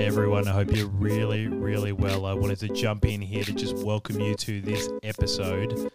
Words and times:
G'day, 0.00 0.06
everyone. 0.06 0.48
I 0.48 0.52
hope 0.52 0.74
you're 0.74 0.88
really, 0.88 1.46
really 1.46 1.92
well. 1.92 2.24
I 2.24 2.32
wanted 2.32 2.58
to 2.60 2.68
jump 2.68 3.04
in 3.04 3.20
here 3.20 3.44
to 3.44 3.52
just 3.52 3.76
welcome 3.76 4.18
you 4.18 4.34
to 4.34 4.62
this 4.62 4.88
episode. 5.02 5.92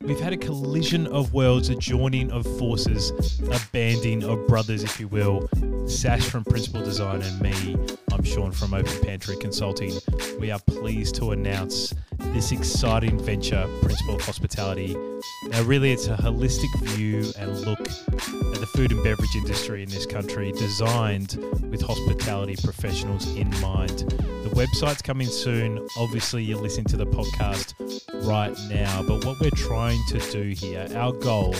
We've 0.00 0.18
had 0.18 0.32
a 0.32 0.36
collision 0.38 1.06
of 1.08 1.34
worlds, 1.34 1.68
a 1.68 1.74
joining 1.74 2.32
of 2.32 2.46
forces, 2.58 3.10
a 3.42 3.60
banding 3.70 4.24
of 4.24 4.46
brothers, 4.46 4.82
if 4.82 4.98
you 4.98 5.08
will. 5.08 5.46
Sash 5.86 6.22
from 6.22 6.42
Principal 6.44 6.82
Design 6.82 7.20
and 7.20 7.40
me, 7.42 7.76
I'm 8.12 8.22
Sean 8.22 8.50
from 8.50 8.72
Open 8.72 8.98
Pantry 9.02 9.36
Consulting. 9.36 9.92
We 10.40 10.50
are 10.50 10.60
pleased 10.60 11.14
to 11.16 11.32
announce 11.32 11.92
this 12.32 12.50
exciting 12.50 13.22
venture, 13.22 13.68
Principal 13.82 14.18
Hospitality. 14.20 14.96
Now, 15.48 15.62
really, 15.64 15.92
it's 15.92 16.06
a 16.06 16.16
holistic 16.16 16.74
view 16.80 17.30
and 17.38 17.60
look 17.60 17.86
the 18.64 18.78
food 18.78 18.92
and 18.92 19.04
beverage 19.04 19.36
industry 19.36 19.82
in 19.82 19.88
this 19.90 20.06
country, 20.06 20.50
designed 20.52 21.36
with 21.70 21.82
hospitality 21.82 22.56
professionals 22.64 23.26
in 23.36 23.50
mind. 23.60 23.98
The 23.98 24.50
website's 24.54 25.02
coming 25.02 25.26
soon. 25.26 25.86
Obviously, 25.98 26.42
you're 26.42 26.60
listening 26.60 26.86
to 26.86 26.96
the 26.96 27.06
podcast 27.06 27.74
right 28.26 28.56
now, 28.70 29.02
but 29.02 29.22
what 29.26 29.38
we're 29.38 29.50
trying 29.50 30.00
to 30.08 30.18
do 30.30 30.54
here, 30.56 30.88
our 30.94 31.12
goal 31.12 31.54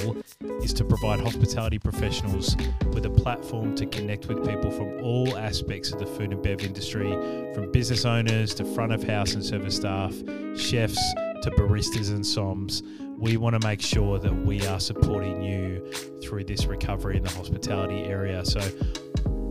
is 0.62 0.72
to 0.72 0.84
provide 0.84 1.20
hospitality 1.20 1.78
professionals 1.78 2.56
with 2.92 3.04
a 3.04 3.10
platform 3.10 3.74
to 3.74 3.84
connect 3.84 4.26
with 4.26 4.38
people 4.48 4.70
from 4.70 5.04
all 5.04 5.36
aspects 5.36 5.92
of 5.92 5.98
the 5.98 6.06
food 6.06 6.32
and 6.32 6.42
bev 6.42 6.62
industry, 6.62 7.10
from 7.52 7.70
business 7.70 8.06
owners 8.06 8.54
to 8.54 8.64
front 8.64 8.94
of 8.94 9.02
house 9.02 9.34
and 9.34 9.44
service 9.44 9.76
staff, 9.76 10.14
chefs 10.56 11.14
to 11.42 11.50
baristas 11.58 12.08
and 12.08 12.24
soms. 12.24 12.82
We 13.16 13.36
want 13.36 13.60
to 13.60 13.66
make 13.66 13.80
sure 13.80 14.18
that 14.18 14.32
we 14.32 14.66
are 14.66 14.80
supporting 14.80 15.42
you 15.42 15.90
through 16.22 16.44
this 16.44 16.66
recovery 16.66 17.16
in 17.16 17.22
the 17.22 17.30
hospitality 17.30 18.04
area. 18.04 18.44
So, 18.44 18.60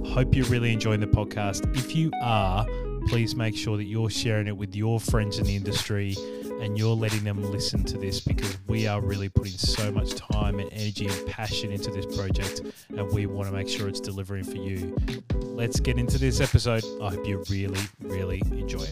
hope 0.05 0.35
you're 0.35 0.45
really 0.45 0.73
enjoying 0.73 0.99
the 0.99 1.07
podcast. 1.07 1.75
If 1.75 1.95
you 1.95 2.11
are, 2.21 2.65
please 3.07 3.35
make 3.35 3.55
sure 3.55 3.77
that 3.77 3.85
you're 3.85 4.09
sharing 4.09 4.47
it 4.47 4.55
with 4.55 4.75
your 4.75 4.99
friends 4.99 5.39
in 5.39 5.45
the 5.45 5.55
industry 5.55 6.15
and 6.61 6.77
you're 6.77 6.95
letting 6.95 7.23
them 7.23 7.41
listen 7.51 7.83
to 7.83 7.97
this 7.97 8.19
because 8.19 8.57
we 8.67 8.87
are 8.87 9.01
really 9.01 9.29
putting 9.29 9.53
so 9.53 9.91
much 9.91 10.15
time 10.15 10.59
and 10.59 10.71
energy 10.71 11.07
and 11.07 11.27
passion 11.27 11.71
into 11.71 11.91
this 11.91 12.05
project 12.15 12.61
and 12.89 13.11
we 13.11 13.25
want 13.25 13.49
to 13.49 13.53
make 13.53 13.67
sure 13.67 13.87
it's 13.87 13.99
delivering 13.99 14.43
for 14.43 14.57
you. 14.57 14.95
Let's 15.41 15.79
get 15.79 15.97
into 15.97 16.17
this 16.17 16.39
episode. 16.41 16.83
I 17.01 17.09
hope 17.09 17.27
you 17.27 17.43
really, 17.49 17.81
really 18.01 18.41
enjoy 18.51 18.85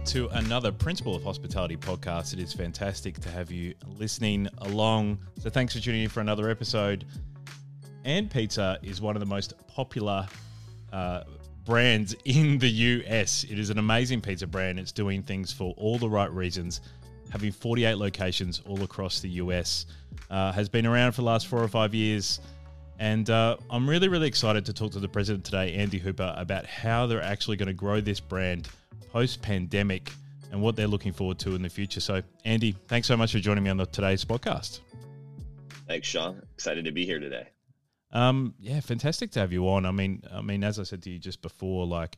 to 0.04 0.28
another 0.32 0.70
Principal 0.70 1.14
of 1.14 1.24
Hospitality 1.24 1.78
podcast. 1.78 2.34
It 2.34 2.38
is 2.38 2.52
fantastic 2.52 3.18
to 3.20 3.30
have 3.30 3.50
you 3.50 3.72
listening 3.98 4.46
along. 4.58 5.20
So, 5.40 5.48
thanks 5.48 5.74
for 5.74 5.80
tuning 5.80 6.02
in 6.02 6.10
for 6.10 6.20
another 6.20 6.50
episode. 6.50 7.06
And 8.04 8.30
Pizza 8.30 8.78
is 8.82 9.00
one 9.00 9.16
of 9.16 9.20
the 9.20 9.26
most 9.26 9.54
popular 9.66 10.28
uh, 10.92 11.22
brands 11.68 12.16
in 12.24 12.56
the 12.58 12.68
US. 12.68 13.44
It 13.44 13.58
is 13.58 13.68
an 13.68 13.76
amazing 13.76 14.22
pizza 14.22 14.46
brand. 14.46 14.78
It's 14.78 14.90
doing 14.90 15.22
things 15.22 15.52
for 15.52 15.74
all 15.76 15.98
the 15.98 16.08
right 16.08 16.32
reasons, 16.32 16.80
having 17.30 17.52
48 17.52 17.96
locations 17.96 18.62
all 18.66 18.82
across 18.82 19.20
the 19.20 19.28
US. 19.42 19.84
Uh, 20.30 20.50
has 20.50 20.66
been 20.70 20.86
around 20.86 21.12
for 21.12 21.20
the 21.20 21.26
last 21.26 21.46
four 21.46 21.62
or 21.62 21.68
five 21.68 21.94
years. 21.94 22.40
And 22.98 23.28
uh, 23.28 23.58
I'm 23.70 23.88
really, 23.88 24.08
really 24.08 24.26
excited 24.26 24.64
to 24.64 24.72
talk 24.72 24.92
to 24.92 24.98
the 24.98 25.08
president 25.08 25.44
today, 25.44 25.74
Andy 25.74 25.98
Hooper, 25.98 26.34
about 26.38 26.64
how 26.64 27.06
they're 27.06 27.22
actually 27.22 27.58
going 27.58 27.68
to 27.68 27.74
grow 27.74 28.00
this 28.00 28.18
brand 28.18 28.68
post 29.12 29.42
pandemic 29.42 30.10
and 30.50 30.62
what 30.62 30.74
they're 30.74 30.88
looking 30.88 31.12
forward 31.12 31.38
to 31.40 31.54
in 31.54 31.60
the 31.60 31.68
future. 31.68 32.00
So, 32.00 32.22
Andy, 32.46 32.74
thanks 32.88 33.06
so 33.06 33.16
much 33.16 33.32
for 33.32 33.40
joining 33.40 33.62
me 33.62 33.68
on 33.68 33.76
the, 33.76 33.84
today's 33.84 34.24
podcast. 34.24 34.80
Thanks, 35.86 36.08
Sean. 36.08 36.40
Excited 36.54 36.86
to 36.86 36.92
be 36.92 37.04
here 37.04 37.20
today. 37.20 37.48
Um, 38.12 38.54
yeah, 38.58 38.80
fantastic 38.80 39.30
to 39.32 39.40
have 39.40 39.52
you 39.52 39.68
on. 39.68 39.84
I 39.84 39.90
mean, 39.90 40.22
I 40.32 40.40
mean, 40.40 40.64
as 40.64 40.78
I 40.78 40.82
said 40.82 41.02
to 41.02 41.10
you 41.10 41.18
just 41.18 41.42
before, 41.42 41.86
like, 41.86 42.16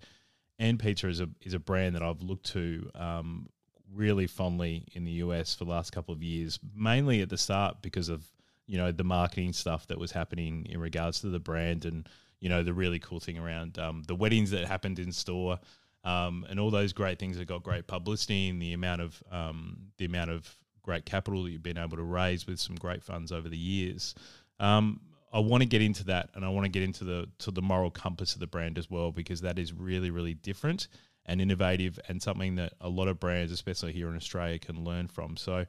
and 0.59 0.79
Pizza 0.79 1.09
is 1.09 1.21
a 1.21 1.29
is 1.43 1.55
a 1.55 1.59
brand 1.59 1.97
that 1.97 2.03
I've 2.03 2.23
looked 2.23 2.47
to 2.53 2.91
um, 2.95 3.49
really 3.93 4.27
fondly 4.27 4.85
in 4.93 5.05
the 5.05 5.13
US 5.13 5.55
for 5.55 5.65
the 5.65 5.71
last 5.71 5.91
couple 5.91 6.15
of 6.15 6.23
years, 6.23 6.59
mainly 6.75 7.23
at 7.23 7.29
the 7.29 7.39
start 7.39 7.83
because 7.83 8.09
of 8.09 8.25
you 8.67 8.79
know 8.79 8.93
the 8.93 9.05
marketing 9.05 9.53
stuff 9.53 9.87
that 9.89 9.99
was 9.99 10.13
happening 10.13 10.67
in 10.71 10.79
regards 10.79 11.21
to 11.21 11.29
the 11.29 11.41
brand 11.41 11.85
and 11.85 12.09
you 12.39 12.49
know 12.49 12.63
the 12.63 12.73
really 12.73 12.99
cool 12.99 13.19
thing 13.19 13.39
around 13.39 13.79
um, 13.79 14.03
the 14.07 14.15
weddings 14.15 14.51
that 14.53 14.65
happened 14.65 14.99
in 14.99 15.11
store 15.11 15.59
um, 16.05 16.47
and 16.49 16.61
all 16.61 16.71
those 16.71 16.93
great 16.93 17.19
things 17.19 17.37
that 17.37 17.47
got 17.47 17.63
great 17.63 17.87
publicity 17.87 18.49
and 18.49 18.63
the 18.63 18.73
amount 18.73 19.03
of 19.03 19.23
um, 19.31 19.77
the 19.99 20.05
amount 20.05 20.31
of 20.31 20.57
great 20.83 21.05
capital 21.05 21.43
that 21.43 21.51
you've 21.51 21.63
been 21.63 21.79
able 21.79 21.97
to 21.97 22.03
raise 22.03 22.47
with 22.47 22.59
some 22.59 22.77
great 22.77 23.03
funds 23.03 23.33
over 23.33 23.49
the 23.49 23.59
years. 23.59 24.15
Um, 24.59 25.01
I 25.33 25.39
want 25.39 25.63
to 25.63 25.69
get 25.69 25.83
into 25.83 26.05
that, 26.05 26.31
and 26.35 26.45
I 26.45 26.49
want 26.49 26.65
to 26.65 26.71
get 26.71 26.83
into 26.83 27.05
the 27.05 27.29
to 27.39 27.51
the 27.51 27.63
moral 27.63 27.91
compass 27.91 28.35
of 28.35 28.41
the 28.41 28.47
brand 28.47 28.79
as 28.79 28.91
well 28.91 29.13
because 29.13 29.41
that 29.43 29.59
is 29.59 29.73
really 29.73 30.11
really 30.11 30.35
different 30.35 30.89
and 31.27 31.41
innovative 31.41 31.99
and 32.09 32.21
something 32.21 32.57
that 32.57 32.73
a 32.81 32.89
lot 32.89 33.07
of 33.07 33.21
brands, 33.21 33.53
especially 33.53 33.93
here 33.93 34.09
in 34.09 34.17
Australia, 34.17 34.59
can 34.59 34.85
learn 34.85 35.07
from. 35.07 35.37
So, 35.37 35.67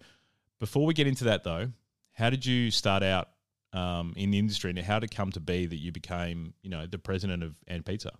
before 0.60 0.86
we 0.86 0.94
get 0.94 1.08
into 1.08 1.26
that 1.26 1.44
though, 1.44 1.72
how 2.14 2.30
did 2.30 2.46
you 2.46 2.72
start 2.72 3.04
out 3.04 3.30
um, 3.74 4.14
in 4.16 4.32
the 4.32 4.40
industry, 4.40 4.70
and 4.70 4.80
how 4.80 5.00
did 5.00 5.12
it 5.12 5.16
come 5.16 5.32
to 5.32 5.40
be 5.40 5.66
that 5.66 5.78
you 5.78 5.92
became, 5.92 6.54
you 6.62 6.70
know, 6.70 6.86
the 6.86 6.98
president 6.98 7.44
of 7.44 7.56
And 7.68 7.86
Pizza? 7.86 8.12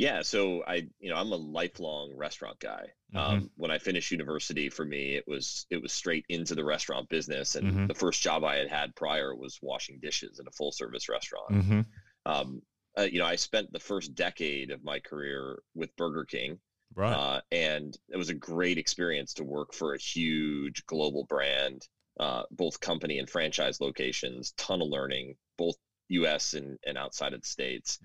Yeah, 0.00 0.22
so 0.22 0.64
I, 0.66 0.88
you 0.98 1.10
know, 1.10 1.16
I'm 1.16 1.30
a 1.30 1.36
lifelong 1.36 2.16
restaurant 2.16 2.58
guy. 2.58 2.86
Mhm. 3.14 3.18
Um, 3.18 3.50
when 3.56 3.70
I 3.70 3.76
finished 3.76 4.10
university, 4.10 4.70
for 4.70 4.86
me, 4.86 5.14
it 5.14 5.24
was 5.28 5.66
it 5.68 5.82
was 5.82 5.92
straight 5.92 6.24
into 6.30 6.54
the 6.54 6.64
restaurant 6.64 7.10
business, 7.10 7.54
and 7.54 7.70
Mhm. 7.70 7.88
the 7.88 7.94
first 7.94 8.22
job 8.22 8.42
I 8.42 8.56
had 8.56 8.68
had 8.68 8.96
prior 8.96 9.36
was 9.36 9.58
washing 9.60 10.00
dishes 10.00 10.38
in 10.38 10.46
a 10.48 10.52
full 10.52 10.72
service 10.72 11.10
restaurant. 11.10 11.50
Mm-hmm. 11.52 11.80
Um, 12.24 12.62
uh, 12.96 13.02
you 13.02 13.18
know, 13.18 13.26
I 13.26 13.36
spent 13.36 13.72
the 13.72 13.78
first 13.78 14.14
decade 14.14 14.70
of 14.70 14.82
my 14.82 15.00
career 15.00 15.62
with 15.74 15.94
Burger 15.96 16.24
King, 16.24 16.58
Right. 16.94 17.12
uh, 17.12 17.40
and 17.52 17.94
it 18.08 18.16
was 18.16 18.30
a 18.30 18.34
great 18.52 18.78
experience 18.78 19.34
to 19.34 19.44
work 19.44 19.74
for 19.74 19.92
a 19.92 19.98
huge 19.98 20.86
global 20.86 21.24
brand, 21.24 21.86
uh, 22.18 22.44
both 22.50 22.80
company 22.80 23.18
and 23.18 23.28
franchise 23.28 23.82
locations. 23.82 24.52
Ton 24.52 24.80
of 24.80 24.88
learning, 24.88 25.36
both 25.58 25.76
U.S. 26.08 26.54
and, 26.54 26.78
and 26.86 26.96
outside 26.96 27.34
of 27.34 27.42
the 27.42 27.46
states. 27.46 27.98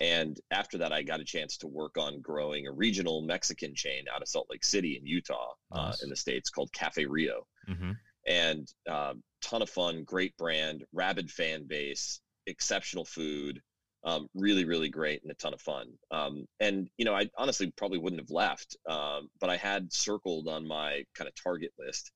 Mm-hmm. 0.00 0.12
And 0.26 0.40
after 0.50 0.78
that, 0.78 0.92
I 0.92 1.02
got 1.02 1.20
a 1.20 1.24
chance 1.24 1.56
to 1.58 1.66
work 1.66 1.96
on 1.98 2.20
growing 2.20 2.66
a 2.66 2.72
regional 2.72 3.22
Mexican 3.22 3.74
chain 3.74 4.04
out 4.14 4.22
of 4.22 4.28
Salt 4.28 4.46
Lake 4.50 4.64
City 4.64 4.96
in 4.96 5.06
Utah, 5.06 5.54
Nice. 5.74 6.00
uh, 6.00 6.04
in 6.04 6.10
the 6.10 6.16
states 6.16 6.50
called 6.50 6.72
Cafe 6.72 7.04
Rio. 7.06 7.46
Mm-hmm. 7.68 7.92
And 8.26 8.72
um, 8.88 9.22
ton 9.42 9.62
of 9.62 9.70
fun, 9.70 10.04
great 10.04 10.36
brand, 10.36 10.84
rabid 10.92 11.30
fan 11.30 11.64
base, 11.66 12.20
exceptional 12.46 13.04
food, 13.04 13.60
um, 14.04 14.28
really, 14.34 14.64
really 14.64 14.88
great, 14.88 15.22
and 15.22 15.30
a 15.30 15.34
ton 15.34 15.52
of 15.52 15.60
fun. 15.60 15.88
Um, 16.10 16.46
and 16.60 16.88
you 16.96 17.04
know, 17.04 17.14
I 17.14 17.28
honestly 17.36 17.70
probably 17.76 17.98
wouldn't 17.98 18.20
have 18.20 18.30
left, 18.30 18.76
um, 18.88 19.28
but 19.40 19.50
I 19.50 19.56
had 19.56 19.92
circled 19.92 20.48
on 20.48 20.66
my 20.66 21.04
kind 21.14 21.28
of 21.28 21.34
target 21.34 21.72
list 21.78 22.12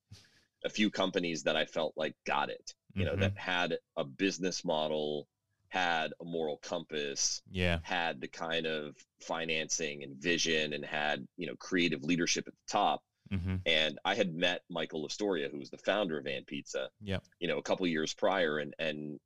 a 0.65 0.71
few 0.71 0.91
companies 0.91 1.43
that 1.43 1.57
I 1.57 1.67
felt 1.67 1.93
like 1.97 2.15
got 2.27 2.49
it. 2.49 2.73
You 2.95 3.05
know, 3.05 3.15
Mhm. 3.15 3.21
that 3.21 3.37
had 3.37 3.79
a 3.97 4.05
business 4.05 4.65
model, 4.65 5.27
had 5.75 6.13
a 6.21 6.25
moral 6.25 6.59
compass, 6.59 7.43
Yeah. 7.51 7.79
had 7.83 8.21
the 8.21 8.29
kind 8.29 8.67
of 8.67 8.97
financing 9.21 10.05
and 10.05 10.15
vision 10.31 10.73
and 10.75 10.85
had 10.85 11.27
you 11.37 11.47
know 11.49 11.57
creative 11.69 12.03
leadership 12.05 12.45
at 12.47 12.55
the 12.55 12.69
top 12.81 13.01
Mm-hmm. 13.33 13.57
and 13.67 13.99
i 14.05 14.15
had 14.15 14.35
met 14.35 14.61
michael 14.79 15.03
Lastoria, 15.03 15.49
who 15.51 15.59
was 15.59 15.71
the 15.71 15.79
founder 15.91 16.17
of 16.19 16.27
And 16.27 16.47
Pizza 16.47 16.85
Yep. 17.11 17.23
you 17.41 17.49
know 17.49 17.59
a 17.59 17.63
couple 17.69 17.87
years 17.87 18.13
prior 18.15 18.59
and 18.63 18.73
and 18.79 19.19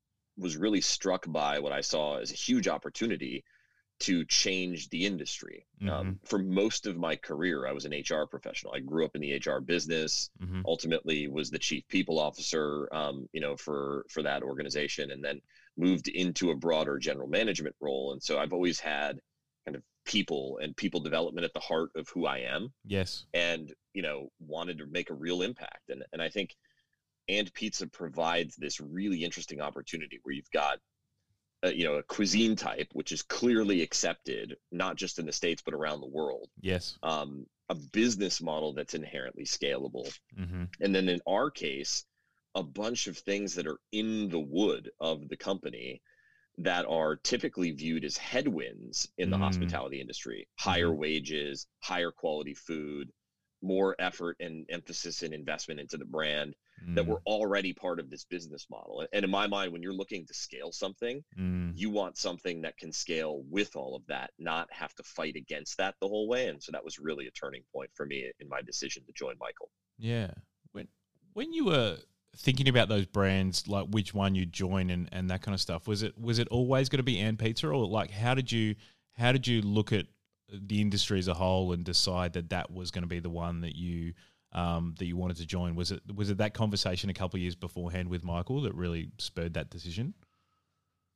was 0.44 0.56
really 0.64 0.81
struck 0.81 1.25
by 1.43 1.58
what 1.58 1.72
i 1.72 1.82
saw 1.93 2.06
as 2.22 2.31
a 2.31 2.34
huge 2.49 2.69
opportunity 2.76 3.37
to 4.06 4.25
change 4.43 4.88
the 4.90 5.02
industry 5.12 5.67
um, 5.93 6.20
for 6.31 6.38
most 6.38 6.87
of 6.87 6.94
my 6.96 7.14
career 7.17 7.67
i 7.67 7.72
was 7.78 7.84
an 7.88 7.93
hr 8.08 8.25
professional 8.34 8.72
i 8.72 8.81
grew 8.90 9.05
up 9.05 9.14
in 9.17 9.20
the 9.20 9.32
hr 9.46 9.61
business 9.75 10.31
Mm-hmm. 10.43 10.62
ultimately 10.72 11.20
was 11.38 11.50
the 11.50 11.58
chief 11.69 11.84
people 11.88 12.17
officer 12.28 12.88
um, 13.00 13.17
you 13.37 13.40
know 13.44 13.55
for 13.56 13.81
for 14.12 14.22
that 14.28 14.43
organization 14.50 15.11
and 15.11 15.22
then 15.26 15.40
moved 15.78 16.08
into 16.08 16.50
a 16.50 16.56
broader 16.56 16.98
general 16.98 17.28
management 17.28 17.75
role 17.80 18.12
and 18.12 18.22
so 18.22 18.38
i've 18.38 18.52
always 18.52 18.80
had 18.80 19.19
kind 19.64 19.76
of 19.76 19.82
people 20.04 20.58
and 20.62 20.76
people 20.76 21.00
development 21.00 21.44
at 21.44 21.52
the 21.54 21.60
heart 21.60 21.90
of 21.94 22.08
who 22.08 22.26
i 22.26 22.38
am 22.38 22.72
Yes. 22.84 23.25
and 23.34 23.72
you 23.94 24.02
know 24.02 24.28
wanted 24.40 24.78
to 24.78 24.86
make 24.86 25.10
a 25.10 25.14
real 25.14 25.42
impact 25.42 25.90
and 25.90 26.04
and 26.12 26.20
i 26.20 26.28
think 26.28 26.54
and 27.28 27.52
pizza 27.54 27.86
provides 27.86 28.56
this 28.56 28.80
really 28.80 29.22
interesting 29.25 29.60
opportunity 29.60 30.19
where 30.22 30.34
you've 30.34 30.50
got 30.50 30.78
uh, 31.64 31.69
you 31.69 31.84
know 31.84 31.94
a 31.94 32.02
cuisine 32.02 32.56
type 32.56 32.88
which 32.92 33.12
is 33.12 33.22
clearly 33.22 33.82
accepted 33.82 34.56
not 34.72 34.96
just 34.96 35.19
in 35.19 35.26
the 35.26 35.32
states 35.32 35.62
but 35.64 35.74
around 35.74 36.00
the 36.00 36.06
world 36.06 36.48
Yes. 36.60 36.98
um, 37.02 37.46
a 37.69 37.74
business 37.74 38.40
model 38.40 38.72
that's 38.72 38.94
inherently 38.94 39.44
scalable 39.44 40.08
Mm-hmm. 40.38 40.64
and 40.81 40.94
then 40.94 41.08
in 41.08 41.20
our 41.26 41.50
case 41.50 42.04
a 42.54 42.62
bunch 42.62 43.06
of 43.06 43.18
things 43.18 43.54
that 43.54 43.66
are 43.66 43.80
in 43.92 44.28
the 44.28 44.40
wood 44.40 44.90
of 45.00 45.28
the 45.28 45.36
company 45.36 46.00
that 46.58 46.86
are 46.86 47.16
typically 47.16 47.70
viewed 47.70 48.04
as 48.04 48.16
headwinds 48.16 49.08
in 49.18 49.30
the 49.30 49.36
Mm. 49.36 49.40
hospitality 49.40 50.00
industry. 50.00 50.48
Higher 50.58 50.92
wages 50.94 51.66
higher 51.82 52.10
quality 52.12 52.54
food 52.54 53.12
more 53.62 53.96
effort 53.98 54.36
and 54.40 54.66
emphasis 54.70 55.22
and 55.22 55.34
investment 55.34 55.80
into 55.80 55.96
the 55.96 56.04
brand 56.04 56.54
that 56.94 57.04
Mm, 57.04 57.06
were 57.06 57.20
already 57.26 57.72
part 57.72 58.00
of 58.00 58.10
this 58.10 58.24
business 58.24 58.66
model. 58.70 59.06
And 59.12 59.24
in 59.24 59.30
my 59.30 59.46
mind 59.46 59.72
when 59.72 59.82
you're 59.82 59.92
looking 59.94 60.26
to 60.26 60.34
scale 60.34 60.72
something 60.72 61.24
mm, 61.36 61.74
you 61.74 61.90
want 61.90 62.16
something 62.18 62.62
that 62.62 62.76
can 62.76 62.92
scale 62.92 63.42
with 63.48 63.76
all 63.76 63.94
of 63.94 64.04
that 64.06 64.30
not 64.38 64.72
have 64.72 64.94
to 64.94 65.02
fight 65.04 65.36
against 65.36 65.76
that 65.78 65.94
the 66.00 66.08
whole 66.08 66.26
way. 66.28 66.48
And 66.48 66.62
so 66.62 66.72
that 66.72 66.84
was 66.84 66.98
really 66.98 67.26
a 67.26 67.30
turning 67.30 67.62
point 67.72 67.90
for 67.94 68.06
me 68.06 68.30
in 68.40 68.48
my 68.48 68.62
decision 68.62 69.04
to 69.06 69.12
join 69.12 69.36
michael. 69.38 69.70
Yeah. 69.98 70.32
When 70.72 70.88
when 71.34 71.52
you 71.52 71.66
were 71.66 71.98
thinking 72.38 72.69
about 72.69 72.88
those 72.88 73.06
brands, 73.06 73.67
like 73.69 73.87
which 73.88 74.14
one 74.14 74.35
you 74.35 74.46
join 74.46 74.90
and, 74.90 75.08
and 75.12 75.31
that 75.31 75.43
kind 75.43 75.55
of 75.55 75.61
stuff, 75.61 75.87
was 75.88 76.02
it 76.02 76.19
was 76.19 76.38
it 76.38 76.49
always 76.49 76.88
going 76.88 76.99
to 76.99 77.05
be 77.05 77.19
and 77.19 77.38
pizza, 77.38 77.69
or 77.69 77.87
like 77.87 78.11
how 78.11 78.35
did 78.35 78.50
you 78.50 78.76
how 79.14 79.32
did 79.32 79.46
you 79.46 79.61
look 79.62 79.93
at 79.93 80.06
the 80.50 80.81
industry 80.81 81.19
as 81.19 81.29
a 81.29 81.35
whole 81.35 81.73
and 81.73 81.85
decide 81.85 82.32
that 82.35 82.50
that 82.50 82.70
was 82.70 82.90
going 82.90 83.02
to 83.02 83.08
be 83.08 83.20
the 83.20 83.31
one 83.31 83.61
that 83.62 83.76
you 83.76 84.14
um, 84.52 84.94
that 84.99 85.06
you 85.06 85.17
wanted 85.17 85.37
to 85.38 85.46
join? 85.46 85.75
Was 85.75 85.90
it 85.90 86.00
was 86.14 86.31
it 86.31 86.38
that 86.38 86.55
conversation 86.55 87.11
a 87.11 87.14
couple 87.14 87.38
years 87.40 87.56
beforehand 87.56 88.08
with 88.08 88.25
Michael 88.25 88.62
that 88.62 88.75
really 88.75 89.11
spurred 89.19 89.55
that 89.55 89.70
decision? 89.70 90.14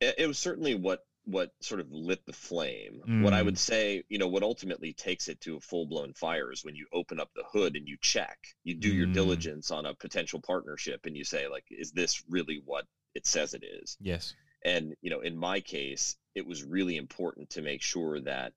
it 0.01 0.27
was 0.27 0.37
certainly 0.37 0.75
what 0.75 1.05
what 1.25 1.51
sort 1.61 1.79
of 1.79 1.89
lit 1.91 2.25
the 2.25 2.33
flame 2.33 3.01
what 3.21 3.33
i 3.33 3.41
Mm. 3.41 3.45
would 3.45 3.57
say 3.57 4.03
you 4.09 4.17
know 4.17 4.27
what 4.27 4.43
ultimately 4.43 4.91
takes 4.93 5.27
it 5.29 5.39
to 5.41 5.55
a 5.55 5.59
full-blown 5.61 6.13
fire 6.13 6.51
is 6.51 6.65
when 6.65 6.75
you 6.75 6.85
open 6.91 7.19
up 7.19 7.29
the 7.33 7.43
hood 7.51 7.75
and 7.77 7.87
you 7.87 7.97
check 8.01 8.37
you 8.63 8.73
do 8.75 8.89
your 8.93 9.07
Mm. 9.07 9.13
diligence 9.13 9.71
on 9.71 9.85
a 9.85 9.95
potential 9.95 10.41
partnership 10.41 11.05
and 11.05 11.15
you 11.15 11.23
say 11.23 11.47
like 11.47 11.65
is 11.69 11.91
this 11.93 12.23
really 12.29 12.61
what 12.65 12.85
it 13.15 13.25
says 13.25 13.53
it 13.53 13.63
is 13.63 13.97
Yes. 14.01 14.35
and 14.65 14.95
you 15.01 15.09
know 15.09 15.21
in 15.21 15.37
my 15.37 15.61
case 15.61 16.17
it 16.35 16.45
was 16.45 16.63
really 16.63 16.97
important 16.97 17.49
to 17.51 17.61
make 17.61 17.81
sure 17.81 18.19
that 18.21 18.53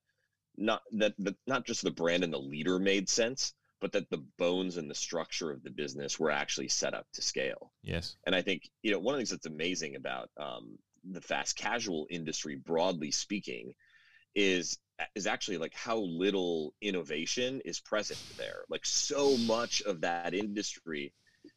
not 0.57 0.83
that 0.93 1.15
the, 1.19 1.37
not 1.47 1.65
just 1.67 1.83
the 1.83 1.91
brand 1.91 2.25
and 2.25 2.33
the 2.33 2.39
leader 2.39 2.79
made 2.79 3.09
sense 3.09 3.55
but 3.79 3.93
that 3.93 4.09
the 4.11 4.25
bones 4.39 4.79
and 4.79 4.91
the 4.91 4.95
structure 4.95 5.51
of 5.53 5.62
the 5.62 5.71
business 5.71 6.19
were 6.19 6.31
actually 6.31 6.69
set 6.69 6.95
up 6.95 7.07
to 7.12 7.23
scale 7.23 7.73
Yes. 7.83 8.17
and 8.27 8.35
I 8.35 8.43
think 8.43 8.69
you 8.83 8.91
know 8.91 8.99
one 8.99 9.15
of 9.15 9.19
the 9.19 9.21
things 9.21 9.31
that's 9.31 9.47
amazing 9.47 9.95
about 9.95 10.31
um, 10.37 10.79
the 11.11 11.20
fast 11.20 11.56
casual 11.56 12.06
industry, 12.11 12.56
broadly 12.56 13.11
speaking, 13.11 13.73
is 14.35 14.79
is 15.14 15.26
actually 15.26 15.58
like 15.58 15.75
how 15.75 15.99
little 15.99 16.73
innovation 16.81 17.61
is 17.64 17.81
present 17.81 18.19
there. 18.38 18.64
Like 18.70 18.87
so 18.87 19.37
much 19.37 19.82
of 19.82 20.00
that 20.00 20.32
industry 20.35 21.12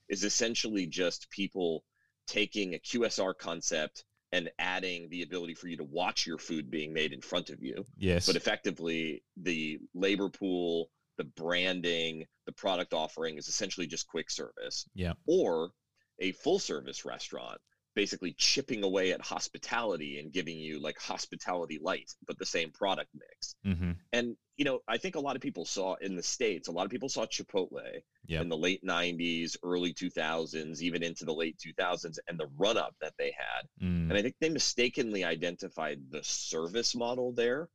is 0.09 0.23
essentially 0.25 0.85
just 0.85 1.29
people 1.29 1.83
taking 2.27 2.75
a 2.75 2.79
QSR 2.79 3.33
concept 3.37 4.03
and 4.31 4.51
adding 4.59 5.09
the 5.09 5.23
ability 5.23 5.55
for 5.55 5.67
you 5.67 5.77
to 5.77 5.83
watch 5.85 6.27
your 6.27 6.37
food 6.37 6.69
being 6.69 6.93
made 6.93 7.13
in 7.13 7.21
front 7.21 7.49
of 7.49 7.63
you 7.63 7.83
Yes. 7.97 8.27
but 8.27 8.35
effectively 8.35 9.23
the 9.37 9.79
labor 9.95 10.29
pool 10.29 10.91
the 11.17 11.23
branding 11.23 12.25
the 12.45 12.51
product 12.51 12.93
offering 12.93 13.37
is 13.37 13.47
essentially 13.47 13.87
just 13.87 14.05
quick 14.07 14.29
service 14.29 14.87
Yeah. 14.93 15.13
or 15.25 15.71
a 16.19 16.31
full 16.33 16.59
service 16.59 17.05
restaurant 17.05 17.59
basically 17.99 18.33
chipping 18.37 18.81
away 18.83 19.11
at 19.11 19.19
hospitality 19.19 20.19
and 20.19 20.31
giving 20.31 20.57
you 20.57 20.79
like 20.79 20.97
hospitality 20.97 21.77
light 21.81 22.09
but 22.25 22.39
the 22.39 22.45
same 22.45 22.71
product 22.71 23.09
mix 23.13 23.55
mm-hmm. 23.67 23.91
and 24.13 24.37
you 24.55 24.63
know 24.63 24.79
i 24.87 24.97
think 24.97 25.15
a 25.15 25.19
lot 25.19 25.35
of 25.35 25.41
people 25.41 25.65
saw 25.65 25.95
in 25.95 26.15
the 26.15 26.23
states 26.23 26.69
a 26.69 26.71
lot 26.71 26.85
of 26.85 26.91
people 26.91 27.09
saw 27.09 27.25
chipotle 27.25 27.81
Yep. 28.27 28.41
in 28.43 28.47
the 28.49 28.57
late 28.57 28.81
90s 28.85 29.57
early 29.63 29.93
2000s 29.93 30.81
even 30.81 31.03
into 31.03 31.25
the 31.25 31.33
late 31.33 31.57
2000s 31.57 32.19
and 32.29 32.39
the 32.39 32.47
run 32.57 32.77
up 32.77 32.95
that 33.01 33.13
they 33.17 33.33
had 33.37 33.67
Mm. 33.83 34.09
and 34.09 34.13
I 34.13 34.21
think 34.21 34.35
they 34.39 34.49
mistakenly 34.49 35.23
identified 35.25 35.99
the 36.09 36.23
service 36.23 36.95
model 36.95 37.33
there 37.33 37.67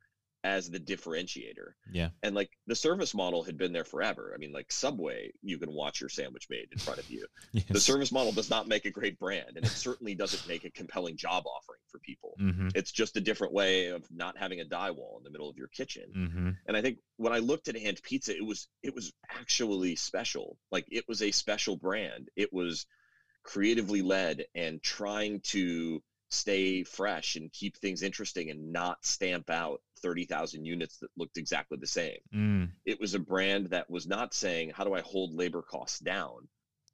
as 0.45 0.71
the 0.71 0.79
differentiator. 0.79 1.73
Yeah. 1.91 2.11
And 2.23 2.35
like 2.35 2.51
the 2.67 2.77
service 2.77 3.15
model 3.15 3.43
had 3.43 3.57
been 3.57 3.73
there 3.73 3.85
forever. 3.85 4.33
I 4.35 4.39
mean, 4.39 4.53
like 4.53 4.71
Subway, 4.71 5.33
you 5.43 5.59
can 5.59 5.73
watch 5.73 6.03
your 6.03 6.11
sandwich 6.11 6.47
made 6.51 6.69
in 6.71 6.79
front 6.79 7.01
of 7.01 7.11
you. 7.11 7.27
Yes. 7.53 7.65
The 7.69 7.81
service 7.81 8.11
model 8.11 8.33
does 8.33 8.51
not 8.51 8.67
make 8.67 8.85
a 8.85 8.91
great 8.91 9.17
brand, 9.17 9.57
and 9.57 9.65
it 9.65 9.71
certainly 9.71 10.17
doesn't 10.17 10.49
make 10.49 10.65
a 10.65 10.71
compelling 10.71 11.17
job 11.17 11.45
offering 11.47 11.79
for 11.87 12.01
people. 12.01 12.35
Mm-hmm. 12.41 12.71
It's 12.75 12.91
just 12.91 13.17
a 13.17 13.21
different 13.21 13.53
way 13.53 13.87
of 13.87 14.05
not 14.11 14.37
having 14.37 14.61
a 14.61 14.65
die 14.65 14.91
wall 14.91 15.15
in 15.19 15.25
the 15.25 15.31
middle 15.31 15.49
of 15.49 15.57
your 15.57 15.69
kitchen. 15.69 16.05
Mm-hmm. 16.17 16.51
And 16.67 16.77
I 16.77 16.83
think 16.83 16.99
when 17.17 17.33
I 17.33 17.39
looked 17.39 17.69
at 17.69 17.77
And 17.77 18.03
Pizza, 18.03 18.37
it 18.37 18.45
was 18.45 18.67
it 18.83 18.93
was 18.93 19.13
actually 19.31 19.95
special. 19.95 20.59
Like 20.73 20.85
it 20.91 21.05
was 21.07 21.23
a 21.23 21.31
special 21.31 21.77
brand. 21.77 22.29
It 22.35 22.53
was 22.53 22.87
creatively 23.45 24.03
led 24.03 24.47
and 24.57 24.83
trying 24.83 25.41
to 25.45 26.03
stay 26.31 26.83
fresh 26.83 27.37
and 27.37 27.53
keep 27.53 27.77
things 27.77 28.03
interesting 28.03 28.51
and 28.51 28.73
not 28.73 29.05
stamp 29.05 29.49
out 29.51 29.81
30,000 30.05 30.65
units 30.65 30.99
that 30.99 31.11
looked 31.17 31.39
exactly 31.39 31.79
the 31.81 31.87
same. 31.87 32.19
Mm. 32.35 32.71
It 32.85 33.01
was 33.01 33.15
a 33.15 33.19
brand 33.19 33.71
that 33.71 33.89
was 33.91 34.07
not 34.07 34.35
saying 34.35 34.71
how 34.77 34.85
do 34.85 34.95
I 34.95 35.01
hold 35.01 35.35
labor 35.35 35.63
costs 35.63 35.99
down, 35.99 36.49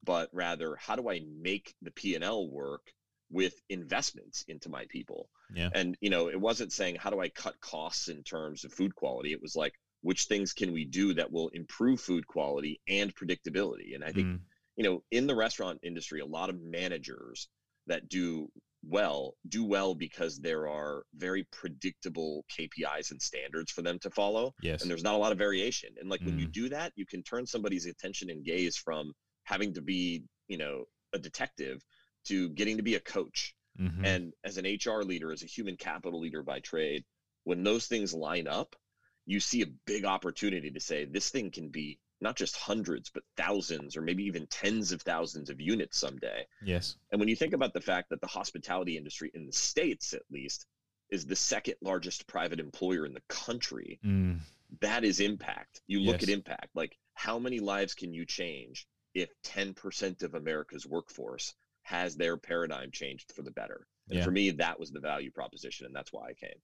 but 0.05 0.31
rather 0.33 0.77
how 0.77 0.95
do 0.97 1.11
I 1.11 1.21
make 1.43 1.75
the 1.83 1.91
P&L 1.91 2.49
work 2.49 2.83
with 3.31 3.55
investments 3.69 4.45
into 4.49 4.69
my 4.69 4.87
people. 4.89 5.29
Yeah. 5.55 5.71
And 5.75 5.97
you 6.01 6.11
know, 6.11 6.29
it 6.29 6.41
wasn't 6.41 6.73
saying 6.73 6.97
how 6.97 7.11
do 7.11 7.21
I 7.21 7.29
cut 7.29 7.61
costs 7.61 8.09
in 8.09 8.23
terms 8.23 8.65
of 8.65 8.73
food 8.73 8.95
quality. 8.95 9.33
It 9.33 9.43
was 9.43 9.57
like 9.57 9.75
which 10.03 10.25
things 10.25 10.53
can 10.53 10.73
we 10.73 10.85
do 10.85 11.15
that 11.15 11.33
will 11.33 11.49
improve 11.49 12.01
food 12.01 12.27
quality 12.27 12.81
and 12.89 13.15
predictability. 13.15 13.95
And 13.95 14.05
I 14.05 14.13
think 14.13 14.27
Mm. 14.27 14.41
you 14.77 14.85
know, 14.85 15.03
in 15.11 15.27
the 15.27 15.35
restaurant 15.35 15.81
industry, 15.83 16.21
a 16.21 16.27
lot 16.39 16.49
of 16.49 16.61
managers 16.61 17.49
that 17.87 18.09
do 18.09 18.51
well 18.83 19.35
do 19.49 19.65
well 19.65 19.95
because 19.95 20.39
there 20.39 20.67
are 20.69 21.05
very 21.15 21.45
predictable 21.53 22.45
KPIs 22.59 23.11
and 23.11 23.21
standards 23.21 23.71
for 23.71 23.83
them 23.83 23.99
to 24.01 24.11
follow 24.11 24.55
Yes. 24.63 24.81
and 24.83 24.91
there's 24.91 25.03
not 25.05 25.15
a 25.15 25.19
lot 25.19 25.33
of 25.33 25.39
variation. 25.39 25.91
And 26.01 26.09
like 26.09 26.23
when 26.23 26.39
you 26.39 26.49
Mm. 26.49 26.53
do 26.53 26.69
that, 26.71 26.93
you 26.97 27.05
can 27.07 27.23
turn 27.23 27.47
somebody's 27.47 27.87
attention 27.87 28.31
and 28.31 28.45
gaze 28.45 28.77
from 28.77 29.13
having 29.45 29.75
to 29.75 29.83
be, 29.83 30.25
you 30.49 30.57
know, 30.57 30.85
a 31.13 31.19
detective 31.19 31.83
to 32.25 32.49
getting 32.51 32.77
to 32.79 32.83
be 32.83 32.95
a 32.95 33.01
coach. 33.01 33.55
Mhm. 33.79 34.05
And 34.05 34.33
as 34.45 34.57
an 34.57 34.65
HR 34.67 35.05
leader, 35.05 35.31
as 35.33 35.43
a 35.43 35.47
human 35.47 35.77
capital 35.77 36.21
leader 36.21 36.43
by 36.43 36.61
trade, 36.61 37.05
when 37.45 37.63
those 37.63 37.87
things 37.87 38.15
line 38.15 38.47
up, 38.47 38.77
you 39.27 39.41
see 39.41 39.63
a 39.63 39.67
big 39.87 40.05
opportunity 40.05 40.71
to 40.71 40.81
say 40.81 41.05
this 41.05 41.31
thing 41.31 41.51
can 41.51 41.69
be 41.69 42.01
not 42.21 42.37
just 42.37 42.57
hundreds, 42.57 43.11
but 43.11 43.23
thousands 43.37 43.97
or 43.97 44.03
maybe 44.03 44.23
even 44.25 44.47
tens 44.49 44.93
of 44.93 45.03
thousands 45.03 45.49
of 45.51 45.61
units 45.61 45.99
someday. 45.99 46.45
yes. 46.63 46.97
And 47.11 47.19
when 47.19 47.29
you 47.29 47.37
think 47.37 47.53
about 47.55 47.73
the 47.73 47.81
fact 47.81 48.11
that 48.11 48.21
the 48.21 48.27
hospitality 48.27 48.97
industry 48.97 49.31
in 49.35 49.47
the 49.47 49.53
States, 49.53 50.13
at 50.13 50.23
least, 50.31 50.67
is 51.11 51.25
the 51.27 51.37
second 51.37 51.75
largest 51.81 52.27
private 52.27 52.61
employer 52.61 53.07
in 53.07 53.15
the 53.15 53.23
country, 53.29 53.99
Mm. 54.05 54.39
that 54.81 55.03
is 55.05 55.21
impact. 55.21 55.81
You 55.87 56.01
look 56.01 56.21
Yes. 56.21 56.25
at 56.25 56.29
impact. 56.35 56.69
Like, 56.75 56.97
how 57.15 57.39
many 57.39 57.59
lives 57.59 57.95
can 57.95 58.13
you 58.15 58.25
change 58.25 58.87
if 59.15 59.29
10% 59.43 60.23
of 60.23 60.35
America's 60.35 60.87
workforce 60.87 61.55
has 61.83 62.17
their 62.17 62.37
paradigm 62.37 62.91
changed 62.93 63.33
for 63.33 63.43
the 63.43 63.51
better? 63.51 63.87
And 64.09 64.19
Yeah. 64.19 64.25
for 64.25 64.31
me, 64.31 64.51
that 64.53 64.79
was 64.79 64.91
the 64.93 65.01
value 65.01 65.31
proposition, 65.31 65.87
and 65.87 65.95
that's 65.95 66.13
why 66.13 66.29
I 66.29 66.35
came. 66.35 66.61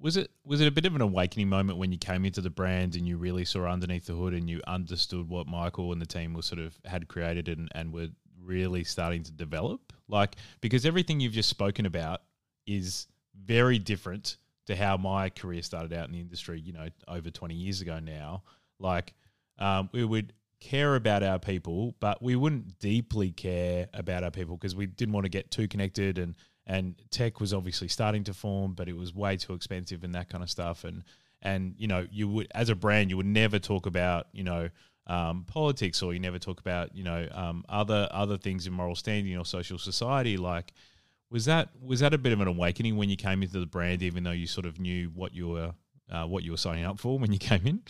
Was 0.00 0.16
it 0.16 0.30
was 0.44 0.60
it 0.60 0.68
a 0.68 0.70
bit 0.70 0.86
of 0.86 0.94
an 0.94 1.00
awakening 1.00 1.48
moment 1.48 1.78
when 1.78 1.90
you 1.90 1.98
came 1.98 2.24
into 2.24 2.40
the 2.40 2.50
brand 2.50 2.94
and 2.94 3.06
you 3.06 3.16
really 3.16 3.44
saw 3.44 3.64
underneath 3.66 4.06
the 4.06 4.14
hood 4.14 4.32
and 4.32 4.48
you 4.48 4.60
understood 4.66 5.28
what 5.28 5.46
Michael 5.46 5.92
and 5.92 6.00
the 6.00 6.06
team 6.06 6.34
was 6.34 6.46
sort 6.46 6.60
of 6.60 6.78
had 6.84 7.08
created 7.08 7.48
and, 7.48 7.68
and 7.74 7.92
were 7.92 8.08
really 8.40 8.84
starting 8.84 9.22
to 9.24 9.32
develop? 9.32 9.92
Like 10.06 10.36
because 10.60 10.86
everything 10.86 11.20
you've 11.20 11.32
just 11.32 11.48
spoken 11.48 11.84
about 11.84 12.22
is 12.66 13.08
very 13.44 13.78
different 13.78 14.36
to 14.66 14.76
how 14.76 14.96
my 14.96 15.30
career 15.30 15.62
started 15.62 15.92
out 15.92 16.06
in 16.06 16.12
the 16.12 16.20
industry, 16.20 16.60
you 16.60 16.72
know, 16.72 16.88
over 17.08 17.30
20 17.30 17.54
years 17.54 17.80
ago 17.80 17.98
now. 17.98 18.42
Like 18.78 19.14
um, 19.58 19.88
we 19.92 20.04
would 20.04 20.32
care 20.60 20.96
about 20.96 21.22
our 21.22 21.38
people, 21.38 21.94
but 22.00 22.22
we 22.22 22.36
wouldn't 22.36 22.78
deeply 22.78 23.30
care 23.30 23.88
about 23.94 24.24
our 24.24 24.30
people 24.30 24.56
because 24.56 24.76
we 24.76 24.86
didn't 24.86 25.12
want 25.12 25.24
to 25.24 25.30
get 25.30 25.50
too 25.50 25.68
connected 25.68 26.18
and 26.18 26.34
and 26.68 26.94
tech 27.10 27.40
was 27.40 27.52
obviously 27.54 27.88
starting 27.88 28.22
to 28.24 28.34
form, 28.34 28.74
but 28.74 28.88
it 28.88 28.96
was 28.96 29.14
way 29.14 29.36
too 29.36 29.54
expensive 29.54 30.04
and 30.04 30.14
that 30.14 30.28
kind 30.28 30.44
of 30.44 30.50
stuff. 30.50 30.84
And 30.84 31.02
and 31.42 31.74
you 31.78 31.88
know, 31.88 32.06
you 32.10 32.28
would 32.28 32.48
as 32.54 32.68
a 32.68 32.74
brand, 32.74 33.10
you 33.10 33.16
would 33.16 33.26
never 33.26 33.58
talk 33.58 33.86
about 33.86 34.26
you 34.32 34.44
know 34.44 34.68
um, 35.06 35.44
politics 35.48 36.02
or 36.02 36.12
you 36.12 36.20
never 36.20 36.38
talk 36.38 36.60
about 36.60 36.94
you 36.94 37.02
know 37.02 37.26
um, 37.32 37.64
other 37.68 38.06
other 38.10 38.36
things 38.36 38.66
in 38.66 38.72
moral 38.72 38.94
standing 38.94 39.36
or 39.36 39.44
social 39.44 39.78
society. 39.78 40.36
Like, 40.36 40.72
was 41.30 41.46
that 41.46 41.70
was 41.82 42.00
that 42.00 42.12
a 42.12 42.18
bit 42.18 42.32
of 42.32 42.40
an 42.40 42.48
awakening 42.48 42.96
when 42.96 43.08
you 43.08 43.16
came 43.16 43.42
into 43.42 43.58
the 43.58 43.66
brand, 43.66 44.02
even 44.02 44.22
though 44.22 44.30
you 44.32 44.46
sort 44.46 44.66
of 44.66 44.78
knew 44.78 45.10
what 45.14 45.34
you 45.34 45.48
were 45.48 45.72
uh, 46.10 46.26
what 46.26 46.44
you 46.44 46.50
were 46.50 46.58
signing 46.58 46.84
up 46.84 46.98
for 46.98 47.18
when 47.18 47.32
you 47.32 47.38
came 47.38 47.66
in? 47.66 47.82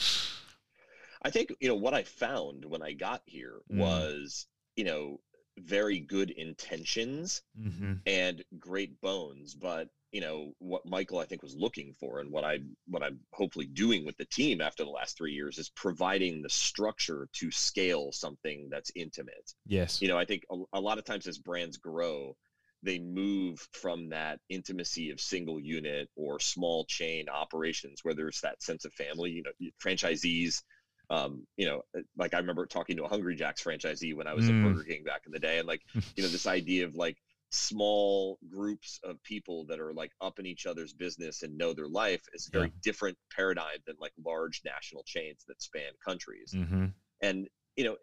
I 1.22 1.30
think, 1.30 1.52
you 1.60 1.68
know, 1.68 1.74
what 1.74 1.94
I 1.94 2.04
found 2.04 2.64
when 2.64 2.82
I 2.82 2.92
got 2.92 3.22
here 3.26 3.60
Mm. 3.70 3.78
was, 3.78 4.46
you 4.76 4.84
know, 4.84 5.20
very 5.64 6.00
good 6.00 6.30
intentions 6.30 7.42
Mm-hmm. 7.58 7.94
and 8.06 8.44
great 8.58 9.00
bones 9.00 9.54
but 9.54 9.88
you 10.12 10.20
know 10.20 10.52
what 10.58 10.86
michael 10.86 11.18
i 11.18 11.24
think 11.24 11.42
was 11.42 11.56
looking 11.56 11.92
for 11.98 12.20
and 12.20 12.30
what 12.30 12.44
i 12.44 12.58
what 12.86 13.02
i'm 13.02 13.18
hopefully 13.32 13.66
doing 13.66 14.06
with 14.06 14.16
the 14.16 14.24
team 14.26 14.60
after 14.60 14.84
the 14.84 14.90
last 14.90 15.16
three 15.16 15.32
years 15.32 15.58
is 15.58 15.70
providing 15.70 16.40
the 16.40 16.48
structure 16.48 17.28
to 17.32 17.50
scale 17.50 18.10
something 18.12 18.68
that's 18.70 18.90
intimate 18.94 19.52
Yes. 19.66 20.00
you 20.00 20.08
know 20.08 20.16
i 20.16 20.24
think 20.24 20.44
a, 20.50 20.56
a 20.74 20.80
lot 20.80 20.98
of 20.98 21.04
times 21.04 21.26
as 21.26 21.38
brands 21.38 21.76
grow 21.76 22.36
they 22.82 23.00
move 23.00 23.66
from 23.72 24.08
that 24.10 24.38
intimacy 24.48 25.10
of 25.10 25.20
single 25.20 25.58
unit 25.58 26.08
or 26.16 26.38
small 26.38 26.84
chain 26.86 27.28
operations 27.28 28.00
where 28.04 28.14
there's 28.14 28.40
that 28.42 28.62
sense 28.62 28.84
of 28.84 28.92
family 28.94 29.30
you 29.30 29.42
know 29.42 29.50
franchisees 29.84 30.62
um, 31.10 31.46
you 31.56 31.66
know 31.66 31.82
like 32.16 32.34
i 32.34 32.38
remember 32.38 32.66
talking 32.66 32.96
to 32.96 33.04
a 33.04 33.08
hungry 33.08 33.34
jacks 33.34 33.62
franchisee 33.62 34.14
when 34.14 34.26
i 34.26 34.34
was 34.34 34.44
Mm. 34.46 34.58
at 34.60 34.62
burger 34.74 34.84
king 34.84 35.04
back 35.04 35.22
in 35.26 35.32
the 35.32 35.38
day 35.38 35.58
and 35.58 35.66
like 35.68 35.82
you 36.16 36.22
know 36.22 36.28
this 36.28 36.46
idea 36.46 36.84
of 36.86 36.94
like 36.94 37.16
small 37.50 38.38
groups 38.50 39.00
of 39.04 39.22
people 39.22 39.64
that 39.66 39.80
are 39.80 39.94
like 39.94 40.12
up 40.20 40.38
in 40.38 40.44
each 40.46 40.66
other's 40.66 40.92
business 40.92 41.42
and 41.42 41.56
know 41.56 41.72
their 41.72 41.88
life 41.88 42.20
is 42.34 42.46
a 42.46 42.50
very 42.50 42.72
different 42.82 43.16
paradigm 43.34 43.78
than 43.86 43.96
like 43.98 44.12
large 44.24 44.60
national 44.64 45.02
chains 45.04 45.44
that 45.48 45.60
span 45.62 45.92
countries 46.04 46.52
Mm-hmm. 46.54 46.86
and 47.22 47.48
you 47.76 47.84
know 47.84 47.96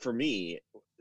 for 0.00 0.12
me 0.12 0.58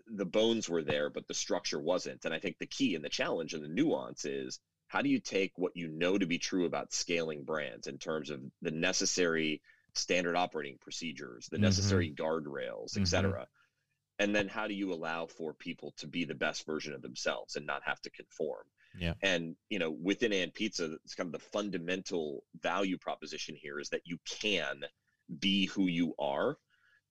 the 0.08 0.26
bones 0.26 0.70
were 0.70 0.84
there 0.84 1.10
but 1.10 1.28
the 1.28 1.34
structure 1.34 1.80
wasn't 1.80 2.24
and 2.26 2.34
i 2.34 2.40
think 2.40 2.58
the 2.60 2.66
key 2.68 2.94
and 2.96 3.04
the 3.04 3.10
challenge 3.10 3.54
and 3.54 3.64
the 3.64 3.68
nuance 3.68 4.26
is 4.26 4.60
how 4.88 5.02
do 5.02 5.10
you 5.10 5.20
take 5.20 5.52
what 5.56 5.72
you 5.76 5.88
know 5.88 6.18
to 6.18 6.26
be 6.26 6.38
true 6.38 6.66
about 6.66 6.94
scaling 6.94 7.44
brands 7.44 7.88
in 7.88 7.98
terms 7.98 8.30
of 8.30 8.42
the 8.62 8.72
necessary 8.72 9.62
standard 9.96 10.36
operating 10.36 10.78
procedures 10.80 11.48
the 11.52 11.58
necessary 11.58 12.14
guardrails 12.18 12.98
Mhm. 12.98 13.02
etc 13.02 13.48
and 14.20 14.36
then 14.36 14.48
how 14.48 14.68
do 14.68 14.74
you 14.74 14.94
allow 14.94 15.26
for 15.26 15.54
people 15.54 15.92
to 15.98 16.08
be 16.08 16.24
the 16.26 16.36
best 16.36 16.66
version 16.66 16.94
of 16.94 17.02
themselves 17.02 17.56
and 17.56 17.66
not 17.66 17.84
have 17.84 18.00
to 18.02 18.10
conform 18.12 18.66
Yeah. 19.00 19.14
and 19.22 19.56
you 19.70 19.80
know 19.80 19.92
within 19.92 20.32
and 20.34 20.54
pizza 20.54 20.98
it's 21.04 21.16
kind 21.16 21.28
of 21.28 21.34
the 21.34 21.48
fundamental 21.50 22.44
value 22.62 22.98
proposition 22.98 23.56
here 23.56 23.80
is 23.80 23.90
that 23.90 24.02
you 24.06 24.18
can 24.26 24.84
be 25.40 25.66
who 25.68 25.88
you 25.88 26.14
are 26.20 26.58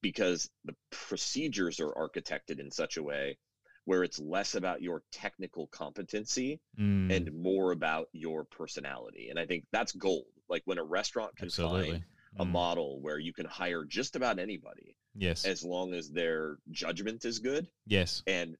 because 0.02 0.48
the 0.64 0.74
procedures 0.90 1.80
are 1.80 1.92
architected 1.94 2.58
in 2.60 2.70
such 2.70 2.96
a 2.96 3.02
way 3.02 3.36
where 3.84 4.02
it's 4.04 4.18
less 4.18 4.54
about 4.54 4.82
your 4.82 5.02
technical 5.12 5.66
competency 5.68 6.60
Mm. 6.78 7.10
and 7.10 7.32
more 7.32 7.72
about 7.72 8.08
your 8.12 8.44
personality 8.44 9.28
and 9.30 9.38
i 9.38 9.44
think 9.46 9.64
that's 9.72 9.92
gold 9.92 10.26
like 10.48 10.62
when 10.66 10.78
a 10.78 10.84
restaurant 10.84 11.34
can 11.36 11.46
Absolutely. 11.46 11.90
find 11.92 12.04
a 12.38 12.44
Mm. 12.44 12.50
model 12.50 13.00
where 13.00 13.18
you 13.18 13.32
can 13.32 13.46
hire 13.46 13.84
just 13.84 14.14
about 14.16 14.38
anybody 14.38 14.96
Yes. 15.14 15.44
as 15.44 15.64
long 15.64 15.94
as 15.94 16.10
their 16.10 16.58
judgment 16.70 17.24
is 17.24 17.38
good 17.40 17.68
yes. 17.86 18.22
and 18.26 18.56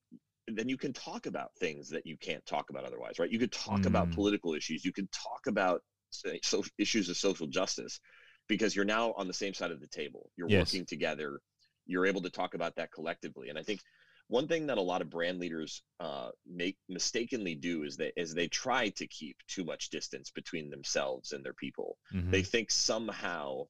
then 0.48 0.68
you 0.68 0.76
can 0.76 0.92
talk 0.92 1.26
about 1.26 1.54
things 1.56 1.90
that 1.90 2.04
you 2.06 2.16
can't 2.16 2.44
talk 2.46 2.70
about 2.70 2.84
otherwise 2.84 3.18
right 3.20 3.30
you 3.30 3.38
could 3.38 3.52
talk 3.52 3.86
about 3.86 4.08
Mm. 4.08 4.14
political 4.14 4.54
issues 4.54 4.84
you 4.84 4.92
could 4.92 5.10
talk 5.12 5.46
about 5.46 5.82
say, 6.10 6.40
so 6.42 6.64
issues 6.76 7.08
of 7.08 7.16
social 7.16 7.46
justice 7.46 8.00
because 8.48 8.74
you're 8.74 8.84
now 8.84 9.12
on 9.12 9.28
the 9.28 9.32
same 9.32 9.54
side 9.54 9.70
of 9.70 9.80
the 9.80 9.86
table 9.86 10.32
you're 10.36 10.48
Yes. 10.50 10.58
working 10.72 10.84
together 10.84 11.40
you're 11.86 12.06
able 12.06 12.22
to 12.22 12.30
talk 12.30 12.54
about 12.54 12.74
that 12.76 12.90
collectively 12.90 13.48
and 13.48 13.58
i 13.58 13.62
think 13.62 13.80
one 14.30 14.46
thing 14.48 14.68
that 14.68 14.78
a 14.78 14.82
lot 14.92 15.02
of 15.02 15.10
brand 15.10 15.38
leaders 15.40 15.82
uh, 15.98 16.30
make 16.46 16.76
mistakenly 16.88 17.54
do 17.56 17.82
is 17.82 17.96
they 17.96 18.12
is 18.16 18.32
they 18.32 18.46
try 18.48 18.88
to 18.90 19.06
keep 19.06 19.36
too 19.48 19.64
much 19.64 19.90
distance 19.90 20.30
between 20.30 20.70
themselves 20.70 21.32
and 21.32 21.44
their 21.44 21.52
people 21.54 21.98
Mhm. 22.14 22.30
they 22.30 22.42
think 22.42 22.70
somehow 22.70 23.64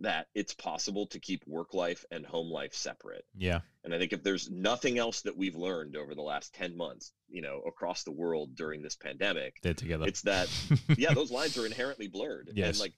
that 0.00 0.28
it's 0.34 0.54
possible 0.54 1.06
to 1.08 1.18
keep 1.18 1.42
work 1.46 1.74
life 1.74 2.04
and 2.12 2.24
home 2.24 2.48
life 2.52 2.72
separate 2.72 3.24
yeah. 3.36 3.60
and 3.82 3.92
I 3.92 3.98
think 3.98 4.12
if 4.12 4.22
there's 4.22 4.48
nothing 4.48 4.96
else 4.98 5.22
that 5.22 5.36
we've 5.36 5.56
learned 5.56 5.96
over 5.96 6.14
the 6.14 6.22
last 6.22 6.54
10 6.54 6.76
months, 6.76 7.12
you 7.28 7.42
know, 7.42 7.62
across 7.66 8.04
the 8.04 8.12
world 8.12 8.54
during 8.54 8.80
this 8.82 8.94
pandemic, 8.94 9.56
They're 9.62 9.74
together. 9.74 10.06
it's 10.06 10.22
that, 10.22 10.48
yeah, 10.96 11.12
those 11.14 11.32
lines 11.32 11.56
are 11.58 11.66
inherently 11.66 12.06
blurred. 12.06 12.50
Yes. 12.54 12.68
And 12.68 12.78
like 12.78 12.92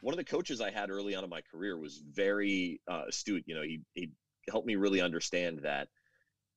one 0.00 0.12
of 0.12 0.18
the 0.18 0.24
coaches 0.24 0.60
I 0.60 0.70
had 0.70 0.90
early 0.90 1.14
on 1.14 1.22
in 1.22 1.30
my 1.30 1.42
career 1.42 1.78
was 1.78 1.98
very 1.98 2.80
uh, 2.90 3.04
astute. 3.10 3.44
You 3.46 3.54
know, 3.54 3.62
he, 3.62 3.82
he 3.94 4.10
helped 4.50 4.66
me 4.66 4.74
really 4.74 5.00
understand 5.02 5.60
that 5.62 5.86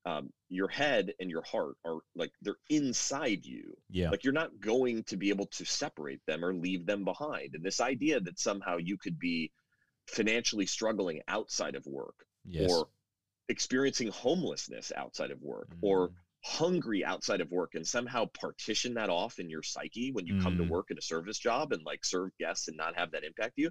um, 0.05 0.29
your 0.49 0.67
head 0.67 1.13
and 1.19 1.29
your 1.29 1.43
heart 1.43 1.75
are 1.85 1.99
like 2.15 2.31
they're 2.41 2.57
inside 2.69 3.45
you. 3.45 3.75
yeah. 3.89 4.09
Like 4.09 4.23
you're 4.23 4.33
not 4.33 4.59
going 4.59 5.03
to 5.05 5.17
be 5.17 5.29
able 5.29 5.45
to 5.47 5.65
separate 5.65 6.19
them 6.27 6.43
or 6.43 6.53
leave 6.53 6.85
them 6.85 7.03
behind. 7.05 7.55
And 7.55 7.63
this 7.63 7.79
idea 7.81 8.19
that 8.19 8.39
somehow 8.39 8.77
you 8.77 8.97
could 8.97 9.17
be 9.17 9.51
financially 10.07 10.65
struggling 10.65 11.21
outside 11.27 11.75
of 11.75 11.85
work 11.87 12.15
yes. 12.45 12.69
or 12.69 12.89
experiencing 13.49 14.09
homelessness 14.09 14.91
outside 14.95 15.31
of 15.31 15.41
work 15.41 15.69
or 15.81 16.09
Mm. 16.09 16.13
hungry 16.45 17.05
outside 17.05 17.39
of 17.39 17.49
work 17.51 17.75
and 17.75 17.87
somehow 17.87 18.25
partition 18.33 18.93
that 18.95 19.09
off 19.09 19.39
in 19.39 19.49
your 19.49 19.63
psyche 19.63 20.11
when 20.11 20.27
you 20.27 20.41
come 20.41 20.57
to 20.57 20.63
Mm. 20.63 20.69
work 20.69 20.91
in 20.91 20.97
a 20.97 21.01
service 21.01 21.39
job 21.39 21.71
and 21.71 21.83
like 21.85 22.03
serve 22.03 22.31
guests 22.37 22.67
and 22.67 22.75
not 22.75 22.97
have 22.97 23.11
that 23.11 23.23
impact 23.23 23.53
you 23.55 23.69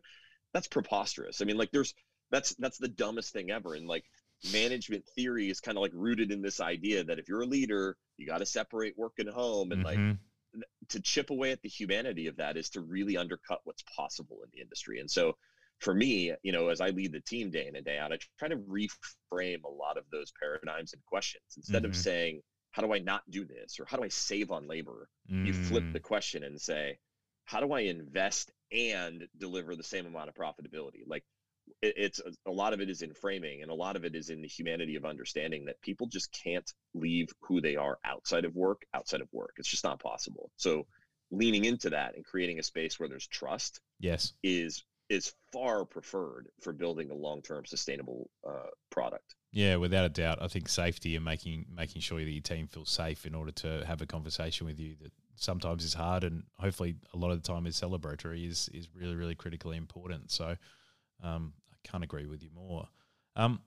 that's 0.55 0.69
preposterous 0.69 1.41
i 1.43 1.45
mean 1.45 1.59
like 1.59 1.71
there's 1.71 1.95
that's 2.31 2.55
that's 2.57 2.79
the 2.79 2.89
dumbest 2.89 3.33
thing 3.35 3.51
ever 3.51 3.75
and 3.75 3.87
like 3.87 4.05
management 4.45 5.05
theory 5.17 5.51
is 5.51 5.61
kind 5.61 5.77
of 5.79 5.83
like 5.83 5.93
rooted 5.95 6.33
in 6.33 6.43
this 6.43 6.61
idea 6.61 7.05
that 7.05 7.19
if 7.19 7.29
you're 7.29 7.43
a 7.43 7.47
leader 7.47 7.97
you 8.17 8.27
got 8.27 8.39
to 8.39 8.47
separate 8.47 8.97
work 8.99 9.15
and 9.19 9.29
home 9.29 9.73
and 9.73 9.83
like 9.83 9.99
Mhm. 9.99 10.19
to 10.89 11.01
chip 11.01 11.31
away 11.31 11.53
at 11.53 11.63
the 11.63 11.69
humanity 11.69 12.27
of 12.27 12.37
that 12.37 12.57
is 12.57 12.71
to 12.71 12.81
really 12.81 13.17
undercut 13.17 13.61
what's 13.65 13.83
possible 13.85 14.43
in 14.43 14.51
the 14.53 14.61
industry. 14.61 15.01
And 15.01 15.11
so 15.11 15.37
for 15.79 15.95
me, 15.95 16.35
you 16.43 16.53
know, 16.53 16.69
as 16.69 16.81
I 16.81 16.91
lead 16.91 17.13
the 17.13 17.21
team 17.21 17.51
day 17.51 17.67
in 17.69 17.77
and 17.77 17.85
day 17.85 17.99
out, 17.99 18.13
I 18.13 18.19
try 18.39 18.49
to 18.49 18.57
reframe 18.57 19.65
a 19.65 19.69
lot 19.69 19.97
of 19.97 20.05
those 20.11 20.33
paradigms 20.39 20.93
and 20.93 21.05
questions. 21.07 21.55
Instead 21.57 21.85
Mhm. 21.85 21.87
of 21.87 21.97
saying, 21.97 22.43
how 22.73 22.83
do 22.83 22.93
I 22.93 22.99
not 22.99 23.29
do 23.31 23.45
this? 23.45 23.81
Or 23.81 23.87
how 23.87 23.97
do 23.97 24.05
I 24.05 24.09
save 24.09 24.51
on 24.51 24.69
labor? 24.69 25.09
You 25.43 25.53
flip 25.53 25.85
Mm. 25.85 25.93
the 25.93 26.01
question 26.01 26.45
and 26.45 26.61
say, 26.61 26.99
how 27.47 27.61
do 27.61 27.73
I 27.73 27.81
invest 27.81 28.53
and 28.71 29.27
deliver 29.39 29.75
the 29.77 29.83
same 29.83 30.07
amount 30.07 30.29
of 30.29 30.35
profitability? 30.35 31.03
Like 31.07 31.25
it, 31.81 31.95
it's 31.97 32.21
a, 32.21 32.51
a 32.51 32.53
lot 32.53 32.73
of 32.73 32.81
it 32.81 32.91
is 32.91 33.03
in 33.03 33.15
framing 33.15 33.63
and 33.63 33.71
a 33.71 33.75
lot 33.75 33.97
of 33.97 34.05
it 34.05 34.15
is 34.15 34.31
in 34.31 34.43
the 34.43 34.49
humanity 34.49 34.97
of 34.97 35.05
understanding 35.05 35.65
that 35.65 35.81
people 35.81 36.07
just 36.07 36.31
can't 36.33 36.73
leave 36.95 37.29
who 37.41 37.61
they 37.61 37.77
are 37.77 37.99
outside 38.05 38.45
of 38.45 38.55
work 38.55 38.83
outside 38.95 39.21
of 39.21 39.29
work 39.33 39.55
it's 39.57 39.69
just 39.69 39.85
not 39.85 40.01
possible 40.01 40.51
so 40.57 40.87
leaning 41.31 41.65
into 41.65 41.91
that 41.91 42.15
and 42.15 42.25
creating 42.25 42.59
a 42.59 42.63
space 42.63 42.99
where 42.99 43.09
there's 43.09 43.27
trust 43.29 43.81
Yes. 44.01 44.33
is 44.43 44.85
is 45.09 45.33
far 45.53 45.85
preferred 45.85 46.49
for 46.63 46.73
building 46.73 47.11
a 47.11 47.15
long-term 47.15 47.65
sustainable 47.67 48.31
uh, 48.49 48.69
product 48.91 49.35
Yeah, 49.53 49.77
without 49.77 50.07
a 50.07 50.09
doubt. 50.09 50.39
I 50.41 50.49
think 50.49 50.69
safety 50.69 51.17
and 51.17 51.25
making 51.25 51.67
making 51.75 52.01
sure 52.03 52.19
that 52.19 52.31
your 52.31 52.43
team 52.43 52.67
feels 52.67 52.91
safe 52.91 53.27
in 53.27 53.35
order 53.35 53.53
to 53.53 53.85
have 53.87 54.01
a 54.01 54.07
conversation 54.07 54.67
with 54.67 54.79
you 54.81 54.97
that 55.03 55.13
sometimes 55.37 55.85
is 55.85 55.95
hard 55.95 56.25
and 56.25 56.45
hopefully 56.59 56.97
a 57.15 57.17
lot 57.17 57.31
of 57.31 57.43
the 57.43 57.47
time 57.47 57.67
is 57.67 57.79
celebratory 57.81 58.49
is 58.49 58.69
is 58.73 58.89
really 58.95 59.15
really 59.15 59.35
critically 59.35 59.77
important. 59.77 60.31
So 60.31 60.57
um, 61.23 61.53
can't 61.85 62.05
agree 62.05 62.27
with 62.27 62.43
you 62.43 62.51
more. 62.55 62.89
Um, 63.37 63.61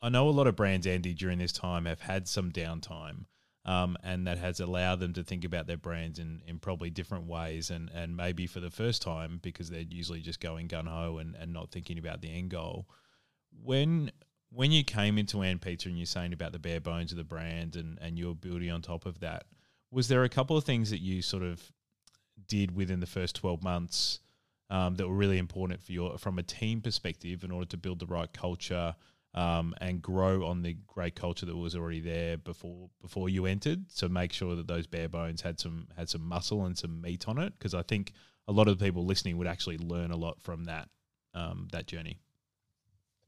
I 0.00 0.08
know 0.08 0.28
a 0.28 0.30
lot 0.30 0.46
of 0.46 0.56
brands, 0.56 0.86
Andy, 0.86 1.14
during 1.14 1.38
this 1.38 1.52
time 1.52 1.86
have 1.86 2.00
had 2.00 2.28
some 2.28 2.52
downtime. 2.52 3.26
Um, 3.64 3.98
and 4.02 4.26
that 4.26 4.38
has 4.38 4.60
allowed 4.60 5.00
them 5.00 5.12
to 5.12 5.22
think 5.22 5.44
about 5.44 5.66
their 5.66 5.76
brands 5.76 6.18
in, 6.18 6.40
in 6.46 6.58
probably 6.58 6.88
different 6.88 7.26
ways 7.26 7.68
and, 7.68 7.90
and 7.90 8.16
maybe 8.16 8.46
for 8.46 8.60
the 8.60 8.70
first 8.70 9.02
time 9.02 9.40
because 9.42 9.68
they're 9.68 9.82
usually 9.82 10.20
just 10.20 10.40
going 10.40 10.68
gun 10.68 10.86
ho 10.86 11.18
and, 11.18 11.34
and 11.34 11.52
not 11.52 11.70
thinking 11.70 11.98
about 11.98 12.22
the 12.22 12.32
end 12.32 12.48
goal. 12.50 12.88
When 13.62 14.10
when 14.50 14.72
you 14.72 14.84
came 14.84 15.18
into 15.18 15.42
And 15.42 15.60
Pizza 15.60 15.90
and 15.90 15.98
you're 15.98 16.06
saying 16.06 16.32
about 16.32 16.52
the 16.52 16.58
bare 16.58 16.80
bones 16.80 17.12
of 17.12 17.18
the 17.18 17.24
brand 17.24 17.76
and, 17.76 17.98
and 18.00 18.18
you 18.18 18.28
were 18.28 18.34
building 18.34 18.70
on 18.70 18.80
top 18.80 19.04
of 19.04 19.20
that, 19.20 19.44
was 19.90 20.08
there 20.08 20.24
a 20.24 20.30
couple 20.30 20.56
of 20.56 20.64
things 20.64 20.88
that 20.88 21.02
you 21.02 21.20
sort 21.20 21.42
of 21.42 21.70
did 22.46 22.74
within 22.74 23.00
the 23.00 23.06
first 23.06 23.36
12 23.36 23.62
months 23.62 24.20
um, 24.70 24.96
that 24.96 25.08
were 25.08 25.14
really 25.14 25.38
important 25.38 25.82
for 25.82 25.92
your 25.92 26.18
from 26.18 26.38
a 26.38 26.42
team 26.42 26.80
perspective 26.80 27.44
in 27.44 27.50
order 27.50 27.66
to 27.66 27.76
build 27.76 27.98
the 27.98 28.06
right 28.06 28.32
culture 28.32 28.94
um, 29.34 29.74
and 29.80 30.02
grow 30.02 30.46
on 30.46 30.62
the 30.62 30.76
great 30.86 31.14
culture 31.14 31.46
that 31.46 31.56
was 31.56 31.74
already 31.74 32.00
there 32.00 32.36
before 32.36 32.90
before 33.00 33.28
you 33.28 33.46
entered. 33.46 33.84
So 33.90 34.08
make 34.08 34.32
sure 34.32 34.56
that 34.56 34.66
those 34.66 34.86
bare 34.86 35.08
bones 35.08 35.42
had 35.42 35.60
some 35.60 35.88
had 35.96 36.08
some 36.08 36.22
muscle 36.22 36.64
and 36.64 36.76
some 36.76 37.00
meat 37.00 37.28
on 37.28 37.38
it 37.38 37.52
because 37.58 37.74
I 37.74 37.82
think 37.82 38.12
a 38.46 38.52
lot 38.52 38.68
of 38.68 38.78
the 38.78 38.84
people 38.84 39.04
listening 39.04 39.36
would 39.38 39.46
actually 39.46 39.78
learn 39.78 40.10
a 40.10 40.16
lot 40.16 40.40
from 40.42 40.64
that 40.64 40.88
um, 41.34 41.68
that 41.72 41.86
journey. 41.86 42.18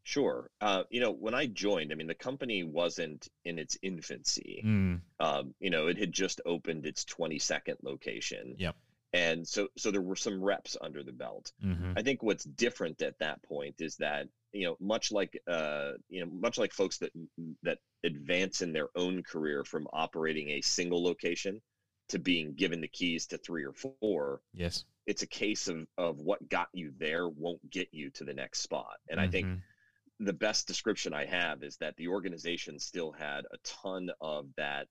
Sure. 0.03 0.51
Uh, 0.61 0.85
you 0.91 1.01
know 1.01 1.13
when 1.13 1.35
i 1.35 1.47
joined 1.47 1.93
i 1.93 1.95
mean 1.95 2.07
the 2.07 2.15
company 2.15 2.65
wasn't 2.65 3.29
in 3.45 3.59
its 3.59 3.79
infancy. 3.83 4.63
Mm, 4.65 5.01
um, 5.21 5.55
you 5.61 5.71
know 5.71 5.87
it 5.87 5.99
had 5.99 6.13
just 6.13 6.41
opened 6.45 6.87
its 6.87 7.05
22nd 7.05 7.77
location. 7.83 8.57
Yep. 8.59 8.77
And 9.13 9.47
so 9.47 9.69
so 9.77 9.91
there 9.91 10.03
were 10.03 10.17
some 10.17 10.43
reps 10.43 10.77
under 10.81 11.03
the 11.03 11.13
belt. 11.13 11.53
Hmm 11.63 11.93
I 11.97 12.03
think 12.03 12.23
what's 12.23 12.45
different 12.45 13.03
at 13.03 13.19
that 13.19 13.43
point 13.43 13.77
is 13.81 13.97
that 13.97 14.29
you 14.53 14.67
know 14.67 14.77
much 14.81 15.11
like 15.13 15.41
uh, 15.49 15.93
you 16.09 16.25
know 16.25 16.31
much 16.33 16.59
like 16.59 16.73
folks 16.73 16.99
that 16.99 17.13
that 17.63 17.79
advance 18.05 18.63
in 18.63 18.73
their 18.73 18.89
own 18.97 19.23
career 19.23 19.65
from 19.65 19.87
operating 19.93 20.51
a 20.51 20.61
single 20.61 21.03
location 21.03 21.61
to 22.09 22.19
being 22.19 22.55
given 22.55 22.81
the 22.81 22.89
keys 22.89 23.27
to 23.27 23.39
three 23.39 23.65
or 23.65 23.73
four 23.73 24.41
yes. 24.53 24.85
it's 25.07 25.23
a 25.23 25.27
case 25.27 25.69
of 25.69 25.87
of 25.99 26.19
what 26.19 26.49
got 26.49 26.69
you 26.73 26.93
there 26.99 27.29
won't 27.29 27.71
get 27.71 27.89
you 27.93 28.11
to 28.11 28.25
the 28.25 28.35
next 28.35 28.61
spot. 28.61 28.97
And 29.09 29.21
I 29.21 29.29
think 29.29 29.47
Mhm. 29.47 29.61
the 30.21 30.33
best 30.33 30.67
description 30.67 31.13
I 31.15 31.25
have 31.27 31.63
is 31.63 31.77
that 31.79 31.97
the 31.97 32.09
organization 32.09 32.79
still 32.79 33.13
had 33.13 33.45
a 33.53 33.59
ton 33.65 34.11
of 34.21 34.47
that, 34.57 34.89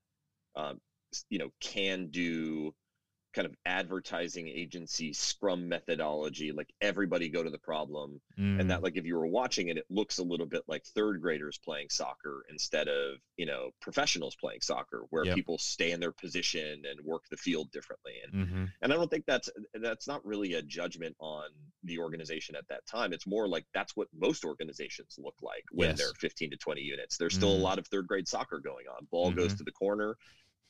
um, 0.56 0.82
you 1.30 1.40
know, 1.40 1.52
can 1.60 2.08
do 2.08 2.74
kind 3.34 3.46
of 3.46 3.54
advertising 3.66 4.48
agency 4.48 5.14
scrum 5.14 5.68
methodology 5.70 6.52
like 6.52 6.74
everybody 6.82 7.30
go 7.30 7.44
to 7.44 7.50
the 7.50 7.58
problem 7.60 8.20
Mm. 8.38 8.62
and 8.62 8.70
that 8.72 8.82
like 8.82 8.96
if 8.96 9.06
you 9.06 9.16
were 9.18 9.28
watching 9.28 9.68
it 9.68 9.78
it 9.78 9.86
looks 9.90 10.18
a 10.18 10.24
little 10.24 10.46
bit 10.46 10.64
like 10.68 10.84
third 10.96 11.22
graders 11.22 11.60
playing 11.64 11.88
soccer 11.90 12.44
instead 12.50 12.88
of 12.88 13.18
you 13.38 13.46
know 13.46 13.70
professionals 13.82 14.36
playing 14.40 14.62
soccer 14.62 15.04
where 15.10 15.26
Yep. 15.26 15.36
people 15.36 15.58
stay 15.58 15.92
in 15.92 16.00
their 16.00 16.12
position 16.14 16.84
and 16.90 17.00
work 17.06 17.24
the 17.30 17.38
field 17.38 17.70
differently 17.72 18.14
and 18.24 18.48
hmm 18.50 18.66
and 18.82 18.92
i 18.94 18.96
don't 18.96 19.12
think 19.12 19.26
that's 19.28 19.50
that's 19.76 20.08
not 20.08 20.26
really 20.26 20.54
a 20.54 20.62
judgment 20.62 21.16
on 21.20 21.50
the 21.84 22.00
organization 22.00 22.56
at 22.56 22.68
that 22.70 22.86
time 22.88 23.12
it's 23.14 23.28
more 23.28 23.48
like 23.48 23.66
that's 23.74 23.96
what 23.96 24.08
most 24.18 24.46
organizations 24.46 25.16
look 25.20 25.36
like 25.42 25.64
when 25.72 25.90
Yes. 25.90 25.98
they're 25.98 26.14
15 26.20 26.52
to 26.52 26.58
20 26.58 26.82
units 26.82 27.18
there's 27.18 27.36
still 27.36 27.50
Mm. 27.56 27.60
a 27.60 27.64
lot 27.64 27.78
of 27.80 27.86
third 27.88 28.08
grade 28.08 28.28
soccer 28.28 28.60
going 28.60 28.86
on 28.88 29.06
ball 29.12 29.32
goes 29.32 29.54
Mhm. 29.54 29.58
to 29.58 29.64
the 29.66 29.72
corner 29.72 30.16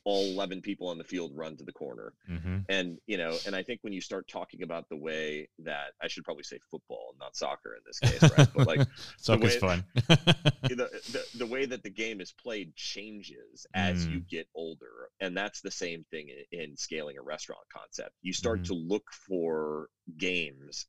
all 0.05 0.23
11 0.25 0.61
people 0.61 0.87
on 0.87 0.97
the 0.97 1.03
field 1.03 1.31
run 1.35 1.55
to 1.57 1.63
the 1.63 1.71
corner 1.73 2.13
hmm 2.25 2.59
and 2.69 2.97
you 3.05 3.17
know 3.17 3.35
and 3.45 3.55
i 3.55 3.61
think 3.61 3.79
when 3.83 3.93
you 3.93 4.01
start 4.01 4.27
talking 4.27 4.63
about 4.63 4.87
the 4.89 4.95
way 4.95 5.47
that 5.59 5.91
i 6.01 6.07
should 6.07 6.23
probably 6.23 6.43
say 6.43 6.57
football 6.71 7.13
not 7.19 7.35
soccer 7.35 7.75
in 7.75 7.81
this 7.85 7.99
case 7.99 8.37
right 8.37 8.47
but 8.55 8.65
like 8.67 8.81
Soccer's 9.17 9.53
way- 9.55 9.59
fun. 9.59 9.83
the, 9.95 10.89
the 11.11 11.25
the 11.37 11.45
way 11.45 11.65
that 11.65 11.83
the 11.83 11.89
game 11.89 12.21
is 12.21 12.31
played 12.31 12.75
changes 12.75 13.65
as 13.73 14.05
Mm. 14.07 14.11
you 14.11 14.19
get 14.21 14.47
older 14.55 15.09
and 15.19 15.35
that's 15.35 15.61
the 15.61 15.71
same 15.71 16.05
thing 16.11 16.29
in, 16.51 16.59
in 16.59 16.77
scaling 16.77 17.17
a 17.17 17.21
restaurant 17.21 17.63
concept 17.75 18.15
you 18.21 18.33
start 18.33 18.61
Mhm. 18.61 18.67
to 18.67 18.73
look 18.75 19.11
for 19.27 19.89
games 20.17 20.85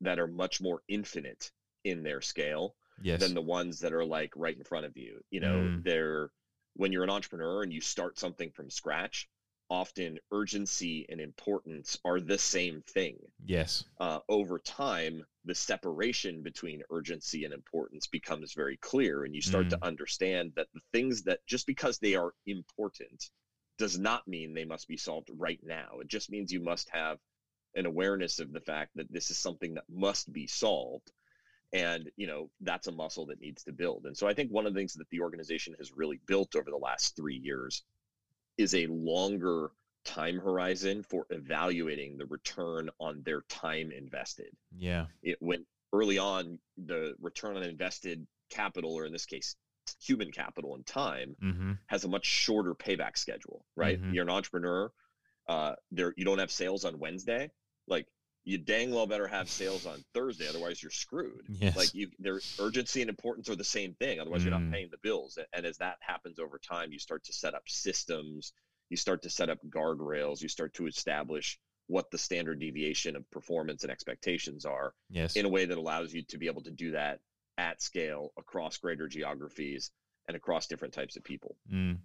that 0.00 0.18
are 0.18 0.26
much 0.26 0.60
more 0.60 0.82
infinite 0.88 1.50
in 1.84 2.02
their 2.02 2.20
scale 2.20 2.74
yes. 3.02 3.20
than 3.20 3.34
the 3.34 3.40
ones 3.42 3.80
that 3.80 3.92
are 3.92 4.04
like 4.04 4.32
right 4.36 4.56
in 4.56 4.64
front 4.64 4.86
of 4.86 4.96
you 4.96 5.20
you 5.30 5.40
know 5.40 5.56
Mm. 5.58 5.84
they're 5.84 6.30
when 6.78 6.92
you're 6.92 7.04
an 7.04 7.10
entrepreneur 7.10 7.62
and 7.62 7.72
you 7.72 7.80
start 7.80 8.18
something 8.18 8.50
from 8.50 8.70
scratch 8.70 9.28
often 9.70 10.18
urgency 10.32 11.04
and 11.10 11.20
importance 11.20 11.98
are 12.04 12.20
the 12.20 12.38
same 12.38 12.82
thing 12.88 13.18
yes. 13.44 13.84
uh, 14.00 14.18
over 14.28 14.58
time, 14.58 15.24
the 15.44 15.54
separation 15.54 16.42
between 16.42 16.82
urgency 16.90 17.44
and 17.44 17.52
importance 17.52 18.06
becomes 18.06 18.54
very 18.54 18.76
clear, 18.78 19.24
and 19.24 19.34
you 19.34 19.42
start 19.42 19.68
to 19.70 19.78
understand 19.82 20.52
that 20.56 20.68
the 20.72 20.80
things 20.92 21.22
that 21.22 21.40
just 21.46 21.66
because 21.66 21.98
they 21.98 22.14
are 22.14 22.32
important 22.46 23.30
does 23.78 23.98
not 23.98 24.26
mean 24.26 24.54
they 24.54 24.64
must 24.64 24.88
be 24.88 24.96
solved 24.96 25.30
right 25.36 25.60
now. 25.62 25.98
It 26.00 26.08
just 26.08 26.30
means 26.30 26.52
you 26.52 26.60
must 26.60 26.88
have 26.90 27.18
an 27.74 27.86
awareness 27.86 28.38
of 28.38 28.52
the 28.52 28.60
fact 28.60 28.90
that 28.96 29.12
this 29.12 29.30
is 29.30 29.38
something 29.38 29.74
that 29.74 29.84
must 29.88 30.32
be 30.32 30.46
solved. 30.46 31.12
And, 31.72 32.10
you 32.16 32.26
know, 32.26 32.50
that's 32.60 32.86
a 32.86 32.92
muscle 32.92 33.26
that 33.26 33.40
needs 33.40 33.62
to 33.64 33.72
build. 33.72 34.06
And 34.06 34.16
so 34.16 34.26
I 34.26 34.34
think 34.34 34.50
one 34.50 34.66
of 34.66 34.72
the 34.72 34.80
things 34.80 34.94
that 34.94 35.08
the 35.10 35.20
organization 35.20 35.74
has 35.78 35.92
really 35.92 36.18
built 36.26 36.56
over 36.56 36.70
the 36.70 36.76
last 36.76 37.14
three 37.14 37.36
years 37.36 37.82
is 38.56 38.74
a 38.74 38.86
longer 38.86 39.70
time 40.04 40.38
horizon 40.38 41.02
for 41.02 41.26
evaluating 41.30 42.16
the 42.16 42.24
return 42.26 42.88
on 42.98 43.22
their 43.24 43.42
time 43.48 43.92
invested. 43.92 44.50
Yeah. 44.76 45.06
It 45.22 45.36
went 45.40 45.66
early 45.92 46.16
on 46.18 46.58
the 46.86 47.14
return 47.20 47.56
on 47.56 47.62
invested 47.62 48.26
capital, 48.50 48.94
or 48.94 49.04
in 49.04 49.12
this 49.12 49.26
case, 49.26 49.54
human 50.02 50.30
capital 50.32 50.74
and 50.74 50.86
time, 50.86 51.36
hmm 51.40 51.72
has 51.86 52.04
a 52.04 52.08
much 52.08 52.26
shorter 52.26 52.74
payback 52.74 53.16
schedule. 53.18 53.64
Right? 53.76 54.00
Mhm. 54.00 54.14
You're 54.14 54.24
an 54.24 54.30
entrepreneur. 54.30 54.90
Uh, 55.46 55.74
there 55.90 56.14
you 56.16 56.24
don't 56.24 56.38
have 56.38 56.50
sales 56.50 56.84
on 56.84 56.98
Wednesday. 56.98 57.50
Like 57.86 58.06
you 58.48 58.56
dang 58.56 58.90
well 58.94 59.06
better 59.06 59.26
have 59.28 59.50
sales 59.50 59.84
on 59.84 60.02
Thursday, 60.14 60.48
otherwise 60.48 60.82
you're 60.82 60.90
screwed. 60.90 61.42
Yes. 61.50 61.76
Like 61.76 61.92
you, 61.92 62.08
their 62.18 62.40
urgency 62.58 63.02
and 63.02 63.10
importance 63.10 63.50
are 63.50 63.56
the 63.56 63.62
same 63.62 63.92
thing. 63.94 64.20
Otherwise, 64.20 64.42
you're 64.42 64.54
Mm. 64.54 64.64
not 64.64 64.72
paying 64.72 64.88
the 64.90 64.96
bills. 64.98 65.38
And 65.52 65.66
as 65.66 65.76
that 65.78 65.98
happens 66.00 66.38
over 66.38 66.58
time, 66.58 66.90
you 66.90 66.98
start 66.98 67.24
to 67.24 67.32
set 67.34 67.54
up 67.54 67.68
systems. 67.68 68.54
You 68.88 68.96
start 68.96 69.20
to 69.24 69.30
set 69.30 69.50
up 69.50 69.58
guardrails. 69.68 70.40
You 70.40 70.48
start 70.48 70.72
to 70.74 70.86
establish 70.86 71.58
what 71.88 72.10
the 72.10 72.16
standard 72.16 72.58
deviation 72.58 73.16
of 73.16 73.30
performance 73.30 73.82
and 73.82 73.92
expectations 73.92 74.64
are 74.64 74.94
yes. 75.10 75.36
in 75.36 75.44
a 75.44 75.48
way 75.50 75.66
that 75.66 75.76
allows 75.76 76.14
you 76.14 76.22
to 76.22 76.38
be 76.38 76.46
able 76.46 76.62
to 76.62 76.70
do 76.70 76.92
that 76.92 77.20
at 77.58 77.82
scale 77.82 78.32
across 78.38 78.78
greater 78.78 79.08
geographies 79.08 79.90
and 80.26 80.36
across 80.38 80.66
different 80.66 80.94
types 80.94 81.16
of 81.16 81.24
people. 81.24 81.56
Mm. 81.70 81.98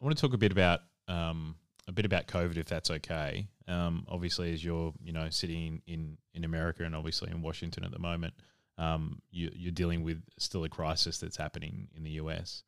I 0.00 0.04
want 0.04 0.16
to 0.16 0.20
talk 0.20 0.34
a 0.34 0.38
bit 0.38 0.52
about 0.52 0.80
um, 1.08 1.56
a 1.90 1.92
bit 1.92 2.04
about 2.04 2.28
COVID, 2.28 2.56
if 2.56 2.66
that's 2.66 2.90
okay. 2.90 3.48
Um, 3.68 4.06
obviously, 4.08 4.52
as 4.52 4.64
you're 4.64 4.94
you 5.02 5.12
know 5.12 5.28
sitting 5.28 5.82
in 5.86 6.16
in 6.34 6.44
America 6.44 6.84
and 6.84 6.94
obviously 6.94 7.30
in 7.30 7.42
Washington 7.42 7.84
at 7.84 7.90
the 7.90 7.98
moment, 7.98 8.34
um, 8.78 9.20
you, 9.30 9.50
you're 9.54 9.72
dealing 9.72 10.02
with 10.02 10.22
still 10.38 10.64
a 10.64 10.68
crisis 10.68 11.18
that's 11.18 11.36
happening 11.36 11.88
in 11.94 12.04
the 12.04 12.12
US. 12.12 12.62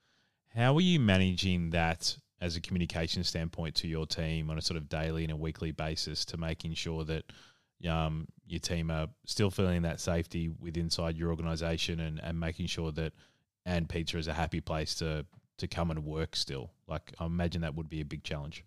How 0.54 0.76
are 0.76 0.80
you 0.82 1.00
managing 1.00 1.70
that 1.70 2.16
as 2.40 2.56
a 2.56 2.60
communication 2.60 3.22
standpoint 3.22 3.76
to 3.76 3.88
your 3.88 4.04
team 4.04 4.50
on 4.50 4.58
a 4.58 4.62
sort 4.62 4.76
of 4.76 4.88
daily 4.88 5.22
and 5.22 5.32
a 5.32 5.36
weekly 5.36 5.70
basis 5.70 6.24
to 6.26 6.36
making 6.36 6.74
sure 6.74 7.04
that 7.04 7.24
um, 7.88 8.26
your 8.46 8.60
team 8.60 8.90
are 8.90 9.08
still 9.26 9.50
feeling 9.50 9.82
that 9.82 10.00
safety 10.00 10.50
with 10.60 10.76
inside 10.76 11.16
your 11.16 11.30
organization 11.30 12.00
and, 12.00 12.20
and 12.22 12.38
making 12.38 12.66
sure 12.66 12.92
that 12.92 13.12
and 13.64 13.88
pizza 13.88 14.18
is 14.18 14.26
a 14.26 14.32
happy 14.32 14.60
place 14.60 14.96
to 14.96 15.24
to 15.58 15.68
come 15.68 15.90
and 15.90 16.04
work 16.04 16.34
still 16.34 16.72
like 16.88 17.12
i 17.20 17.26
imagine 17.26 17.60
that 17.60 17.74
would 17.74 17.88
be 17.88 18.00
a 18.00 18.04
big 18.04 18.24
challenge 18.24 18.64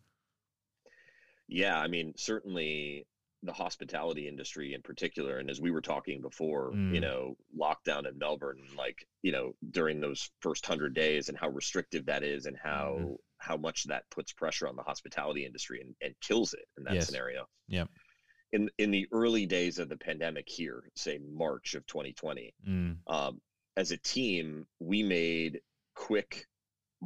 Yeah, 1.48 1.80
I 1.80 1.88
mean, 1.88 2.14
certainly 2.18 3.06
the 3.44 3.54
hospitality 3.54 4.28
industry 4.28 4.74
in 4.74 4.82
particular, 4.82 5.38
and 5.38 5.50
as 5.50 5.62
we 5.62 5.70
were 5.70 5.82
talking 5.82 6.22
before, 6.22 6.72
Mm. 6.72 6.94
you 6.96 7.00
know, 7.00 7.38
lockdown 7.56 8.08
in 8.08 8.18
Melbourne, 8.18 8.62
like 8.76 9.08
you 9.22 9.32
know, 9.32 9.56
during 9.72 10.00
those 10.00 10.32
first 10.42 10.66
hundred 10.66 10.94
days, 10.96 11.30
and 11.30 11.38
how 11.38 11.50
restrictive 11.50 12.06
that 12.08 12.24
is, 12.24 12.46
and 12.48 12.58
how 12.58 12.98
Mhm. 13.00 13.18
how 13.38 13.58
much 13.58 13.84
that 13.84 14.10
puts 14.10 14.32
pressure 14.34 14.68
on 14.68 14.76
the 14.76 14.82
hospitality 14.84 15.46
industry 15.46 15.82
and, 15.82 15.96
and 16.02 16.16
kills 16.22 16.54
it 16.54 16.66
in 16.78 16.84
that 16.86 16.96
Yes. 16.96 17.06
scenario. 17.08 17.48
yeah 17.68 17.86
In 18.54 18.70
in 18.78 18.90
the 18.92 19.08
early 19.12 19.46
days 19.46 19.78
of 19.78 19.90
the 19.90 19.98
pandemic 19.98 20.48
here, 20.50 20.90
say 20.96 21.18
March 21.20 21.76
of 21.76 21.86
2020, 21.86 22.54
mm, 22.66 22.98
um, 23.08 23.42
as 23.76 23.92
a 23.92 23.98
team, 23.98 24.66
we 24.80 25.04
made 25.04 25.62
quick, 25.94 26.48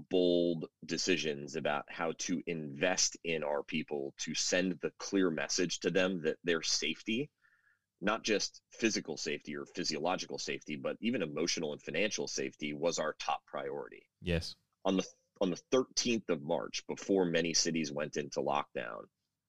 bold 0.09 0.65
decisions 0.85 1.55
about 1.55 1.85
how 1.89 2.13
to 2.19 2.41
invest 2.47 3.17
in 3.23 3.43
our 3.43 3.63
people 3.63 4.13
to 4.19 4.33
send 4.35 4.77
the 4.81 4.91
clear 4.97 5.29
message 5.29 5.79
to 5.79 5.89
them 5.89 6.21
that 6.23 6.37
their 6.43 6.61
safety, 6.61 7.29
not 8.01 8.23
just 8.23 8.61
physical 8.71 9.17
safety 9.17 9.55
or 9.55 9.65
physiological 9.65 10.39
safety, 10.39 10.75
but 10.75 10.97
even 11.01 11.21
emotional 11.21 11.73
and 11.73 11.81
financial 11.81 12.27
safety 12.27 12.73
was 12.73 12.99
our 12.99 13.15
top 13.19 13.41
priority. 13.45 14.03
yes 14.21 14.55
On 14.85 14.97
the 14.97 15.05
on 15.41 15.51
the 15.51 15.61
13th 15.71 16.29
of 16.29 16.41
March, 16.41 16.83
before 16.87 17.23
many 17.23 17.53
cities 17.53 17.93
went 17.93 18.17
into 18.17 18.41
lockdown, 18.41 19.03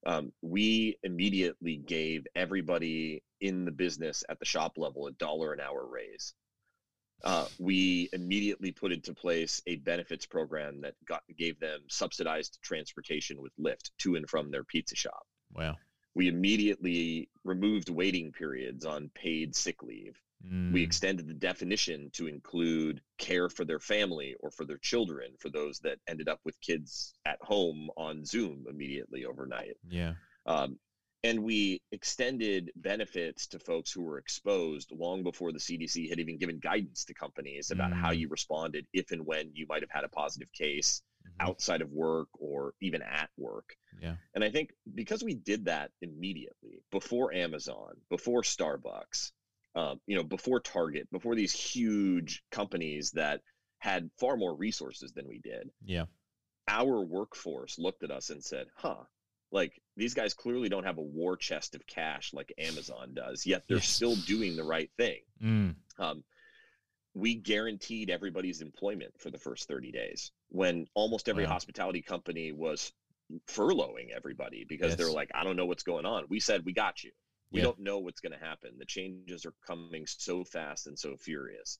um, 0.06 0.32
we 0.40 0.96
immediately 1.02 1.76
gave 1.76 2.26
everybody 2.34 3.22
in 3.40 3.64
the 3.64 3.72
business 3.72 4.24
at 4.28 4.38
the 4.38 4.44
shop 4.44 4.78
level 4.78 5.06
a 5.06 5.12
dollar 5.12 5.52
an 5.52 5.60
hour 5.60 5.86
raise. 5.86 6.34
Uh, 7.24 7.46
we 7.58 8.08
immediately 8.12 8.72
put 8.72 8.92
into 8.92 9.14
place 9.14 9.60
a 9.66 9.76
benefits 9.76 10.26
program 10.26 10.80
that 10.80 10.94
got 11.06 11.22
gave 11.36 11.58
them 11.60 11.80
subsidized 11.88 12.58
transportation 12.62 13.40
with 13.40 13.52
Lyft 13.58 13.90
to 13.98 14.14
and 14.16 14.28
from 14.28 14.50
their 14.50 14.64
pizza 14.64 14.96
shop. 14.96 15.26
wow 15.52 15.76
We 16.14 16.28
immediately 16.28 17.28
removed 17.44 17.88
waiting 17.88 18.32
periods 18.32 18.84
on 18.84 19.10
paid 19.14 19.54
sick 19.54 19.82
leave. 19.82 20.16
Mm, 20.46 20.72
We 20.72 20.82
extended 20.82 21.28
the 21.28 21.34
definition 21.34 22.10
to 22.14 22.26
include 22.26 23.02
care 23.18 23.48
for 23.50 23.64
their 23.66 23.78
family 23.78 24.34
or 24.40 24.50
for 24.50 24.64
their 24.64 24.78
children, 24.78 25.34
for 25.38 25.50
those 25.50 25.78
that 25.80 25.98
ended 26.08 26.28
up 26.28 26.40
with 26.44 26.58
kids 26.62 27.12
at 27.26 27.38
home 27.42 27.90
on 27.96 28.24
Zoom 28.24 28.64
immediately 28.68 29.24
overnight. 29.26 29.76
yeah 29.88 30.14
Um, 30.46 30.78
and 31.22 31.42
we 31.42 31.82
extended 31.92 32.70
benefits 32.76 33.46
to 33.48 33.58
folks 33.58 33.92
who 33.92 34.02
were 34.02 34.18
exposed 34.18 34.90
long 34.92 35.22
before 35.22 35.52
the 35.52 35.58
CDC 35.58 36.08
had 36.08 36.18
even 36.18 36.38
given 36.38 36.58
guidance 36.58 37.04
to 37.04 37.14
companies 37.14 37.70
about 37.70 37.92
how 37.92 38.10
Mm. 38.10 38.20
you 38.20 38.28
responded 38.28 38.86
if 38.92 39.10
and 39.10 39.26
when 39.26 39.54
you 39.54 39.66
might 39.66 39.82
have 39.82 39.90
had 39.90 40.04
a 40.04 40.08
positive 40.08 40.50
case 40.52 41.02
Mhm. 41.26 41.40
outside 41.40 41.82
of 41.82 41.90
work 41.90 42.28
or 42.38 42.74
even 42.80 43.02
at 43.02 43.30
work. 43.36 43.76
yeah 44.00 44.16
And 44.34 44.42
I 44.44 44.50
think 44.50 44.72
because 44.94 45.22
we 45.22 45.34
did 45.34 45.64
that 45.66 45.92
immediately 46.00 46.82
before 46.90 47.32
Amazon, 47.34 48.00
before 48.08 48.42
Starbucks, 48.42 49.32
um, 49.74 50.00
you 50.06 50.16
know, 50.16 50.22
before 50.22 50.60
Target, 50.60 51.10
before 51.10 51.34
these 51.34 51.52
huge 51.52 52.42
companies 52.50 53.10
that 53.12 53.42
had 53.78 54.10
far 54.18 54.36
more 54.36 54.54
resources 54.56 55.12
than 55.12 55.26
we 55.26 55.38
did, 55.40 55.70
yeah 55.84 56.06
our 56.68 57.02
workforce 57.04 57.78
looked 57.78 58.04
at 58.04 58.10
us 58.10 58.30
and 58.30 58.42
said, 58.44 58.68
huh, 58.76 59.04
like 59.52 59.80
these 59.96 60.14
guys 60.14 60.34
clearly 60.34 60.68
don't 60.68 60.84
have 60.84 60.98
a 60.98 61.02
war 61.02 61.36
chest 61.36 61.74
of 61.74 61.86
cash 61.86 62.32
like 62.32 62.52
Amazon 62.58 63.14
does, 63.14 63.46
yet 63.46 63.64
they're 63.68 63.76
Yes. 63.78 63.94
still 63.94 64.16
doing 64.16 64.56
the 64.56 64.64
right 64.64 64.90
thing. 64.96 65.20
mm, 65.42 65.74
Um, 65.98 66.24
we 67.14 67.34
guaranteed 67.34 68.10
everybody's 68.10 68.62
employment 68.62 69.12
for 69.18 69.30
the 69.30 69.38
first 69.38 69.66
30 69.68 69.90
days 69.90 70.32
when 70.48 70.86
almost 70.94 71.28
every 71.28 71.44
Wow. 71.44 71.50
hospitality 71.50 72.02
company 72.02 72.52
was 72.52 72.92
furloughing 73.48 74.10
everybody 74.10 74.64
because 74.64 74.96
they're 74.96 75.10
like, 75.10 75.30
I 75.34 75.44
don't 75.44 75.56
know 75.56 75.66
what's 75.66 75.82
going 75.82 76.06
on. 76.06 76.24
We 76.28 76.40
said, 76.40 76.64
we 76.64 76.72
got 76.72 77.02
you. 77.02 77.10
We 77.52 77.60
Yeah. 77.60 77.64
don't 77.66 77.80
know 77.80 77.98
what's 77.98 78.20
going 78.20 78.32
to 78.32 78.44
happen. 78.44 78.78
The 78.78 78.84
changes 78.86 79.44
are 79.44 79.54
coming 79.66 80.06
so 80.06 80.44
fast 80.44 80.86
and 80.86 80.98
so 80.98 81.16
furious. 81.16 81.78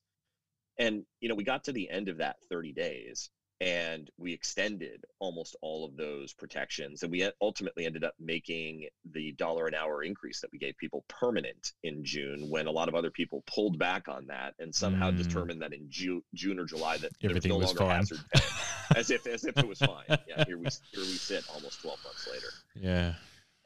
And 0.79 1.05
you 1.21 1.29
know, 1.29 1.35
we 1.37 1.45
got 1.45 1.65
to 1.65 1.73
the 1.73 1.89
end 1.91 2.09
of 2.09 2.19
that 2.19 2.37
30 2.49 2.73
days 2.73 3.31
and 3.61 4.11
we 4.17 4.33
extended 4.33 5.05
almost 5.19 5.55
all 5.61 5.85
of 5.85 5.97
those 5.97 6.33
protections 6.33 7.03
and 7.03 7.13
we 7.13 7.29
ultimately 7.43 7.85
ended 7.85 8.03
up 8.05 8.15
making 8.19 8.89
the 9.13 9.33
dollar 9.33 9.67
an 9.67 9.75
hour 9.75 10.03
increase 10.03 10.41
that 10.41 10.51
we 10.51 10.59
gave 10.59 10.77
people 10.79 11.05
permanent 11.09 11.73
in 11.83 12.03
June 12.05 12.49
when 12.49 12.67
a 12.67 12.71
lot 12.71 12.89
of 12.89 12.95
other 12.95 13.11
people 13.11 13.43
pulled 13.47 13.79
back 13.79 14.09
on 14.09 14.27
that 14.29 14.55
and 14.59 14.75
somehow 14.75 15.11
Mm. 15.11 15.19
determined 15.23 15.61
that 15.63 15.73
in 15.75 15.87
Ju- 15.91 16.25
June 16.35 16.59
or 16.59 16.65
July 16.65 16.97
that 16.99 17.13
Everything 17.23 17.51
there 17.51 17.59
was 17.59 17.73
was 17.73 17.81
longer 17.81 17.91
fine. 17.93 17.97
hazard 17.99 18.21
pay 18.33 18.99
as 18.99 19.11
if 19.11 19.27
as 19.27 19.45
if 19.45 19.57
it 19.59 19.69
was 19.69 19.79
fine. 19.79 20.05
Yeah, 20.29 20.45
here 20.47 20.57
we 20.59 20.65
here 20.93 21.01
we 21.01 21.05
sit 21.05 21.45
almost 21.55 21.81
12 21.83 21.99
months 22.05 22.29
later 22.33 22.49
Yeah. 22.75 23.15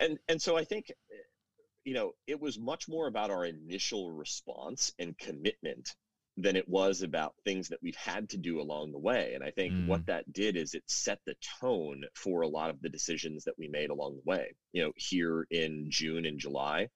and 0.00 0.18
and 0.28 0.42
so 0.42 0.56
i 0.56 0.64
think 0.64 0.90
eh, 0.90 1.16
you 1.84 1.94
know 1.94 2.12
it 2.26 2.40
was 2.40 2.58
much 2.58 2.88
more 2.88 3.06
about 3.06 3.30
our 3.30 3.44
initial 3.44 4.10
response 4.10 4.92
and 4.98 5.16
commitment 5.18 5.94
than 6.36 6.56
it 6.56 6.68
was 6.68 7.02
about 7.02 7.34
things 7.44 7.68
that 7.68 7.78
we've 7.82 7.94
had 7.96 8.28
to 8.28 8.36
do 8.36 8.60
along 8.60 8.90
the 8.90 8.98
way 8.98 9.34
and 9.34 9.44
i 9.44 9.50
think 9.52 9.72
Mm. 9.72 9.86
what 9.86 10.04
that 10.06 10.32
did 10.32 10.56
is 10.56 10.74
it 10.74 10.82
set 10.86 11.20
the 11.26 11.36
tone 11.60 12.04
for 12.14 12.40
a 12.42 12.48
lot 12.48 12.70
of 12.70 12.80
the 12.82 12.88
decisions 12.88 13.44
that 13.44 13.56
we 13.56 13.68
made 13.68 13.90
along 13.90 14.16
the 14.16 14.28
way 14.30 14.54
you 14.72 14.82
know 14.82 14.92
here 14.96 15.46
in 15.50 15.86
june 15.90 16.24
and 16.26 16.38
july 16.40 16.88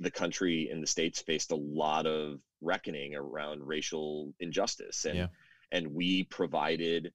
the 0.00 0.10
country 0.10 0.68
and 0.70 0.82
the 0.82 0.86
states 0.86 1.22
faced 1.22 1.52
a 1.52 1.56
lot 1.56 2.04
of 2.06 2.38
reckoning 2.60 3.14
around 3.14 3.62
racial 3.66 4.34
injustice 4.40 5.04
and 5.06 5.16
Yeah. 5.16 5.28
and 5.72 5.94
we 5.94 6.24
provided 6.24 7.12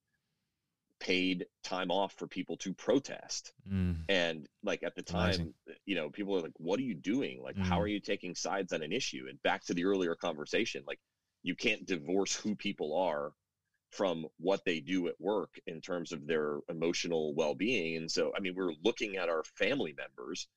paid 0.99 1.45
time 1.63 1.91
off 1.91 2.13
for 2.13 2.25
people 2.27 2.58
to 2.58 2.73
protest 2.73 3.53
Mm. 3.69 4.05
and 4.10 4.47
like 4.63 4.81
at 4.84 4.95
the 4.95 5.01
time 5.03 5.25
Amazing. 5.25 5.53
you 5.86 5.95
know 5.95 6.10
people 6.10 6.36
are 6.38 6.41
like 6.41 6.58
what 6.58 6.79
are 6.79 6.84
you 6.84 6.95
doing 6.95 7.41
like 7.43 7.58
how 7.58 7.77
Mm. 7.77 7.81
are 7.81 7.88
you 7.88 7.99
taking 7.99 8.34
sides 8.34 8.71
on 8.73 8.81
an 8.81 8.91
issue 8.93 9.25
and 9.29 9.41
back 9.43 9.63
to 9.65 9.73
the 9.73 9.86
earlier 9.86 10.15
conversation 10.15 10.84
like 10.88 10.99
you 11.45 11.55
can't 11.55 11.86
divorce 11.86 12.36
who 12.36 12.55
people 12.55 12.91
are 12.97 13.25
from 13.91 14.25
what 14.39 14.62
they 14.65 14.79
do 14.79 15.08
at 15.08 15.21
work 15.21 15.51
in 15.67 15.79
terms 15.79 16.12
of 16.12 16.25
their 16.27 16.60
emotional 16.69 17.34
well-being. 17.36 17.97
And 17.97 18.10
so 18.15 18.23
i 18.36 18.39
mean 18.41 18.55
we're 18.58 18.73
looking 18.84 19.12
at 19.17 19.29
our 19.29 19.43
family 19.63 19.93
members 20.03 20.47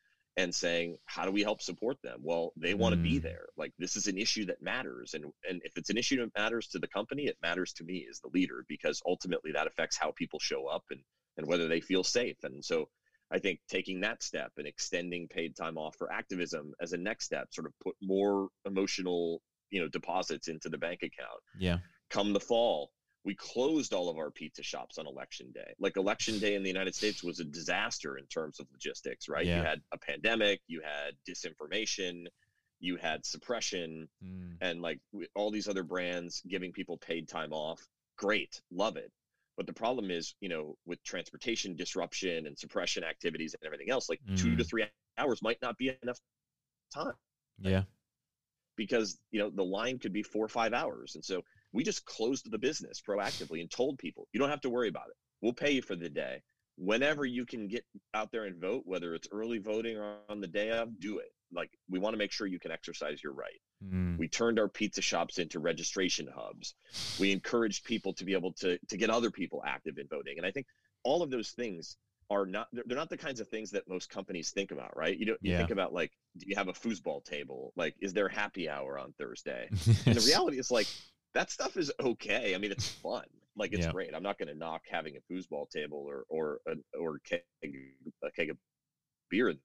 and 0.40 0.54
saying 0.54 0.96
how 1.14 1.24
do 1.26 1.32
we 1.32 1.42
help 1.42 1.60
support 1.60 1.98
them? 2.02 2.20
Well 2.30 2.52
they 2.56 2.74
want 2.74 2.94
to 2.94 3.02
be 3.10 3.16
Mm. 3.18 3.22
there. 3.28 3.46
Like 3.62 3.72
this 3.78 3.96
is 4.00 4.06
an 4.06 4.18
issue 4.18 4.46
that 4.46 4.62
matters. 4.62 5.08
And 5.14 5.24
and 5.48 5.60
if 5.68 5.74
it's 5.78 5.90
an 5.90 5.98
issue 6.02 6.18
that 6.20 6.40
matters 6.42 6.66
to 6.68 6.78
the 6.78 6.88
company 6.98 7.24
it 7.32 7.38
matters 7.48 7.72
to 7.74 7.84
me 7.84 8.06
as 8.10 8.20
the 8.20 8.30
leader 8.38 8.64
because 8.74 9.02
ultimately 9.06 9.52
that 9.52 9.66
affects 9.70 9.96
how 10.02 10.10
people 10.12 10.40
show 10.40 10.62
up 10.66 10.84
and 10.90 11.00
and 11.36 11.46
whether 11.50 11.68
they 11.68 11.80
feel 11.90 12.04
safe. 12.04 12.38
And 12.44 12.64
so 12.64 12.88
I 13.30 13.38
think 13.38 13.60
taking 13.68 14.00
that 14.00 14.22
step 14.22 14.52
and 14.56 14.66
extending 14.66 15.28
paid 15.28 15.54
time 15.54 15.76
off 15.76 15.96
for 15.98 16.10
activism 16.20 16.72
as 16.80 16.92
a 16.94 16.96
next 17.08 17.24
step 17.26 17.46
sort 17.52 17.66
of 17.68 17.74
put 17.84 17.94
more 18.00 18.48
emotional, 18.64 19.42
you 19.70 19.80
know, 19.80 19.88
deposits 19.88 20.48
into 20.48 20.68
the 20.68 20.78
bank 20.78 21.02
account. 21.02 21.40
Yeah. 21.58 21.78
Come 22.10 22.32
the 22.32 22.40
fall, 22.40 22.90
we 23.24 23.34
closed 23.34 23.92
all 23.92 24.08
of 24.08 24.16
our 24.16 24.30
pizza 24.30 24.62
shops 24.62 24.96
on 24.98 25.06
election 25.06 25.50
day. 25.52 25.74
Like 25.78 25.96
election 25.96 26.38
day 26.38 26.54
in 26.54 26.62
the 26.62 26.68
United 26.68 26.94
States 26.94 27.22
was 27.22 27.40
a 27.40 27.44
disaster 27.44 28.16
in 28.16 28.24
terms 28.26 28.60
of 28.60 28.66
logistics, 28.72 29.28
right? 29.28 29.44
Yeah. 29.44 29.58
You 29.58 29.62
had 29.64 29.80
a 29.92 29.98
pandemic, 29.98 30.60
you 30.66 30.80
had 30.82 31.14
disinformation, 31.28 32.26
you 32.80 32.96
had 32.96 33.26
suppression, 33.26 34.08
Mm. 34.24 34.56
and 34.60 34.80
like 34.80 35.00
all 35.34 35.50
these 35.50 35.68
other 35.68 35.82
brands 35.82 36.42
giving 36.48 36.72
people 36.72 36.96
paid 36.98 37.28
time 37.28 37.52
off. 37.52 37.80
Great, 38.16 38.62
love 38.70 38.96
it. 38.96 39.12
But 39.56 39.66
the 39.66 39.72
problem 39.72 40.10
is, 40.12 40.34
you 40.40 40.48
know, 40.48 40.76
with 40.86 41.02
transportation 41.02 41.74
disruption 41.74 42.46
and 42.46 42.56
suppression 42.56 43.02
activities 43.02 43.54
and 43.54 43.66
everything 43.66 43.90
else, 43.90 44.08
like 44.08 44.20
two 44.36 44.54
to 44.56 44.62
Mm. 44.62 44.68
three 44.68 44.86
hours 45.18 45.42
might 45.42 45.60
not 45.60 45.76
be 45.76 45.90
enough 46.02 46.20
time 46.94 47.14
Yeah. 47.58 47.82
Because, 48.78 49.18
you 49.30 49.40
know, 49.40 49.50
the 49.50 49.62
line 49.62 49.98
could 49.98 50.14
be 50.14 50.22
four 50.22 50.46
or 50.46 50.48
five 50.48 50.72
hours. 50.72 51.16
And 51.16 51.24
so 51.24 51.42
we 51.74 51.84
just 51.84 52.06
closed 52.06 52.50
the 52.50 52.58
business 52.58 53.02
proactively 53.06 53.60
and 53.60 53.70
told 53.70 53.98
people, 53.98 54.26
you 54.32 54.40
don't 54.40 54.48
have 54.48 54.62
to 54.62 54.70
worry 54.70 54.88
about 54.88 55.08
it. 55.08 55.16
We'll 55.42 55.52
pay 55.52 55.72
you 55.72 55.82
for 55.82 55.96
the 55.96 56.08
day. 56.08 56.42
Whenever 56.78 57.26
you 57.26 57.44
can 57.44 57.68
get 57.68 57.84
out 58.14 58.30
there 58.32 58.44
and 58.44 58.58
vote, 58.58 58.84
whether 58.86 59.12
it's 59.14 59.28
early 59.32 59.58
voting 59.58 59.98
or 59.98 60.18
on 60.30 60.40
the 60.40 60.46
day 60.46 60.70
of, 60.70 60.98
do 60.98 61.18
it. 61.18 61.28
Like, 61.52 61.70
we 61.90 61.98
want 61.98 62.14
to 62.14 62.18
make 62.18 62.32
sure 62.32 62.46
you 62.46 62.60
can 62.60 62.70
exercise 62.70 63.22
your 63.22 63.32
right. 63.32 63.60
Mm. 63.84 64.18
We 64.18 64.28
turned 64.28 64.58
our 64.58 64.68
pizza 64.68 65.02
shops 65.02 65.38
into 65.38 65.60
registration 65.60 66.28
hubs. 66.34 66.74
We 67.18 67.32
encouraged 67.32 67.84
people 67.84 68.12
to 68.14 68.24
be 68.24 68.34
able 68.34 68.52
to 68.60 68.78
to 68.88 68.96
get 68.96 69.10
other 69.10 69.30
people 69.30 69.62
active 69.66 69.98
in 69.98 70.06
voting. 70.08 70.34
And 70.36 70.46
I 70.46 70.50
think 70.50 70.66
all 71.04 71.22
of 71.22 71.30
those 71.30 71.50
things 71.50 71.96
are 72.30 72.46
not 72.46 72.68
they're 72.72 72.96
not 72.96 73.10
the 73.10 73.16
kinds 73.16 73.40
of 73.40 73.48
things 73.48 73.70
that 73.70 73.88
most 73.88 74.10
companies 74.10 74.50
think 74.50 74.70
about, 74.70 74.96
right? 74.96 75.18
You 75.18 75.26
don't 75.26 75.40
you 75.42 75.52
Yeah. 75.52 75.54
think 75.54 75.70
about 75.70 75.92
like 75.94 76.12
do 76.36 76.46
you 76.48 76.56
have 76.56 76.68
a 76.68 76.72
foosball 76.74 77.24
table? 77.24 77.72
Like 77.76 77.94
is 78.00 78.12
there 78.12 78.28
happy 78.28 78.68
hour 78.68 78.98
on 78.98 79.12
Thursday? 79.14 79.70
And 80.08 80.16
the 80.18 80.22
reality 80.22 80.58
is 80.58 80.70
like 80.70 80.90
that 81.34 81.50
stuff 81.50 81.76
is 81.76 81.92
okay. 82.00 82.54
I 82.54 82.58
mean 82.58 82.72
it's 82.72 82.86
fun. 83.02 83.24
Like 83.56 83.72
it's 83.72 83.86
Yeah. 83.86 83.88
great. 83.88 84.14
I'm 84.14 84.22
not 84.22 84.38
going 84.38 84.48
to 84.48 84.54
knock 84.54 84.82
having 84.90 85.16
a 85.16 85.32
foosball 85.32 85.68
table 85.70 86.04
or 86.08 86.24
or 86.28 86.60
a, 86.68 86.74
or 86.98 87.18
keg, 87.20 87.42
a 88.24 88.30
keg 88.32 88.50
of 88.50 88.58
beer 89.30 89.50
in 89.50 89.58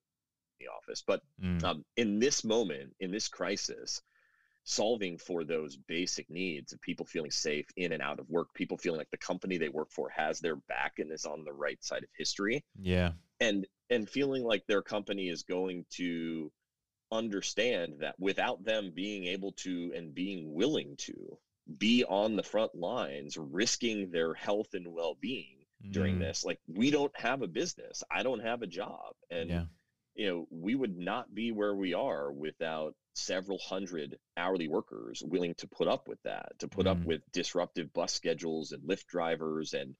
the 0.59 0.67
office, 0.67 1.03
but 1.05 1.21
Mm. 1.39 1.69
um, 1.69 1.85
in 1.97 2.19
this 2.19 2.43
moment, 2.43 2.93
in 2.99 3.11
this 3.11 3.27
crisis, 3.29 4.01
solving 4.63 5.17
for 5.17 5.43
those 5.43 5.75
basic 5.75 6.29
needs 6.29 6.71
of 6.73 6.81
people 6.81 7.05
feeling 7.05 7.31
safe 7.31 7.65
in 7.75 7.91
and 7.91 8.01
out 8.01 8.19
of 8.19 8.29
work, 8.29 8.53
people 8.53 8.77
feeling 8.77 8.97
like 8.97 9.11
the 9.11 9.17
company 9.17 9.57
they 9.57 9.69
work 9.69 9.91
for 9.91 10.09
has 10.09 10.39
their 10.39 10.55
back 10.55 10.99
and 10.99 11.11
is 11.11 11.25
on 11.25 11.43
the 11.43 11.53
right 11.53 11.83
side 11.83 12.03
of 12.03 12.09
history, 12.17 12.63
Yeah. 12.79 13.11
and 13.39 13.67
and 13.89 14.09
feeling 14.09 14.43
like 14.43 14.65
their 14.65 14.81
company 14.81 15.27
is 15.29 15.43
going 15.43 15.85
to 15.91 16.51
understand 17.11 17.95
that 17.99 18.15
without 18.19 18.63
them 18.63 18.91
being 18.93 19.25
able 19.25 19.51
to 19.51 19.91
and 19.95 20.15
being 20.15 20.53
willing 20.53 20.95
to 20.97 21.37
be 21.77 22.03
on 22.05 22.35
the 22.35 22.43
front 22.43 22.73
lines, 22.75 23.37
risking 23.37 24.09
their 24.11 24.33
health 24.33 24.73
and 24.73 24.87
well-being 24.87 25.65
during 25.91 26.15
Mm. 26.15 26.19
this, 26.19 26.43
like 26.45 26.59
we 26.67 26.89
don't 26.91 27.15
have 27.19 27.41
a 27.41 27.47
business, 27.47 28.03
I 28.09 28.23
don't 28.23 28.39
have 28.39 28.61
a 28.61 28.67
job, 28.67 29.15
and 29.29 29.49
Yeah. 29.49 29.65
you 30.15 30.27
know, 30.27 30.47
we 30.49 30.75
would 30.75 30.97
not 30.97 31.33
be 31.35 31.51
where 31.51 31.75
we 31.75 31.93
are 31.93 32.31
without 32.31 32.95
several 33.15 33.57
hundred 33.59 34.17
hourly 34.37 34.67
workers 34.67 35.23
willing 35.25 35.53
to 35.55 35.67
put 35.67 35.87
up 35.87 36.07
with 36.07 36.21
that, 36.23 36.57
to 36.59 36.67
put 36.67 36.87
up 36.87 36.97
Mm. 36.99 37.05
with 37.05 37.31
disruptive 37.31 37.93
bus 37.93 38.13
schedules 38.13 38.71
and 38.71 38.83
Lyft 38.83 39.07
drivers 39.07 39.73
and 39.73 39.95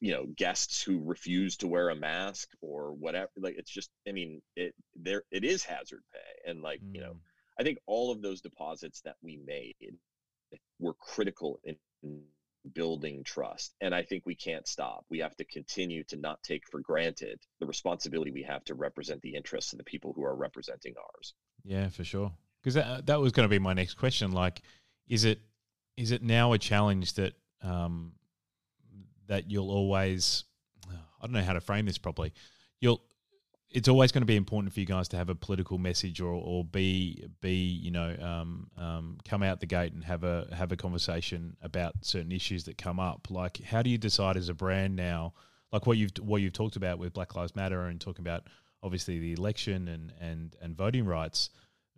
you 0.00 0.12
know 0.12 0.26
guests 0.36 0.82
who 0.82 1.00
refuse 1.04 1.56
to 1.58 1.68
wear 1.68 1.90
a 1.90 1.96
mask 1.96 2.48
or 2.60 2.92
whatever. 2.94 3.30
Like 3.36 3.56
it's 3.58 3.70
just, 3.70 3.90
I 4.08 4.12
mean, 4.12 4.42
it 4.56 4.74
there 4.94 5.22
it 5.30 5.44
is 5.44 5.64
hazard 5.64 6.02
pay, 6.12 6.50
and 6.50 6.62
like 6.62 6.80
you 6.92 7.00
know, 7.00 7.12
Mm. 7.14 7.20
I 7.58 7.62
think 7.62 7.78
all 7.86 8.10
of 8.12 8.22
those 8.22 8.40
deposits 8.40 9.02
that 9.02 9.16
we 9.22 9.36
made 9.36 9.98
were 10.78 10.94
critical 10.94 11.60
in 11.64 11.76
building 12.74 13.24
trust. 13.24 13.74
And 13.80 13.94
I 13.94 14.02
think 14.02 14.24
we 14.26 14.34
can't 14.34 14.66
stop. 14.68 15.04
We 15.08 15.18
have 15.20 15.36
to 15.36 15.44
continue 15.44 16.04
to 16.04 16.16
not 16.16 16.42
take 16.42 16.66
for 16.68 16.80
granted 16.80 17.40
the 17.58 17.66
responsibility 17.66 18.30
we 18.30 18.42
have 18.44 18.64
to 18.64 18.74
represent 18.74 19.22
the 19.22 19.34
interests 19.34 19.72
of 19.72 19.78
the 19.78 19.84
people 19.84 20.12
who 20.12 20.24
are 20.24 20.34
representing 20.36 20.94
ours. 20.98 21.34
Yeah, 21.64 21.88
for 21.88 22.04
sure. 22.04 22.32
Because 22.62 22.74
that 22.74 23.06
that 23.06 23.20
was 23.20 23.32
going 23.32 23.44
to 23.44 23.50
be 23.50 23.58
my 23.58 23.72
next 23.72 23.94
question. 23.94 24.32
Like, 24.32 24.62
is 25.08 25.24
it 25.24 25.40
is 25.96 26.10
it 26.10 26.22
now 26.22 26.52
a 26.52 26.58
challenge 26.58 27.14
that 27.14 27.34
um, 27.62 28.12
that 29.26 29.50
you'll 29.50 29.70
always 29.70 30.44
I 30.88 31.26
don't 31.26 31.32
know 31.32 31.42
how 31.42 31.52
to 31.52 31.60
frame 31.60 31.86
this 31.86 31.98
properly. 31.98 32.32
You'll 32.80 33.02
it's 33.70 33.88
always 33.88 34.10
going 34.10 34.22
to 34.22 34.26
be 34.26 34.34
important 34.36 34.74
for 34.74 34.80
you 34.80 34.86
guys 34.86 35.06
to 35.08 35.16
have 35.16 35.28
a 35.28 35.34
political 35.34 35.78
message 35.78 36.20
or, 36.20 36.32
or 36.32 36.64
be 36.64 37.24
be 37.40 37.54
you 37.54 37.90
know 37.90 38.16
um, 38.20 38.68
um, 38.76 39.18
come 39.28 39.42
out 39.42 39.60
the 39.60 39.66
gate 39.66 39.92
and 39.92 40.04
have 40.04 40.24
a 40.24 40.48
have 40.52 40.72
a 40.72 40.76
conversation 40.76 41.56
about 41.62 41.94
certain 42.02 42.32
issues 42.32 42.64
that 42.64 42.76
come 42.76 42.98
up. 42.98 43.28
Like, 43.30 43.62
how 43.62 43.82
do 43.82 43.90
you 43.90 43.98
decide 43.98 44.36
as 44.36 44.48
a 44.48 44.54
brand 44.54 44.96
now? 44.96 45.34
Like 45.72 45.86
what 45.86 45.98
you've 45.98 46.12
what 46.20 46.42
you've 46.42 46.52
talked 46.52 46.76
about 46.76 46.98
with 46.98 47.12
Black 47.12 47.36
Lives 47.36 47.54
Matter 47.54 47.86
and 47.86 48.00
talking 48.00 48.22
about 48.22 48.44
obviously 48.82 49.18
the 49.18 49.32
election 49.32 49.88
and 49.88 50.12
and 50.20 50.56
and 50.60 50.76
voting 50.76 51.04
rights 51.06 51.50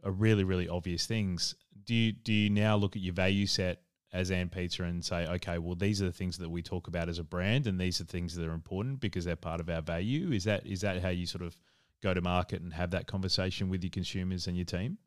are 0.05 0.11
really 0.11 0.45
really 0.45 0.69
obvious 0.69 1.07
things. 1.07 1.55
Do 1.85 1.95
you 1.95 2.13
do 2.13 2.33
you 2.33 2.51
now 2.51 2.77
look 2.77 2.97
at 2.97 3.03
your 3.03 3.15
value 3.15 3.47
set 3.47 3.83
as 4.13 4.31
And 4.31 4.53
Pizza 4.53 4.83
and 4.85 5.03
say, 5.05 5.27
okay, 5.27 5.59
well 5.59 5.75
these 5.75 6.03
are 6.03 6.07
the 6.07 6.13
things 6.13 6.39
that 6.39 6.51
we 6.51 6.63
talk 6.63 6.87
about 6.87 7.09
as 7.09 7.19
a 7.19 7.25
brand, 7.25 7.67
and 7.67 7.81
these 7.81 8.01
are 8.01 8.05
things 8.05 8.35
that 8.37 8.47
are 8.47 8.53
important 8.53 9.01
because 9.01 9.25
they're 9.25 9.37
part 9.37 9.61
of 9.61 9.71
our 9.71 9.83
value. 9.83 10.33
Is 10.33 10.45
that 10.45 10.67
is 10.67 10.83
that 10.83 11.03
how 11.03 11.09
you 11.09 11.27
sort 11.27 11.43
of 11.43 11.57
go 12.03 12.13
to 12.13 12.21
market 12.21 12.61
and 12.61 12.73
have 12.73 12.91
that 12.91 13.07
conversation 13.07 13.69
with 13.69 13.83
your 13.83 13.91
consumers 13.91 14.47
and 14.47 14.57
your 14.57 14.67
team? 14.67 14.99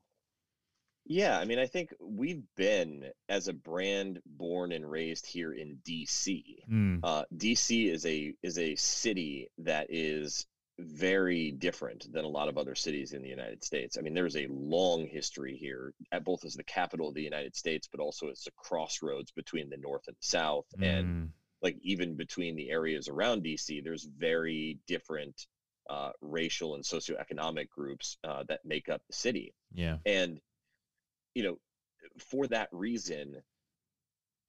Yeah, 1.08 1.38
I 1.38 1.46
mean, 1.46 1.60
I 1.60 1.68
think 1.68 1.94
we've 2.02 2.42
been 2.56 3.12
as 3.30 3.48
a 3.48 3.54
brand 3.54 4.22
born 4.26 4.72
and 4.72 4.90
raised 4.90 5.28
here 5.28 5.54
in 5.54 5.78
DC. 5.88 6.64
Mm, 6.68 7.00
Uh, 7.04 7.26
DC 7.36 7.92
is 7.92 8.06
a 8.08 8.34
is 8.42 8.58
a 8.58 8.76
city 8.76 9.50
that 9.60 9.88
is 9.90 10.48
very 10.78 11.52
different 11.52 12.12
than 12.12 12.26
a 12.26 12.30
lot 12.30 12.50
of 12.50 12.58
other 12.58 12.76
cities 12.76 13.14
in 13.14 13.22
the 13.22 13.30
United 13.30 13.64
States. 13.64 13.98
I 13.98 14.02
mean, 14.02 14.14
there's 14.14 14.36
a 14.36 14.48
long 14.50 15.08
history 15.08 15.56
here, 15.58 15.94
at 16.12 16.26
both 16.26 16.44
as 16.44 16.54
the 16.54 16.64
capital 16.64 17.10
of 17.10 17.16
the 17.16 17.22
United 17.22 17.56
States, 17.56 17.88
but 17.90 18.02
also 18.02 18.30
as 18.30 18.46
a 18.48 18.52
crossroads 18.52 19.32
between 19.32 19.70
the 19.70 19.78
North 19.78 20.04
and 20.08 20.16
the 20.16 20.26
South, 20.26 20.66
and 20.82 21.08
mm, 21.08 21.30
like 21.62 21.78
even 21.82 22.16
between 22.16 22.56
the 22.56 22.70
areas 22.70 23.08
around 23.08 23.44
DC, 23.44 23.84
there's 23.84 24.06
very 24.18 24.80
different 24.88 25.48
uh, 25.90 26.12
racial 26.22 26.76
and 26.76 26.84
socioeconomic 26.84 27.70
groups 27.70 28.18
uh, 28.24 28.44
that 28.48 28.66
make 28.66 28.90
up 28.90 29.02
the 29.08 29.16
city. 29.16 29.54
Yeah. 29.74 29.98
And, 30.06 30.40
you 31.34 31.44
know, 31.44 31.58
for 32.20 32.48
that 32.48 32.70
reason, 32.72 33.42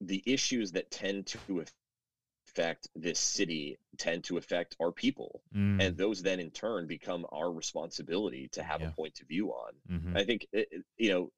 the 0.00 0.22
issues 0.26 0.72
that 0.72 0.90
tend 0.90 1.26
to 1.26 1.64
affect 2.56 2.88
this 2.94 3.18
city 3.18 3.78
tend 3.98 4.24
to 4.24 4.38
affect 4.38 4.76
our 4.80 4.92
people. 4.92 5.42
Mm. 5.54 5.82
And 5.82 5.96
those 5.96 6.22
then 6.22 6.40
in 6.40 6.50
turn 6.50 6.86
become 6.86 7.26
our 7.30 7.52
responsibility 7.52 8.48
to 8.52 8.62
have 8.62 8.80
Yeah. 8.80 8.88
a 8.88 8.92
point 8.92 9.20
of 9.20 9.28
view 9.28 9.50
on. 9.50 9.74
Mhm. 9.90 10.16
I 10.16 10.24
think, 10.24 10.46
it, 10.52 10.68
it- 10.70 10.84
you 10.96 11.10
know, 11.10 11.30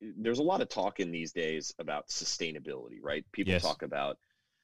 there's 0.00 0.38
a 0.38 0.42
lot 0.42 0.60
of 0.60 0.68
talk 0.68 1.00
in 1.00 1.10
these 1.10 1.32
days 1.32 1.74
about 1.78 2.08
sustainability, 2.08 2.98
right? 3.02 3.24
People 3.32 3.52
Yes. 3.52 3.62
talk 3.62 3.82
about, 3.82 4.18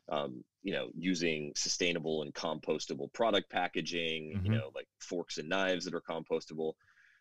um, 0.09 0.45
you 0.63 0.73
know, 0.73 0.91
using 0.97 1.53
sustainable 1.57 2.23
and 2.23 2.33
compostable 2.35 3.13
product 3.13 3.51
packaging, 3.51 4.37
Mhm. 4.37 4.45
you 4.45 4.51
know, 4.51 4.71
like 4.75 4.87
forks 5.01 5.39
and 5.39 5.49
knives 5.49 5.85
that 5.85 5.95
are 5.95 6.01
compostable. 6.01 6.75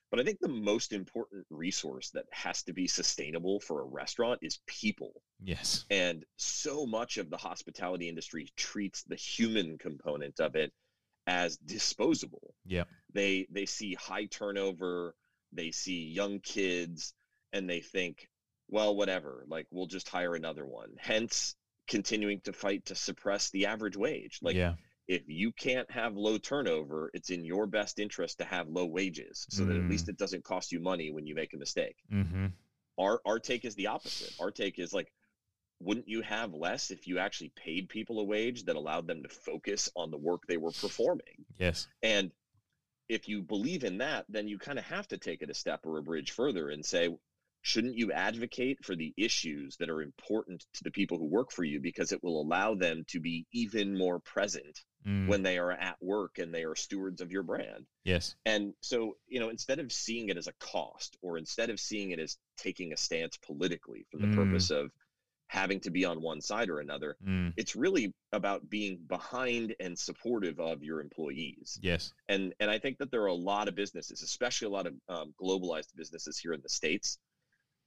But 0.10 0.22
I 0.22 0.24
think 0.24 0.40
the 0.40 0.48
most 0.48 0.94
important 0.94 1.46
resource 1.50 2.12
that 2.12 2.26
has 2.32 2.64
to 2.64 2.74
be 2.74 2.88
sustainable 2.88 3.60
for 3.60 3.82
a 3.82 3.86
restaurant 3.86 4.40
is 4.42 4.60
people. 4.66 5.22
Yes. 5.44 5.86
And 5.90 6.24
so 6.38 6.86
much 6.86 7.18
of 7.18 7.30
the 7.30 7.38
hospitality 7.38 8.08
industry 8.08 8.48
treats 8.56 9.04
the 9.04 9.18
human 9.18 9.78
component 9.78 10.40
of 10.40 10.56
it 10.56 10.72
as 11.28 11.58
disposable. 11.58 12.54
Yeah. 12.66 12.86
They 13.14 13.48
they 13.52 13.66
see 13.66 13.96
high 13.96 14.26
turnover, 14.26 15.14
they 15.52 15.72
see 15.72 16.06
young 16.06 16.40
kids, 16.40 17.14
and 17.52 17.70
they 17.70 17.82
think, 17.82 18.30
well, 18.70 18.96
whatever, 18.96 19.44
like 19.48 19.68
we'll 19.72 19.88
just 19.88 20.08
hire 20.08 20.36
another 20.36 20.66
one. 20.66 20.92
Hence 20.98 21.56
continuing 21.88 22.42
to 22.42 22.54
fight 22.54 22.86
to 22.86 22.96
suppress 22.96 23.50
the 23.50 23.66
average 23.66 23.98
wage. 23.98 24.40
Like 24.42 24.56
yeah. 24.56 24.76
If 25.08 25.24
you 25.28 25.52
can't 25.54 25.90
have 25.90 26.16
low 26.16 26.38
turnover, 26.38 27.10
it's 27.14 27.30
in 27.30 27.46
your 27.46 27.66
best 27.66 27.98
interest 28.00 28.38
to 28.40 28.46
have 28.46 28.68
low 28.68 28.86
wages 28.86 29.46
so 29.50 29.64
that 29.66 29.78
at 29.78 29.84
Mm. 29.84 29.90
least 29.90 30.10
it 30.10 30.18
doesn't 30.18 30.44
cost 30.44 30.72
you 30.72 30.80
money 30.80 31.12
when 31.12 31.26
you 31.26 31.36
make 31.36 31.54
a 31.54 31.58
mistake 31.58 31.96
Mm-hmm. 32.12 32.48
our 32.98 33.22
our 33.26 33.40
take 33.40 33.64
is 33.66 33.76
the 33.76 33.88
opposite. 33.88 34.34
Our 34.40 34.52
take 34.52 34.80
is 34.80 34.94
like, 34.94 35.12
wouldn't 35.80 36.08
you 36.08 36.22
have 36.22 36.54
less 36.54 36.90
if 36.92 37.08
you 37.08 37.20
actually 37.20 37.52
paid 37.56 37.88
people 37.90 38.20
a 38.20 38.24
wage 38.24 38.64
that 38.66 38.76
allowed 38.76 39.08
them 39.08 39.22
to 39.24 39.30
focus 39.30 39.90
on 39.96 40.10
the 40.12 40.18
work 40.18 40.42
they 40.48 40.58
were 40.58 40.72
performing? 40.72 41.46
Yes. 41.60 41.88
And 42.02 42.32
if 43.08 43.30
you 43.30 43.42
believe 43.42 43.84
in 43.84 44.00
that, 44.00 44.26
then 44.28 44.48
you 44.48 44.58
kind 44.58 44.80
of 44.80 44.86
have 44.86 45.08
to 45.10 45.18
take 45.18 45.42
it 45.42 45.50
a 45.50 45.54
step 45.54 45.86
or 45.86 45.98
a 45.98 46.04
bridge 46.04 46.32
further 46.32 46.70
and 46.70 46.84
say, 46.86 47.08
shouldn't 47.68 47.98
you 47.98 48.14
advocate 48.14 48.78
for 48.86 48.96
the 48.96 49.14
issues 49.18 49.76
that 49.76 49.90
are 49.90 50.02
important 50.02 50.66
to 50.74 50.86
the 50.86 50.92
people 50.92 51.18
who 51.18 51.26
work 51.26 51.52
for 51.52 51.66
you 51.66 51.82
because 51.82 52.14
it 52.14 52.24
will 52.24 52.40
allow 52.42 52.74
them 52.74 53.04
to 53.10 53.20
be 53.20 53.46
even 53.52 53.98
more 53.98 54.20
present 54.20 54.80
Mm. 55.06 55.28
when 55.28 55.44
they 55.44 55.58
are 55.58 55.72
at 55.72 55.96
work 56.02 56.38
and 56.38 56.54
they 56.54 56.64
are 56.64 56.76
stewards 56.76 57.20
of 57.22 57.32
your 57.32 57.44
brand? 57.44 57.86
yes. 58.04 58.36
And 58.46 58.74
so, 58.82 59.18
you 59.28 59.40
know, 59.42 59.50
instead 59.50 59.80
of 59.80 59.92
seeing 59.92 60.30
it 60.30 60.38
as 60.38 60.48
a 60.48 60.54
cost 60.54 61.18
or 61.22 61.38
instead 61.38 61.70
of 61.70 61.80
seeing 61.80 62.12
it 62.12 62.20
as 62.20 62.38
taking 62.58 62.94
a 62.94 62.98
stance 62.98 63.38
politically 63.38 64.06
for 64.12 64.18
the 64.18 64.28
Mm. 64.28 64.36
purpose 64.36 64.70
of 64.70 64.92
having 65.50 65.80
to 65.82 65.92
be 65.92 66.04
on 66.04 66.22
one 66.22 66.42
side 66.42 66.70
or 66.70 66.80
another, 66.80 67.16
Mm. 67.26 67.54
it's 67.58 67.76
really 67.76 68.14
about 68.34 68.70
being 68.70 68.98
behind 69.08 69.76
and 69.80 69.98
supportive 69.98 70.60
of 70.60 70.84
your 70.84 71.00
employees. 71.02 71.80
Yes. 71.82 72.14
And 72.28 72.54
and 72.60 72.70
I 72.72 72.80
think 72.80 72.98
that 72.98 73.12
there 73.12 73.22
are 73.24 73.28
a 73.40 73.44
lot 73.54 73.68
of 73.70 73.76
businesses, 73.76 74.22
especially 74.22 74.68
a 74.68 74.72
lot 74.72 74.88
of 74.88 74.94
um, 75.08 75.34
globalized 75.42 75.96
businesses 75.96 76.38
here 76.38 76.54
in 76.54 76.62
the 76.62 76.70
states, 76.70 77.18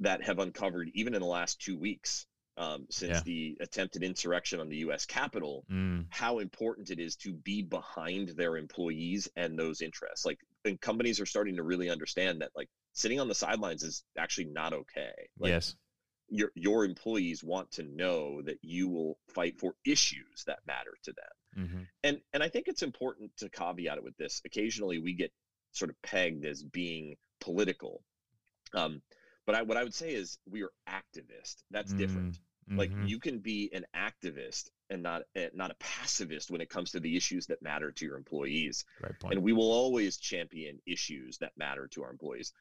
that 0.01 0.23
have 0.25 0.39
uncovered 0.39 0.91
even 0.95 1.15
in 1.15 1.21
the 1.21 1.27
last 1.27 1.61
two 1.61 1.79
weeks 1.79 2.27
um, 2.57 2.87
since 2.91 3.19
Yeah. 3.19 3.23
the 3.25 3.57
attempted 3.61 4.03
insurrection 4.03 4.61
on 4.61 4.69
the 4.69 4.79
U.S. 4.79 5.07
Capitol 5.07 5.65
Mm. 5.71 6.07
how 6.11 6.41
important 6.41 6.91
it 6.91 6.99
is 6.99 7.17
to 7.17 7.33
be 7.33 7.63
behind 7.63 8.31
their 8.31 8.57
employees 8.57 9.29
and 9.37 9.59
those 9.59 9.81
interests. 9.81 10.27
Like, 10.27 10.41
and 10.65 10.79
companies 10.81 11.21
are 11.21 11.27
starting 11.27 11.57
to 11.57 11.63
really 11.63 11.89
understand 11.89 12.43
that, 12.43 12.51
like, 12.55 12.69
sitting 12.93 13.21
on 13.21 13.29
the 13.29 13.35
sidelines 13.35 13.83
is 13.83 14.05
actually 14.19 14.47
not 14.47 14.73
okay. 14.75 15.13
Like, 15.39 15.51
yes. 15.51 15.77
your 16.29 16.51
your 16.55 16.85
employees 16.85 17.43
want 17.43 17.71
to 17.73 17.83
know 17.83 18.43
that 18.43 18.59
you 18.63 18.89
will 18.89 19.19
fight 19.29 19.59
for 19.59 19.75
issues 19.87 20.45
that 20.47 20.59
matter 20.67 20.95
to 21.05 21.13
them. 21.13 21.65
Mm-hmm. 21.65 21.83
And 22.05 22.21
and 22.35 22.43
I 22.43 22.49
think 22.49 22.69
it's 22.69 22.83
important 22.83 23.31
to 23.39 23.49
caveat 23.49 23.97
it 23.97 24.05
with 24.05 24.17
this. 24.19 24.43
Occasionally, 24.45 24.99
we 24.99 25.15
get 25.15 25.33
sort 25.73 25.91
of 25.91 25.97
pegged 26.03 26.45
as 26.45 26.63
being 26.63 27.17
political. 27.41 28.03
Um, 28.75 29.03
but 29.51 29.59
I, 29.59 29.63
what 29.63 29.77
I 29.77 29.83
would 29.83 29.95
say 29.95 30.15
is 30.15 30.39
we 30.49 30.63
are 30.63 30.71
activist. 30.89 31.57
That's 31.73 31.93
different 31.93 32.39
like 32.77 32.93
Mhm. 32.93 33.09
you 33.09 33.19
can 33.19 33.41
be 33.41 33.69
an 33.73 33.85
activist 33.97 34.71
and 34.91 35.03
not 35.03 35.23
eh, 35.35 35.49
not 35.53 35.73
a 35.73 35.75
pacifist 35.81 36.53
when 36.53 36.61
it 36.61 36.69
comes 36.69 36.93
to 36.93 37.01
the 37.01 37.17
issues 37.17 37.47
that 37.47 37.61
matter 37.61 37.91
to 37.91 38.05
your 38.07 38.17
employees 38.17 38.85
and 39.33 39.43
we 39.43 39.53
will 39.53 39.73
always 39.73 40.19
champion 40.19 40.81
issues 40.87 41.39
that 41.39 41.57
matter 41.57 41.89
to 41.89 42.05
our 42.05 42.11
employees 42.13 42.53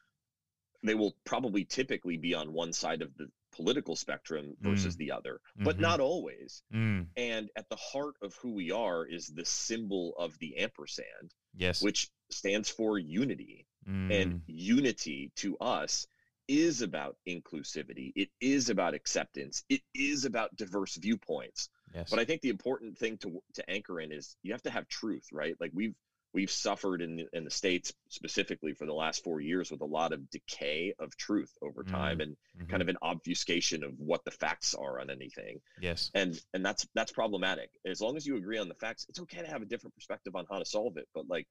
they 0.82 0.94
will 0.96 1.14
probably 1.24 1.64
typically 1.64 2.16
be 2.16 2.34
on 2.34 2.52
one 2.52 2.72
side 2.72 3.02
of 3.02 3.16
the 3.18 3.30
political 3.52 3.94
spectrum 3.94 4.56
versus 4.60 4.96
the 4.96 5.12
other 5.12 5.40
but 5.58 5.76
Mhm. 5.76 5.80
not 5.80 6.00
always 6.00 6.62
Mm. 6.72 7.06
and 7.16 7.50
at 7.54 7.68
the 7.68 7.76
heart 7.76 8.16
of 8.20 8.34
who 8.34 8.50
we 8.50 8.72
are 8.72 9.06
is 9.06 9.28
the 9.28 9.44
symbol 9.44 10.16
of 10.18 10.36
the 10.38 10.56
ampersand 10.56 11.34
Yes. 11.54 11.82
which 11.82 12.10
stands 12.30 12.68
for 12.68 12.98
unity 12.98 13.64
Mm. 13.86 14.10
and 14.10 14.42
unity 14.46 15.30
to 15.36 15.56
us 15.58 16.06
is 16.50 16.82
about 16.82 17.16
inclusivity. 17.28 18.12
It 18.16 18.28
is 18.40 18.70
about 18.70 18.94
acceptance. 18.94 19.62
It 19.68 19.82
is 19.94 20.24
about 20.24 20.54
diverse 20.56 20.96
viewpoints. 20.96 21.68
yes. 21.94 22.10
But 22.10 22.18
I 22.18 22.24
think 22.24 22.40
the 22.42 22.50
important 22.50 22.98
thing 22.98 23.18
to 23.18 23.40
to 23.54 23.70
anchor 23.70 24.00
in 24.00 24.12
is 24.12 24.36
you 24.42 24.52
have 24.52 24.62
to 24.62 24.70
have 24.70 24.88
truth, 24.88 25.26
right? 25.32 25.54
Like 25.60 25.70
we've 25.72 25.94
we've 26.32 26.50
suffered 26.50 27.02
in 27.02 27.16
the, 27.16 27.26
in 27.32 27.42
the 27.44 27.50
states 27.50 27.92
specifically 28.08 28.72
for 28.72 28.86
the 28.86 28.92
last 28.94 29.24
4 29.24 29.40
years 29.40 29.70
with 29.72 29.80
a 29.80 29.84
lot 29.98 30.12
of 30.12 30.30
decay 30.30 30.94
of 31.00 31.16
truth 31.16 31.52
over 31.60 31.82
time 31.82 32.20
and 32.20 32.36
Mhm. 32.56 32.68
kind 32.68 32.82
of 32.82 32.88
an 32.88 32.98
obfuscation 33.02 33.82
of 33.82 33.98
what 33.98 34.24
the 34.24 34.30
facts 34.30 34.74
are 34.74 35.00
on 35.00 35.10
anything. 35.10 35.60
yes. 35.80 36.10
And 36.14 36.40
and 36.54 36.64
that's 36.64 36.86
that's 36.94 37.12
problematic. 37.12 37.70
As 37.84 38.00
long 38.00 38.16
as 38.16 38.26
you 38.26 38.36
agree 38.36 38.58
on 38.58 38.68
the 38.68 38.74
facts, 38.76 39.06
it's 39.08 39.20
okay 39.20 39.40
to 39.42 39.48
have 39.48 39.62
a 39.62 39.66
different 39.66 39.94
perspective 39.94 40.34
on 40.36 40.46
how 40.50 40.58
to 40.58 40.64
solve 40.64 40.96
it, 40.98 41.08
but 41.14 41.26
like 41.28 41.46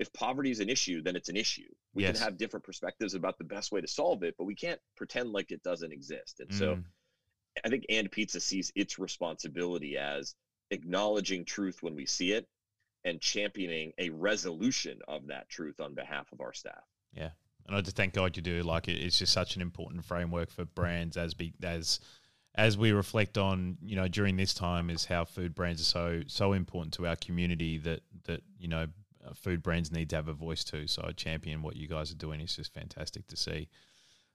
if 0.00 0.12
poverty 0.14 0.50
is 0.50 0.60
an 0.60 0.70
issue, 0.70 1.02
then 1.02 1.14
it's 1.14 1.28
an 1.28 1.36
issue. 1.36 1.68
We 1.94 2.02
Yes. 2.02 2.16
can 2.16 2.24
have 2.24 2.38
different 2.38 2.64
perspectives 2.64 3.14
about 3.14 3.36
the 3.38 3.44
best 3.44 3.70
way 3.70 3.82
to 3.82 3.86
solve 3.86 4.22
it, 4.22 4.34
but 4.38 4.44
we 4.44 4.54
can't 4.54 4.80
pretend 4.96 5.30
like 5.30 5.52
it 5.52 5.62
doesn't 5.62 5.92
exist. 5.92 6.40
And 6.40 6.52
so 6.52 6.74
Mm. 6.74 6.84
I 7.64 7.68
think 7.68 7.84
And 7.90 8.10
Pizza 8.10 8.40
sees 8.40 8.72
its 8.74 8.98
responsibility 8.98 9.98
as 9.98 10.34
acknowledging 10.70 11.44
truth 11.44 11.82
when 11.82 11.94
we 11.94 12.06
see 12.06 12.32
it 12.32 12.48
and 13.04 13.20
championing 13.20 13.92
a 13.98 14.08
resolution 14.10 14.98
of 15.06 15.26
that 15.26 15.48
truth 15.50 15.80
on 15.80 15.94
behalf 15.94 16.32
of 16.32 16.40
our 16.40 16.52
staff. 16.54 16.84
Yeah, 17.12 17.30
and 17.66 17.76
I 17.76 17.80
just 17.82 17.96
thank 17.96 18.14
God 18.14 18.36
you 18.36 18.42
do. 18.42 18.62
Like 18.62 18.88
it's 18.88 19.18
just 19.18 19.32
such 19.32 19.56
an 19.56 19.62
important 19.62 20.04
framework 20.04 20.50
for 20.50 20.64
brands 20.64 21.16
as 21.18 21.34
be 21.34 21.52
as 21.62 22.00
as 22.54 22.78
we 22.78 22.92
reflect 22.92 23.36
on 23.36 23.76
you 23.82 23.96
know 23.96 24.08
during 24.08 24.36
this 24.36 24.54
time 24.54 24.88
is 24.90 25.04
how 25.04 25.24
food 25.24 25.54
brands 25.54 25.80
are 25.80 25.84
so 25.84 26.22
so 26.26 26.52
important 26.52 26.94
to 26.94 27.06
our 27.06 27.16
community 27.16 27.76
that 27.78 28.00
that 28.24 28.42
you 28.58 28.68
know 28.68 28.86
food 29.34 29.62
brands 29.62 29.92
need 29.92 30.10
to 30.10 30.16
have 30.16 30.28
a 30.28 30.32
voice 30.32 30.64
too. 30.64 30.86
So 30.86 31.04
I 31.06 31.12
champion 31.12 31.62
what 31.62 31.76
you 31.76 31.88
guys 31.88 32.10
are 32.10 32.16
doing. 32.16 32.40
It's 32.40 32.56
just 32.56 32.74
fantastic 32.74 33.26
to 33.28 33.36
see. 33.36 33.68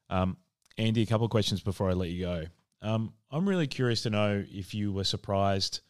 Um, 0.10 0.38
Andy, 0.78 1.02
a 1.02 1.06
couple 1.06 1.26
of 1.26 1.32
questions 1.32 1.62
before 1.62 1.90
I 1.90 1.94
let 1.94 2.10
you 2.10 2.26
go. 2.26 2.46
Um, 2.82 3.14
I'm 3.32 3.48
really 3.48 3.68
curious 3.68 4.04
to 4.04 4.10
know 4.10 4.44
if 4.48 4.74
you 4.74 4.92
were 4.92 5.04
surprised 5.04 5.82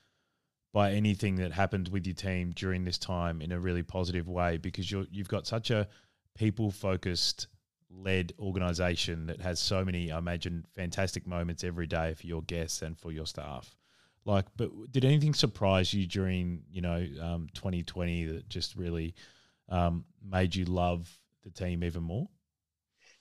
by 0.72 0.92
anything 0.92 1.36
that 1.38 1.52
happened 1.52 1.88
with 1.90 2.06
your 2.06 2.16
team 2.16 2.52
during 2.56 2.84
this 2.84 2.98
time 2.98 3.42
in 3.42 3.52
a 3.52 3.60
really 3.60 3.84
positive 3.84 4.28
way 4.28 4.58
because 4.58 4.92
you're, 4.92 5.06
you've 5.10 5.28
got 5.28 5.48
such 5.48 5.72
a 5.72 5.88
people 6.38 6.70
focused 6.70 7.48
led 7.90 8.34
organization 8.40 9.26
that 9.28 9.40
has 9.40 9.60
so 9.60 9.86
many 9.86 10.12
I 10.12 10.18
imagine 10.18 10.66
fantastic 10.76 11.26
moments 11.26 11.64
every 11.64 11.88
day 11.88 12.14
for 12.14 12.28
your 12.28 12.42
guests 12.42 12.82
and 12.82 12.98
for 12.98 13.12
your 13.12 13.26
staff 13.26 13.74
like 14.26 14.46
but 14.58 14.72
did 14.92 15.06
anything 15.06 15.34
surprise 15.34 15.94
you 15.94 16.08
during 16.08 16.64
you 16.72 16.82
know 16.82 17.06
um, 17.22 17.48
2020 17.54 18.26
that 18.26 18.50
just 18.50 18.76
really 18.76 19.16
um, 19.70 20.06
made 20.24 20.56
you 20.56 20.66
love 20.66 21.10
the 21.44 21.52
team 21.52 21.84
even 21.84 22.04
more 22.04 22.28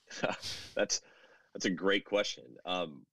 that's 0.75 1.01
that's 1.55 1.65
a 1.65 1.71
great 1.71 2.05
question. 2.05 2.45
Um, 2.65 3.07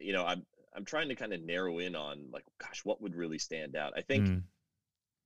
you 0.00 0.12
know, 0.12 0.24
I'm 0.24 0.44
I'm 0.74 0.84
trying 0.84 1.08
to 1.08 1.14
kind 1.14 1.32
of 1.32 1.42
narrow 1.42 1.78
in 1.78 1.96
on 1.96 2.28
like, 2.32 2.44
gosh, 2.58 2.82
what 2.84 3.00
would 3.02 3.14
really 3.14 3.38
stand 3.38 3.76
out? 3.76 3.92
I 3.96 4.02
think 4.02 4.30
Mm, 4.30 4.42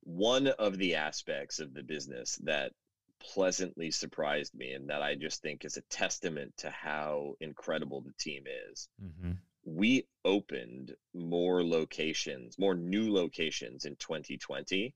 one 0.05 0.49
of 0.49 0.79
the 0.79 0.95
aspects 0.97 1.59
of 1.59 1.75
the 1.75 1.83
business 1.83 2.37
that 2.45 2.73
pleasantly 3.21 3.91
surprised 3.91 4.55
me 4.55 4.73
and 4.73 4.89
that 4.91 5.03
I 5.03 5.15
just 5.17 5.43
think 5.43 5.65
is 5.65 5.77
a 5.77 5.83
testament 5.83 6.55
to 6.59 6.71
how 6.71 7.35
incredible 7.41 8.03
the 8.03 8.15
team 8.19 8.45
is. 8.71 8.89
mhm. 8.99 9.41
We 9.67 10.07
opened 10.25 10.95
more 11.13 11.63
locations, 11.65 12.59
more 12.59 12.75
new 12.75 13.13
locations 13.13 13.85
in 13.85 13.97
2020 13.97 14.95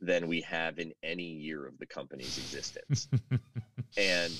than 0.00 0.28
we 0.28 0.42
have 0.42 0.78
in 0.78 0.92
any 1.02 1.24
year 1.24 1.66
of 1.66 1.78
the 1.78 1.86
company's 1.86 2.36
existence. 2.38 3.08
and 3.96 4.32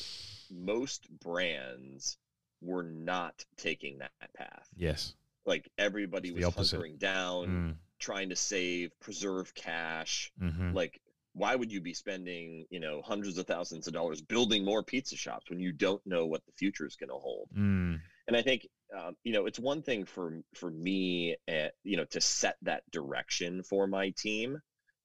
most 0.50 1.08
brands 1.20 2.18
were 2.60 2.82
not 2.82 3.44
taking 3.56 3.98
that 3.98 4.10
path. 4.36 4.68
yes 4.76 5.14
Like 5.46 5.70
everybody 5.78 6.28
It's 6.30 6.44
was 6.56 6.72
hunkering 6.72 6.98
down, 6.98 7.46
Mm, 7.48 7.74
trying 7.98 8.28
to 8.30 8.36
save, 8.36 8.90
preserve 9.00 9.54
cash, 9.54 10.32
mhm. 10.40 10.74
like 10.74 11.00
why 11.34 11.54
would 11.56 11.72
you 11.72 11.80
be 11.80 11.94
spending 11.94 12.66
you 12.68 12.78
know 12.78 13.00
hundreds 13.02 13.38
of 13.38 13.46
thousands 13.46 13.86
of 13.86 13.94
dollars 13.94 14.20
building 14.20 14.64
more 14.64 14.82
pizza 14.82 15.16
shops 15.16 15.48
when 15.48 15.58
you 15.60 15.72
don't 15.72 16.04
know 16.06 16.26
what 16.26 16.44
the 16.44 16.52
future 16.52 16.84
is 16.86 16.94
going 16.96 17.08
to 17.08 17.14
hold 17.16 17.48
Mm. 17.56 18.00
and 18.28 18.36
i 18.36 18.42
think 18.42 18.68
um, 18.96 19.16
you 19.24 19.32
know 19.32 19.46
it's 19.46 19.58
one 19.58 19.82
thing 19.82 20.04
for 20.04 20.40
for 20.54 20.70
me 20.70 21.36
uh, 21.48 21.68
you 21.84 21.96
know 21.96 22.04
to 22.06 22.20
set 22.20 22.56
that 22.62 22.82
direction 22.90 23.62
for 23.62 23.86
my 23.86 24.10
team 24.16 24.58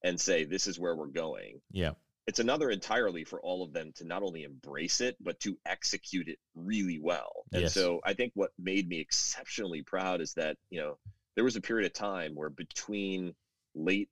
and 0.03 0.19
say 0.19 0.43
this 0.43 0.67
is 0.67 0.79
where 0.79 0.95
we're 0.95 1.07
going 1.07 1.59
Yeah. 1.71 1.93
it's 2.27 2.39
another 2.39 2.69
entirely 2.69 3.23
for 3.23 3.41
all 3.41 3.63
of 3.63 3.73
them 3.73 3.91
to 3.95 4.05
not 4.05 4.23
only 4.23 4.43
embrace 4.43 5.01
it 5.01 5.15
but 5.19 5.39
to 5.41 5.57
execute 5.65 6.27
it 6.27 6.39
really 6.55 6.99
well 6.99 7.45
and 7.53 7.63
Yes. 7.63 7.73
so 7.73 7.99
i 8.05 8.13
think 8.13 8.31
what 8.35 8.51
made 8.59 8.87
me 8.87 8.99
exceptionally 8.99 9.83
proud 9.83 10.21
is 10.21 10.33
that 10.35 10.57
you 10.69 10.79
know 10.79 10.97
there 11.35 11.43
was 11.43 11.55
a 11.55 11.61
period 11.61 11.85
of 11.85 11.93
time 11.93 12.35
where 12.35 12.49
between 12.49 13.33
late 13.75 14.09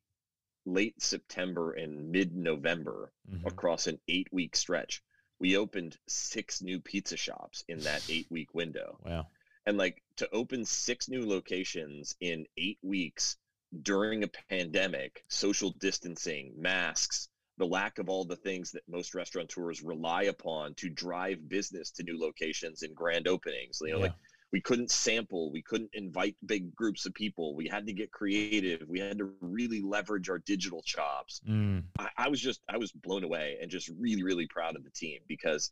late 0.66 1.00
september 1.02 1.74
and 1.74 2.10
mid 2.12 2.36
november 2.36 3.12
Mhm. 3.32 3.46
across 3.46 3.88
an 3.88 4.00
eight 4.08 4.28
week 4.32 4.56
stretch 4.56 5.02
we 5.40 5.58
opened 5.58 5.98
six 6.08 6.62
new 6.62 6.80
pizza 6.80 7.18
shops 7.18 7.64
in 7.68 7.80
that 7.82 8.02
eight 8.10 8.28
week 8.32 8.54
window 8.54 8.98
Wow. 9.04 9.28
And 9.66 9.78
like 9.78 10.02
to 10.18 10.30
open 10.32 10.64
six 10.66 11.10
new 11.10 11.28
locations 11.28 12.16
in 12.22 12.46
eight 12.58 12.78
weeks 12.84 13.38
during 13.82 14.24
a 14.24 14.30
pandemic 14.50 15.24
social 15.28 15.72
distancing 15.80 16.54
masks 16.58 17.30
the 17.58 17.66
lack 17.66 18.00
of 18.00 18.10
all 18.10 18.26
the 18.26 18.36
things 18.36 18.72
that 18.72 18.82
most 18.88 19.16
restaurateurs 19.16 19.82
rely 19.82 20.24
upon 20.24 20.74
to 20.76 20.90
drive 20.90 21.48
business 21.50 21.90
to 21.92 22.04
new 22.04 22.20
locations 22.20 22.84
and 22.84 22.96
grand 22.96 23.28
openings 23.28 23.80
you 23.82 23.92
know 23.92 23.98
Yeah. 23.98 24.04
like 24.04 24.14
we 24.54 24.62
couldn't 24.62 24.92
sample 24.92 25.52
we 25.52 25.62
couldn't 25.62 25.90
invite 25.94 26.36
big 26.46 26.74
groups 26.76 27.06
of 27.06 27.14
people 27.14 27.56
we 27.56 27.68
had 27.68 27.86
to 27.88 27.94
get 27.94 28.12
creative 28.12 28.88
we 28.88 29.00
had 29.00 29.18
to 29.18 29.34
really 29.42 29.82
leverage 29.82 30.30
our 30.30 30.40
digital 30.40 30.82
chops 30.84 31.42
Mm. 31.50 31.84
I, 32.00 32.10
I 32.18 32.28
was 32.30 32.40
just 32.40 32.62
I 32.70 32.78
was 32.78 32.92
blown 32.92 33.24
away 33.26 33.58
and 33.62 33.70
just 33.70 33.90
really 34.00 34.24
really 34.24 34.48
proud 34.48 34.76
of 34.78 34.84
the 34.86 34.92
team 34.92 35.20
because 35.28 35.72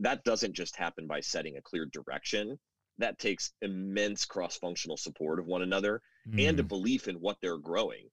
that 0.00 0.24
doesn't 0.24 0.52
just 0.54 0.76
happen 0.76 1.06
by 1.06 1.20
setting 1.20 1.56
a 1.56 1.62
clear 1.62 1.86
direction. 1.86 2.58
That 3.00 3.18
takes 3.18 3.52
immense 3.60 4.24
cross-functional 4.24 4.96
support 4.96 5.38
of 5.40 5.46
one 5.46 5.62
another 5.62 6.00
and 6.38 6.60
a 6.60 6.62
Mm. 6.62 6.68
belief 6.68 7.08
in 7.08 7.16
what 7.16 7.38
they're 7.40 7.58
growing. 7.58 8.08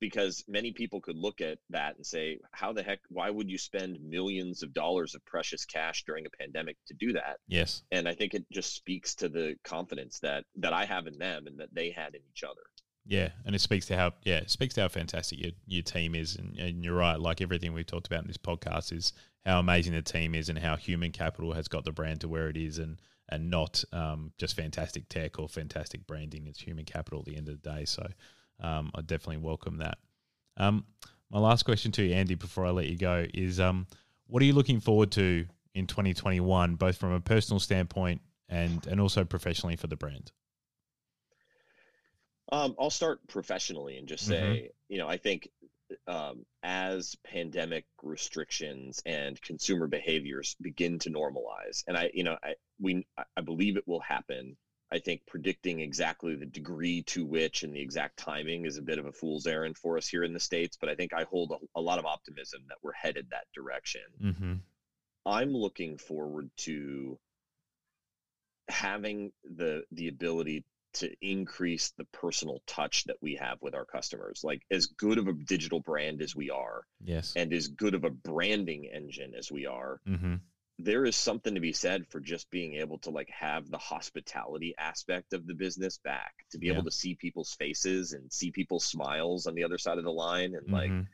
Because 0.00 0.44
many 0.48 0.72
people 0.72 1.00
could 1.00 1.16
look 1.16 1.40
at 1.40 1.58
that 1.70 1.94
and 1.94 2.04
say, 2.04 2.40
"How 2.50 2.72
the 2.72 2.82
heck? 2.82 2.98
Why 3.08 3.30
would 3.30 3.48
you 3.48 3.56
spend 3.56 4.00
millions 4.02 4.64
of 4.64 4.74
dollars 4.74 5.14
of 5.14 5.24
precious 5.24 5.64
cash 5.64 6.02
during 6.04 6.26
a 6.26 6.30
pandemic 6.30 6.76
to 6.88 6.94
do 6.94 7.12
that?" 7.12 7.38
yes. 7.46 7.84
And 7.92 8.08
I 8.08 8.14
think 8.16 8.34
it 8.34 8.44
just 8.50 8.74
speaks 8.74 9.14
to 9.16 9.28
the 9.28 9.54
confidence 9.62 10.18
that 10.18 10.44
that 10.56 10.72
I 10.72 10.86
have 10.86 11.06
in 11.06 11.18
them 11.18 11.46
and 11.46 11.60
that 11.60 11.72
they 11.72 11.90
had 11.92 12.16
in 12.16 12.22
each 12.32 12.42
other. 12.42 12.62
Yeah, 13.04 13.30
and 13.44 13.54
it 13.54 13.60
speaks 13.60 13.86
to 13.86 13.96
how 13.96 14.14
yeah, 14.24 14.38
it 14.38 14.50
speaks 14.50 14.74
to 14.74 14.80
how 14.80 14.88
fantastic 14.88 15.38
your, 15.40 15.52
your 15.66 15.82
team 15.84 16.16
is, 16.16 16.34
and, 16.34 16.58
and 16.58 16.84
you're 16.84 16.96
right. 16.96 17.20
Like 17.20 17.40
everything 17.40 17.72
we've 17.72 17.86
talked 17.86 18.08
about 18.08 18.22
in 18.22 18.28
this 18.28 18.36
podcast 18.36 18.92
is 18.92 19.12
how 19.46 19.60
amazing 19.60 19.92
the 19.92 20.02
team 20.02 20.34
is, 20.34 20.48
and 20.48 20.58
how 20.58 20.74
human 20.76 21.12
capital 21.12 21.52
has 21.52 21.68
got 21.68 21.84
the 21.84 21.92
brand 21.92 22.20
to 22.22 22.28
where 22.28 22.48
it 22.48 22.56
is, 22.56 22.78
and 22.78 23.00
and 23.28 23.50
not 23.50 23.82
um, 23.92 24.32
just 24.38 24.56
fantastic 24.56 25.08
tech 25.08 25.38
or 25.38 25.48
fantastic 25.48 26.06
branding. 26.06 26.46
It's 26.46 26.60
human 26.60 26.84
capital 26.84 27.20
at 27.20 27.26
the 27.26 27.36
end 27.36 27.48
of 27.48 27.62
the 27.62 27.70
day. 27.70 27.84
So 27.84 28.06
um, 28.60 28.90
I 28.94 29.00
definitely 29.00 29.38
welcome 29.38 29.78
that. 29.78 29.98
Um, 30.56 30.84
my 31.30 31.38
last 31.38 31.64
question 31.64 31.92
to 31.92 32.02
you, 32.02 32.14
Andy, 32.14 32.34
before 32.34 32.66
I 32.66 32.70
let 32.70 32.88
you 32.88 32.98
go, 32.98 33.26
is 33.32 33.58
um, 33.58 33.86
what 34.26 34.42
are 34.42 34.46
you 34.46 34.52
looking 34.52 34.80
forward 34.80 35.10
to 35.12 35.46
in 35.74 35.86
2021, 35.86 36.74
both 36.74 36.96
from 36.96 37.12
a 37.12 37.20
personal 37.20 37.58
standpoint 37.58 38.20
and 38.48 38.86
and 38.86 39.00
also 39.00 39.24
professionally 39.24 39.76
for 39.76 39.86
the 39.86 39.96
brand? 39.96 40.30
Um, 42.50 42.74
I'll 42.78 42.90
start 42.90 43.26
professionally 43.28 43.96
and 43.96 44.06
just 44.06 44.24
Mhm. 44.24 44.28
say, 44.28 44.72
you 44.88 44.98
know, 44.98 45.08
I 45.08 45.16
think 45.16 45.48
um, 46.06 46.44
as 46.62 47.16
pandemic 47.24 47.84
restrictions 48.02 49.02
and 49.06 49.40
consumer 49.40 49.86
behaviors 49.86 50.56
begin 50.60 50.98
to 51.00 51.10
normalize, 51.10 51.84
and 51.86 51.96
I, 51.96 52.10
you 52.14 52.24
know, 52.24 52.36
I 52.42 52.54
we 52.80 53.06
I 53.36 53.40
believe 53.40 53.76
it 53.76 53.86
will 53.86 54.00
happen. 54.00 54.56
I 54.90 54.98
think 54.98 55.22
predicting 55.26 55.80
exactly 55.80 56.34
the 56.36 56.44
degree 56.44 57.02
to 57.04 57.24
which 57.24 57.62
and 57.62 57.74
the 57.74 57.80
exact 57.80 58.18
timing 58.18 58.66
is 58.66 58.76
a 58.76 58.82
bit 58.82 58.98
of 58.98 59.06
a 59.06 59.12
fool's 59.12 59.46
errand 59.46 59.78
for 59.78 59.96
us 59.96 60.06
here 60.06 60.22
in 60.22 60.34
the 60.34 60.40
states. 60.40 60.76
But 60.78 60.90
I 60.90 60.94
think 60.94 61.14
I 61.14 61.24
hold 61.24 61.52
a, 61.52 61.78
a 61.78 61.80
lot 61.80 61.98
of 61.98 62.04
optimism 62.04 62.60
that 62.68 62.76
we're 62.82 62.92
headed 62.92 63.28
that 63.30 63.46
direction. 63.54 64.02
Mm-hmm. 64.22 64.54
I'm 65.24 65.54
looking 65.54 65.96
forward 65.96 66.50
to 66.58 67.18
having 68.68 69.32
the 69.44 69.84
the 69.92 70.08
ability 70.08 70.64
to 70.94 71.10
increase 71.20 71.92
the 71.96 72.04
personal 72.12 72.62
touch 72.66 73.04
that 73.04 73.16
we 73.20 73.34
have 73.36 73.58
with 73.62 73.74
our 73.74 73.84
customers. 73.84 74.42
Like 74.44 74.62
as 74.70 74.86
good 74.86 75.18
of 75.18 75.26
a 75.28 75.32
digital 75.32 75.80
brand 75.80 76.20
as 76.22 76.36
we 76.36 76.50
are 76.50 76.82
Yes. 77.02 77.32
and 77.36 77.52
as 77.52 77.68
good 77.68 77.94
of 77.94 78.04
a 78.04 78.10
branding 78.10 78.86
engine 78.92 79.34
as 79.34 79.50
we 79.50 79.66
are, 79.66 80.00
Mm-hmm. 80.06 80.34
there 80.78 81.04
is 81.04 81.16
something 81.16 81.54
to 81.54 81.60
be 81.60 81.72
said 81.72 82.06
for 82.08 82.20
just 82.20 82.50
being 82.50 82.74
able 82.74 82.98
to 82.98 83.10
like 83.10 83.30
have 83.30 83.70
the 83.70 83.78
hospitality 83.78 84.74
aspect 84.78 85.32
of 85.32 85.46
the 85.46 85.54
business 85.54 85.98
back, 85.98 86.32
to 86.50 86.58
be 86.58 86.66
Yeah. 86.66 86.74
able 86.74 86.84
to 86.84 86.90
see 86.90 87.14
people's 87.14 87.54
faces 87.54 88.12
and 88.12 88.32
see 88.32 88.50
people's 88.50 88.84
smiles 88.84 89.46
on 89.46 89.54
the 89.54 89.64
other 89.64 89.78
side 89.78 89.98
of 89.98 90.04
the 90.04 90.12
line 90.12 90.54
and 90.54 90.68
like 90.70 90.90
Mhm. 90.90 91.06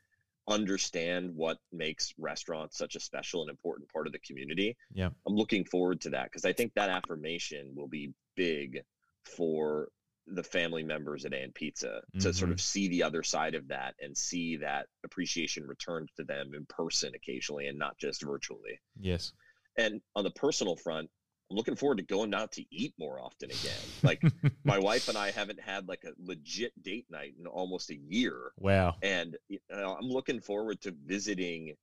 understand 0.48 1.34
what 1.34 1.58
makes 1.72 2.14
restaurants 2.18 2.78
such 2.78 2.96
a 2.96 3.00
special 3.00 3.42
and 3.42 3.50
important 3.50 3.92
part 3.92 4.06
of 4.06 4.12
the 4.12 4.18
community. 4.20 4.76
Yeah. 4.92 5.10
I'm 5.26 5.34
looking 5.34 5.64
forward 5.64 6.00
to 6.02 6.10
that 6.10 6.24
because 6.24 6.44
I 6.46 6.52
think 6.54 6.72
that 6.74 6.88
affirmation 6.88 7.74
will 7.76 7.88
be 7.88 8.14
big 8.34 8.82
for 9.28 9.88
the 10.34 10.42
family 10.42 10.82
members 10.82 11.24
at 11.24 11.32
And 11.32 11.54
Pizza 11.54 12.00
to 12.20 12.34
sort 12.34 12.50
of 12.50 12.56
mm-hmm. 12.56 12.60
see 12.60 12.88
the 12.88 13.02
other 13.02 13.22
side 13.22 13.54
of 13.54 13.68
that 13.68 13.94
and 14.00 14.16
see 14.16 14.56
that 14.56 14.86
appreciation 15.04 15.66
returned 15.66 16.10
to 16.16 16.24
them 16.24 16.52
in 16.54 16.66
person 16.66 17.12
occasionally 17.14 17.68
and 17.68 17.78
not 17.78 17.96
just 17.98 18.22
virtually. 18.22 18.78
Yes. 19.00 19.32
And 19.76 20.00
on 20.14 20.24
the 20.24 20.30
personal 20.30 20.76
front, 20.76 21.08
I'm 21.50 21.56
looking 21.56 21.76
forward 21.76 21.98
to 21.98 22.04
going 22.04 22.34
out 22.34 22.52
to 22.52 22.64
eat 22.70 22.92
more 22.98 23.20
often 23.20 23.50
again. 23.50 23.80
Like 24.02 24.22
my 24.64 24.78
wife 24.80 25.08
and 25.08 25.16
I 25.16 25.30
haven't 25.30 25.60
had 25.60 25.88
like 25.88 26.04
a 26.04 26.12
legit 26.22 26.72
date 26.82 27.06
night 27.10 27.34
in 27.38 27.46
almost 27.46 27.90
a 27.90 27.96
year 27.96 28.52
wow. 28.58 28.96
and 29.02 29.36
you 29.48 29.58
uh, 29.72 29.76
know, 29.76 29.96
I'm 29.98 30.08
looking 30.08 30.40
forward 30.40 30.80
to 30.82 30.94
visiting 31.06 31.74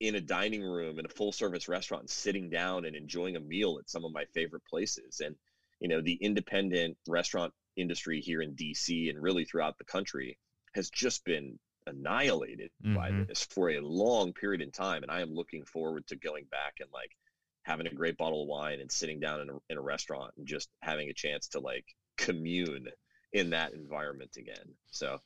in 0.00 0.16
a 0.16 0.20
dining 0.20 0.62
room 0.62 0.98
in 0.98 1.06
a 1.06 1.08
full 1.08 1.32
service 1.32 1.68
restaurant 1.68 2.02
and 2.02 2.10
sitting 2.10 2.50
down 2.50 2.84
and 2.84 2.94
enjoying 2.94 3.36
a 3.36 3.40
meal 3.40 3.78
at 3.80 3.88
some 3.88 4.04
of 4.04 4.12
my 4.12 4.26
favorite 4.34 4.64
places 4.68 5.20
and 5.24 5.34
you 5.80 5.88
know 5.88 6.00
the 6.00 6.14
independent 6.14 6.96
restaurant 7.08 7.52
industry 7.76 8.20
here 8.20 8.40
in 8.42 8.54
DC 8.54 9.10
and 9.10 9.22
really 9.22 9.44
throughout 9.44 9.76
the 9.78 9.84
country 9.84 10.38
has 10.74 10.90
just 10.90 11.24
been 11.24 11.58
annihilated 11.86 12.70
by 12.82 13.10
Mhm. 13.10 13.28
this 13.28 13.44
for 13.44 13.70
a 13.70 13.80
long 13.80 14.32
period 14.32 14.60
in 14.60 14.70
time 14.72 15.02
and 15.02 15.10
I 15.12 15.20
am 15.20 15.32
looking 15.34 15.64
forward 15.64 16.06
to 16.08 16.16
going 16.16 16.44
back 16.46 16.74
and 16.80 16.90
like 16.92 17.16
having 17.62 17.86
a 17.86 17.94
great 17.94 18.16
bottle 18.16 18.42
of 18.42 18.48
wine 18.48 18.80
and 18.80 18.90
sitting 18.90 19.20
down 19.20 19.40
in 19.40 19.50
a, 19.50 19.58
in 19.70 19.78
a 19.78 19.82
restaurant 19.82 20.32
and 20.36 20.46
just 20.46 20.68
having 20.82 21.08
a 21.10 21.14
chance 21.14 21.48
to 21.48 21.60
like 21.60 21.84
commune 22.16 22.88
in 23.32 23.50
that 23.50 23.72
environment 23.74 24.36
again 24.36 24.74
so 24.90 25.20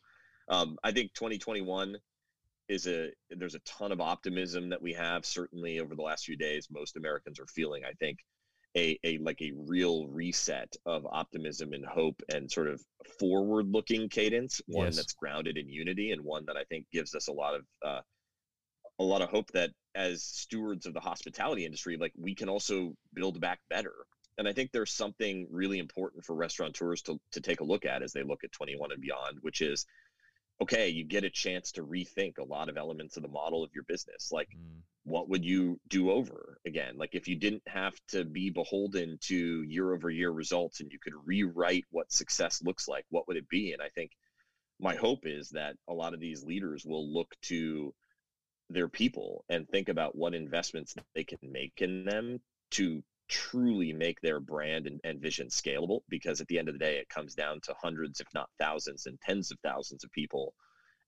um, 0.49 0.77
I 0.83 0.91
think 0.91 1.15
2021 1.15 1.97
is 2.69 2.87
a 2.87 3.11
there's 3.31 3.55
a 3.55 3.61
ton 3.61 3.93
of 3.93 4.01
optimism 4.01 4.69
that 4.71 4.83
we 4.83 4.93
have. 4.93 5.25
Certainly 5.25 5.81
over 5.81 5.95
the 5.95 6.03
last 6.03 6.25
few 6.25 6.37
days, 6.37 6.69
most 6.71 6.97
Americans 6.97 7.39
are 7.41 7.47
feeling. 7.47 7.85
I 7.85 7.93
think 7.95 8.19
a, 8.76 8.98
a 9.04 9.18
like 9.18 9.40
a 9.42 9.52
real 9.56 10.06
reset 10.09 10.74
of 10.87 11.04
optimism 11.11 11.72
and 11.72 11.85
hope 11.85 12.22
and 12.33 12.50
sort 12.50 12.68
of 12.68 12.80
forward 13.18 13.66
looking 13.70 14.09
cadence. 14.09 14.61
One 14.66 14.87
Yes. 14.87 14.96
that's 14.96 15.12
grounded 15.14 15.56
in 15.59 15.68
unity 15.68 16.12
and 16.12 16.22
one 16.22 16.44
that 16.46 16.56
I 16.56 16.64
think 16.64 16.87
gives 16.92 17.14
us 17.14 17.28
a 17.28 17.33
lot 17.33 17.54
of 17.54 17.62
uh, 17.85 18.00
a 18.98 19.04
lot 19.04 19.22
of 19.22 19.30
hope 19.30 19.50
that 19.52 19.70
as 19.94 20.22
stewards 20.22 20.87
of 20.87 20.94
the 20.94 21.00
hospitality 21.00 21.64
industry, 21.64 21.96
like 21.96 22.12
we 22.16 22.35
can 22.35 22.48
also 22.48 22.94
build 23.14 23.40
back 23.40 23.59
better. 23.68 23.94
And 24.38 24.46
I 24.46 24.52
think 24.52 24.70
there's 24.72 24.92
something 24.92 25.48
really 25.50 25.78
important 25.78 26.24
for 26.24 26.35
restaurateurs 26.35 27.02
to, 27.02 27.20
to 27.33 27.40
take 27.40 27.61
a 27.61 27.64
look 27.64 27.85
at 27.85 28.02
as 28.02 28.12
they 28.12 28.22
look 28.22 28.44
at 28.44 28.52
21 28.52 28.92
and 28.92 29.00
beyond, 29.00 29.38
which 29.40 29.61
is 29.61 29.85
okay, 30.61 30.88
you 30.88 31.05
get 31.05 31.25
a 31.25 31.31
chance 31.31 31.73
to 31.73 31.83
rethink 31.83 32.38
a 32.38 32.44
lot 32.44 32.68
of 32.68 32.77
elements 32.77 33.16
of 33.16 33.23
the 33.23 33.29
model 33.29 33.64
of 33.64 33.70
your 33.75 33.85
business. 33.85 34.31
Like, 34.31 34.49
Mm. 34.51 34.83
what 35.05 35.29
would 35.29 35.44
you 35.44 35.81
do 35.88 36.11
over 36.11 36.59
again? 36.66 36.99
Like, 36.99 37.14
if 37.14 37.27
you 37.29 37.37
didn't 37.37 37.66
have 37.66 37.94
to 38.09 38.25
be 38.25 38.51
beholden 38.51 39.18
to 39.23 39.62
year 39.62 39.94
over 39.94 40.11
year 40.11 40.31
results 40.31 40.81
and 40.81 40.92
you 40.92 40.99
could 40.99 41.14
rewrite 41.25 41.87
what 41.90 42.12
success 42.12 42.62
looks 42.62 42.87
like, 42.88 43.07
what 43.09 43.27
would 43.27 43.38
it 43.38 43.49
be? 43.49 43.73
And 43.73 43.81
I 43.81 43.88
think 43.88 44.13
my 44.79 44.94
hope 44.94 45.27
is 45.27 45.50
that 45.50 45.77
a 45.88 45.94
lot 45.94 46.15
of 46.15 46.21
these 46.21 46.44
leaders 46.44 46.85
will 46.85 47.11
look 47.13 47.35
to 47.42 47.94
their 48.69 48.88
people 48.88 49.44
and 49.48 49.69
think 49.69 49.88
about 49.88 50.15
what 50.15 50.35
investments 50.35 50.94
they 51.15 51.25
can 51.25 51.38
make 51.42 51.81
in 51.81 52.04
them 52.04 52.40
to 52.73 53.02
truly 53.31 53.92
make 53.92 54.20
their 54.20 54.40
brand 54.40 54.87
and, 54.87 55.00
and 55.04 55.20
vision 55.20 55.46
scalable 55.48 56.00
because 56.08 56.40
at 56.40 56.48
the 56.48 56.58
end 56.58 56.68
of 56.68 56.74
the 56.74 56.78
day 56.78 56.96
it 56.96 57.08
comes 57.08 57.35
down 57.35 57.60
to 57.62 57.74
hundreds 57.81 58.20
if 58.20 58.26
not 58.35 58.50
thousands 58.58 59.06
and 59.06 59.18
tens 59.20 59.50
of 59.50 59.58
thousands 59.62 60.02
of 60.04 60.10
people 60.10 60.52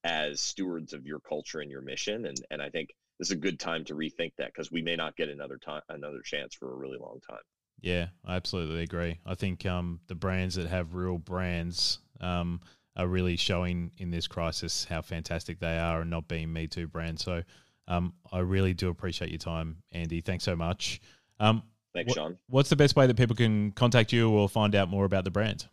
as 0.05 0.41
stewards 0.41 0.93
of 0.93 1.05
your 1.05 1.21
culture 1.21 1.61
and 1.61 1.71
your 1.71 1.83
mission 1.83 2.27
and 2.27 2.37
and 2.51 2.63
i 2.63 2.71
think 2.71 2.91
this 3.19 3.29
is 3.29 3.33
a 3.33 3.37
good 3.37 3.59
time 3.59 3.85
to 3.85 3.95
rethink 3.95 4.33
that 4.39 4.53
because 4.55 4.71
we 4.71 4.83
may 4.83 4.95
not 4.95 5.17
get 5.17 5.29
another 5.29 5.59
time 5.59 5.83
another 5.89 6.21
chance 6.25 6.55
for 6.55 6.73
a 6.73 6.77
really 6.77 6.99
long 6.99 7.19
time 7.29 7.43
Yeah, 7.81 8.07
I 8.25 8.37
absolutely 8.37 8.83
agree. 8.85 9.19
I 9.27 9.35
think 9.35 9.67
um, 9.67 10.01
the 10.07 10.15
brands 10.15 10.55
that 10.55 10.69
have 10.69 10.95
real 10.95 11.19
brands 11.19 11.99
um, 12.21 12.61
are 12.97 13.09
really 13.09 13.37
showing 13.37 13.91
in 13.99 14.11
this 14.11 14.29
crisis 14.29 14.85
how 14.85 15.03
fantastic 15.03 15.59
they 15.59 15.79
are 15.79 16.03
and 16.03 16.11
not 16.11 16.29
being 16.29 16.53
Me 16.53 16.69
Too 16.69 16.87
brands. 16.87 17.25
So 17.25 17.43
um, 17.89 18.15
I 18.31 18.39
really 18.39 18.75
do 18.75 18.89
appreciate 18.89 19.31
your 19.31 19.39
time, 19.39 19.79
Andy. 19.91 20.21
Thanks 20.21 20.45
so 20.45 20.55
much. 20.55 21.01
Um, 21.41 21.65
Thanks, 21.95 22.11
what, 22.11 22.17
Sean. 22.17 22.39
What's 22.49 22.71
the 22.71 22.77
best 22.77 22.97
way 22.97 23.07
that 23.07 23.17
people 23.17 23.37
can 23.37 23.73
contact 23.73 24.13
you 24.13 24.31
or 24.31 24.49
find 24.49 24.75
out 24.75 24.89
more 24.89 25.05
about 25.05 25.25
the 25.25 25.31
brand? 25.31 25.67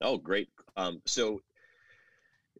Oh, 0.00 0.16
great. 0.16 0.48
Um, 0.76 1.02
so 1.04 1.42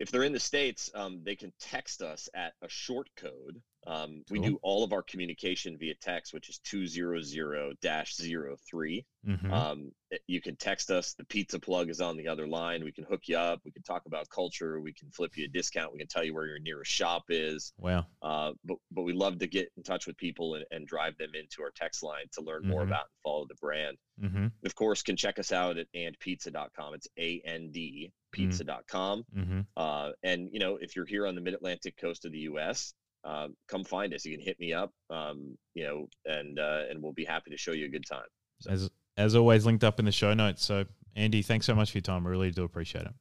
if 0.01 0.11
they're 0.11 0.24
in 0.24 0.33
the 0.33 0.41
States, 0.41 0.91
um, 0.95 1.20
they 1.24 1.37
can 1.37 1.53
text 1.61 2.03
us 2.03 2.28
at 2.35 2.55
a 2.62 2.68
short 2.68 3.09
code 3.16 3.61
um, 3.87 4.22
cool. 4.28 4.41
We 4.41 4.41
do 4.41 4.59
all 4.62 4.85
of 4.85 4.93
our 4.93 5.03
communication 5.03 5.76
via 5.76 5.95
text, 5.95 6.33
which 6.33 6.49
is 6.49 6.59
200 6.59 7.76
03. 7.80 9.05
Mm-hmm. 9.26 9.53
Um, 9.53 9.93
eh, 10.12 10.18
you 10.26 10.41
can 10.41 10.57
text 10.57 10.91
us. 10.91 11.14
The 11.14 11.24
pizza 11.24 11.59
plug 11.59 11.91
is 11.91 12.01
on 12.01 12.16
the 12.16 12.28
other 12.28 12.47
line. 12.47 12.85
We 12.85 12.93
can 12.93 13.05
hook 13.05 13.22
you 13.26 13.37
up. 13.37 13.61
We 13.64 13.72
can 13.72 13.83
talk 13.83 14.07
about 14.07 14.28
culture. 14.28 14.80
We 14.80 14.93
can 14.93 15.11
flip 15.11 15.37
you 15.37 15.47
a 15.47 15.49
discount. 15.49 15.93
We 15.93 15.99
can 15.99 16.09
tell 16.09 16.22
you 16.22 16.35
where 16.35 16.47
your 16.47 16.61
nearest 16.61 16.93
shop 16.93 17.24
is. 17.28 17.72
Wow. 17.78 18.07
Uh, 18.20 18.53
but, 18.64 18.76
but 18.93 19.03
we 19.03 19.12
love 19.12 19.39
to 19.41 19.47
get 19.47 19.72
in 19.76 19.83
touch 19.83 20.07
with 20.07 20.16
people 20.16 20.55
and, 20.55 20.64
and 20.70 20.87
drive 20.87 21.18
them 21.18 21.30
into 21.35 21.62
our 21.62 21.72
text 21.74 22.03
line 22.03 22.26
to 22.35 22.43
learn 22.43 22.62
mm-hmm. 22.62 22.70
more 22.70 22.83
about 22.83 23.03
and 23.03 23.22
follow 23.24 23.47
the 23.49 23.57
brand. 23.57 23.97
Mm-hmm. 24.22 24.47
Of 24.64 24.74
course, 24.76 25.03
can 25.03 25.16
check 25.16 25.39
us 25.39 25.51
out 25.51 25.76
at 25.78 25.87
andpizza.com. 25.95 26.95
It's 26.95 27.09
A 27.18 27.43
N 27.45 27.70
D 27.72 28.12
pizza.com. 28.33 29.24
Mm-hmm. 29.37 29.61
Uh, 29.76 30.11
and, 30.22 30.49
you 30.53 30.59
know, 30.59 30.78
if 30.80 30.97
you're 30.97 31.07
here 31.07 31.26
on 31.26 31.35
the 31.35 31.41
mid 31.41 31.55
Atlantic 31.55 31.97
coast 31.97 32.24
of 32.24 32.33
the 32.33 32.39
U.S., 32.39 32.95
um, 33.25 33.55
come 33.68 33.85
find 33.85 34.12
us. 34.14 34.25
You 34.25 34.37
can 34.37 34.45
hit 34.45 34.59
me 34.59 34.73
up, 34.73 34.93
um, 35.11 35.57
you 35.75 35.85
know, 35.85 36.09
and 36.25 36.59
uh, 36.59 36.83
and 36.91 37.03
we'll 37.03 37.12
be 37.12 37.25
happy 37.25 37.51
to 37.51 37.57
show 37.57 37.73
you 37.73 37.87
a 37.87 37.89
good 37.89 38.07
time. 38.07 38.27
So. 38.61 38.70
As 38.70 38.91
as 39.16 39.35
always, 39.35 39.66
linked 39.66 39.85
up 39.85 39.99
in 39.99 40.05
the 40.05 40.12
show 40.12 40.35
notes. 40.35 40.64
So, 40.64 40.85
Andy, 41.16 41.43
thanks 41.43 41.66
so 41.66 41.75
much 41.75 41.91
for 41.93 41.99
your 41.99 42.03
time. 42.03 42.27
I 42.27 42.31
really 42.31 42.51
do 42.51 42.64
appreciate 42.64 43.05
it. 43.05 43.14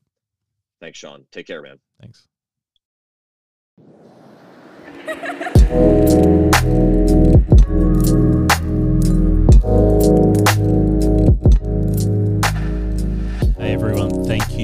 Thanks, 0.79 0.97
Sean. 0.97 1.25
Take 1.31 1.47
care, 1.47 1.61
man. 1.61 1.79
Thanks. 1.99 2.27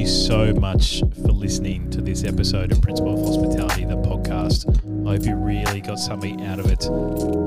so 0.08 0.54
much 0.54 1.02
for 1.22 1.34
listening 1.34 1.90
to 1.90 2.00
this 2.00 2.24
episode 2.24 2.72
of 2.72 2.82
Principal 2.82 3.14
of 3.14 3.20
Hospitality, 3.20 3.84
the 3.84 3.98
podcast. 3.98 4.66
I 5.06 5.12
hope 5.12 5.26
you 5.26 5.36
really 5.36 5.82
got 5.82 6.00
something 6.00 6.46
out 6.46 6.60
of 6.60 6.68
it. 6.68 6.86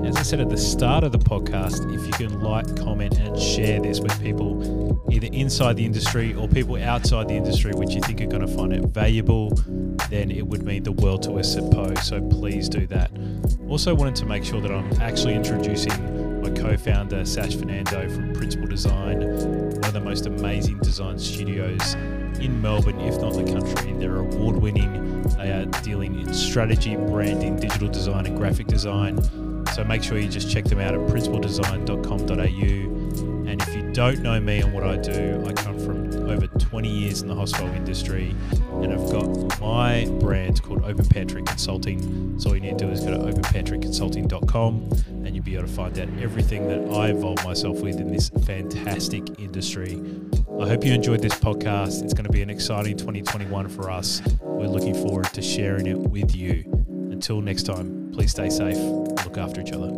As 0.06 0.16
I 0.16 0.22
said 0.22 0.40
at 0.40 0.50
the 0.50 0.58
start 0.58 1.02
of 1.02 1.12
the 1.12 1.18
podcast, 1.18 1.90
if 1.94 2.06
you 2.06 2.12
can 2.12 2.40
like, 2.40 2.76
comment, 2.76 3.18
and 3.18 3.38
share 3.40 3.80
this 3.80 4.00
with 4.00 4.20
people 4.20 5.02
either 5.10 5.28
inside 5.32 5.76
the 5.76 5.84
industry 5.86 6.34
or 6.34 6.48
people 6.48 6.76
outside 6.76 7.28
the 7.28 7.34
industry 7.34 7.72
which 7.72 7.94
you 7.94 8.02
think 8.02 8.20
are 8.20 8.26
going 8.26 8.46
to 8.46 8.54
find 8.54 8.74
it 8.74 8.84
valuable, 8.88 9.50
then 10.10 10.30
it 10.30 10.46
would 10.46 10.62
mean 10.62 10.82
the 10.82 10.92
world 10.92 11.22
to 11.22 11.32
us 11.38 11.56
Poe. 11.56 11.94
So 12.02 12.20
please 12.28 12.68
do 12.68 12.86
that. 12.88 13.10
Also, 13.70 13.94
wanted 13.94 14.16
to 14.16 14.26
make 14.26 14.44
sure 14.44 14.60
that 14.60 14.70
I'm 14.70 14.92
actually 15.00 15.34
introducing 15.34 16.42
my 16.42 16.50
co 16.50 16.76
founder, 16.76 17.24
Sash 17.24 17.56
Fernando 17.56 18.06
from 18.10 18.34
Principal 18.34 18.66
Design, 18.66 19.20
one 19.20 19.84
of 19.84 19.92
the 19.94 20.00
most 20.00 20.26
amazing 20.26 20.78
design 20.80 21.18
studios 21.18 21.96
in 22.38 22.62
Melbourne, 22.62 23.00
if 23.00 23.20
not 23.20 23.34
the 23.34 23.44
country. 23.44 23.92
They're 23.94 24.16
award 24.16 24.56
winning. 24.56 25.22
They 25.36 25.50
are 25.50 25.66
dealing 25.82 26.20
in 26.20 26.32
strategy, 26.32 26.96
branding, 26.96 27.56
digital 27.56 27.88
design, 27.88 28.26
and 28.26 28.36
graphic 28.36 28.66
design. 28.66 29.18
So 29.74 29.84
make 29.84 30.02
sure 30.02 30.18
you 30.18 30.28
just 30.28 30.50
check 30.50 30.64
them 30.64 30.80
out 30.80 30.94
at 30.94 31.00
principaldesign.com.au. 31.00 33.50
And 33.50 33.60
if 33.62 33.74
you 33.74 33.92
don't 33.92 34.20
know 34.20 34.40
me 34.40 34.60
and 34.60 34.72
what 34.72 34.84
I 34.84 34.96
do, 34.96 35.44
I 35.46 35.52
come 35.52 35.78
from 35.78 36.28
over 36.28 36.46
20 36.46 36.88
years 36.88 37.22
in 37.22 37.28
the 37.28 37.34
hostel 37.34 37.66
industry 37.68 38.34
and 38.82 38.92
I've 38.92 39.10
got 39.10 39.60
my 39.60 40.06
brand 40.20 40.62
called 40.62 40.84
Open 40.84 41.04
Pantry 41.04 41.42
Consulting. 41.42 42.38
So 42.38 42.50
all 42.50 42.54
you 42.54 42.60
need 42.60 42.78
to 42.78 42.86
do 42.86 42.90
is 42.90 43.00
go 43.00 43.10
to 43.10 43.18
openpantryconsulting.com 43.18 44.90
and 45.08 45.34
you'll 45.34 45.44
be 45.44 45.54
able 45.54 45.66
to 45.66 45.72
find 45.72 45.98
out 45.98 46.08
everything 46.20 46.68
that 46.68 46.96
I 46.96 47.10
involve 47.10 47.44
myself 47.44 47.80
with 47.80 47.98
in 47.98 48.12
this 48.12 48.30
fantastic 48.46 49.40
industry. 49.40 50.00
I 50.60 50.68
hope 50.68 50.84
you 50.84 50.92
enjoyed 50.92 51.22
this 51.22 51.32
podcast. 51.32 52.02
It's 52.04 52.12
going 52.12 52.26
to 52.26 52.30
be 52.30 52.42
an 52.42 52.50
exciting 52.50 52.98
2021 52.98 53.68
for 53.70 53.90
us. 53.90 54.20
We're 54.42 54.68
looking 54.68 54.92
forward 54.92 55.24
to 55.32 55.40
sharing 55.40 55.86
it 55.86 55.96
with 55.96 56.36
you. 56.36 56.64
Until 57.10 57.40
next 57.40 57.62
time, 57.62 58.10
please 58.12 58.32
stay 58.32 58.50
safe, 58.50 58.76
look 58.76 59.38
after 59.38 59.62
each 59.62 59.72
other. 59.72 59.96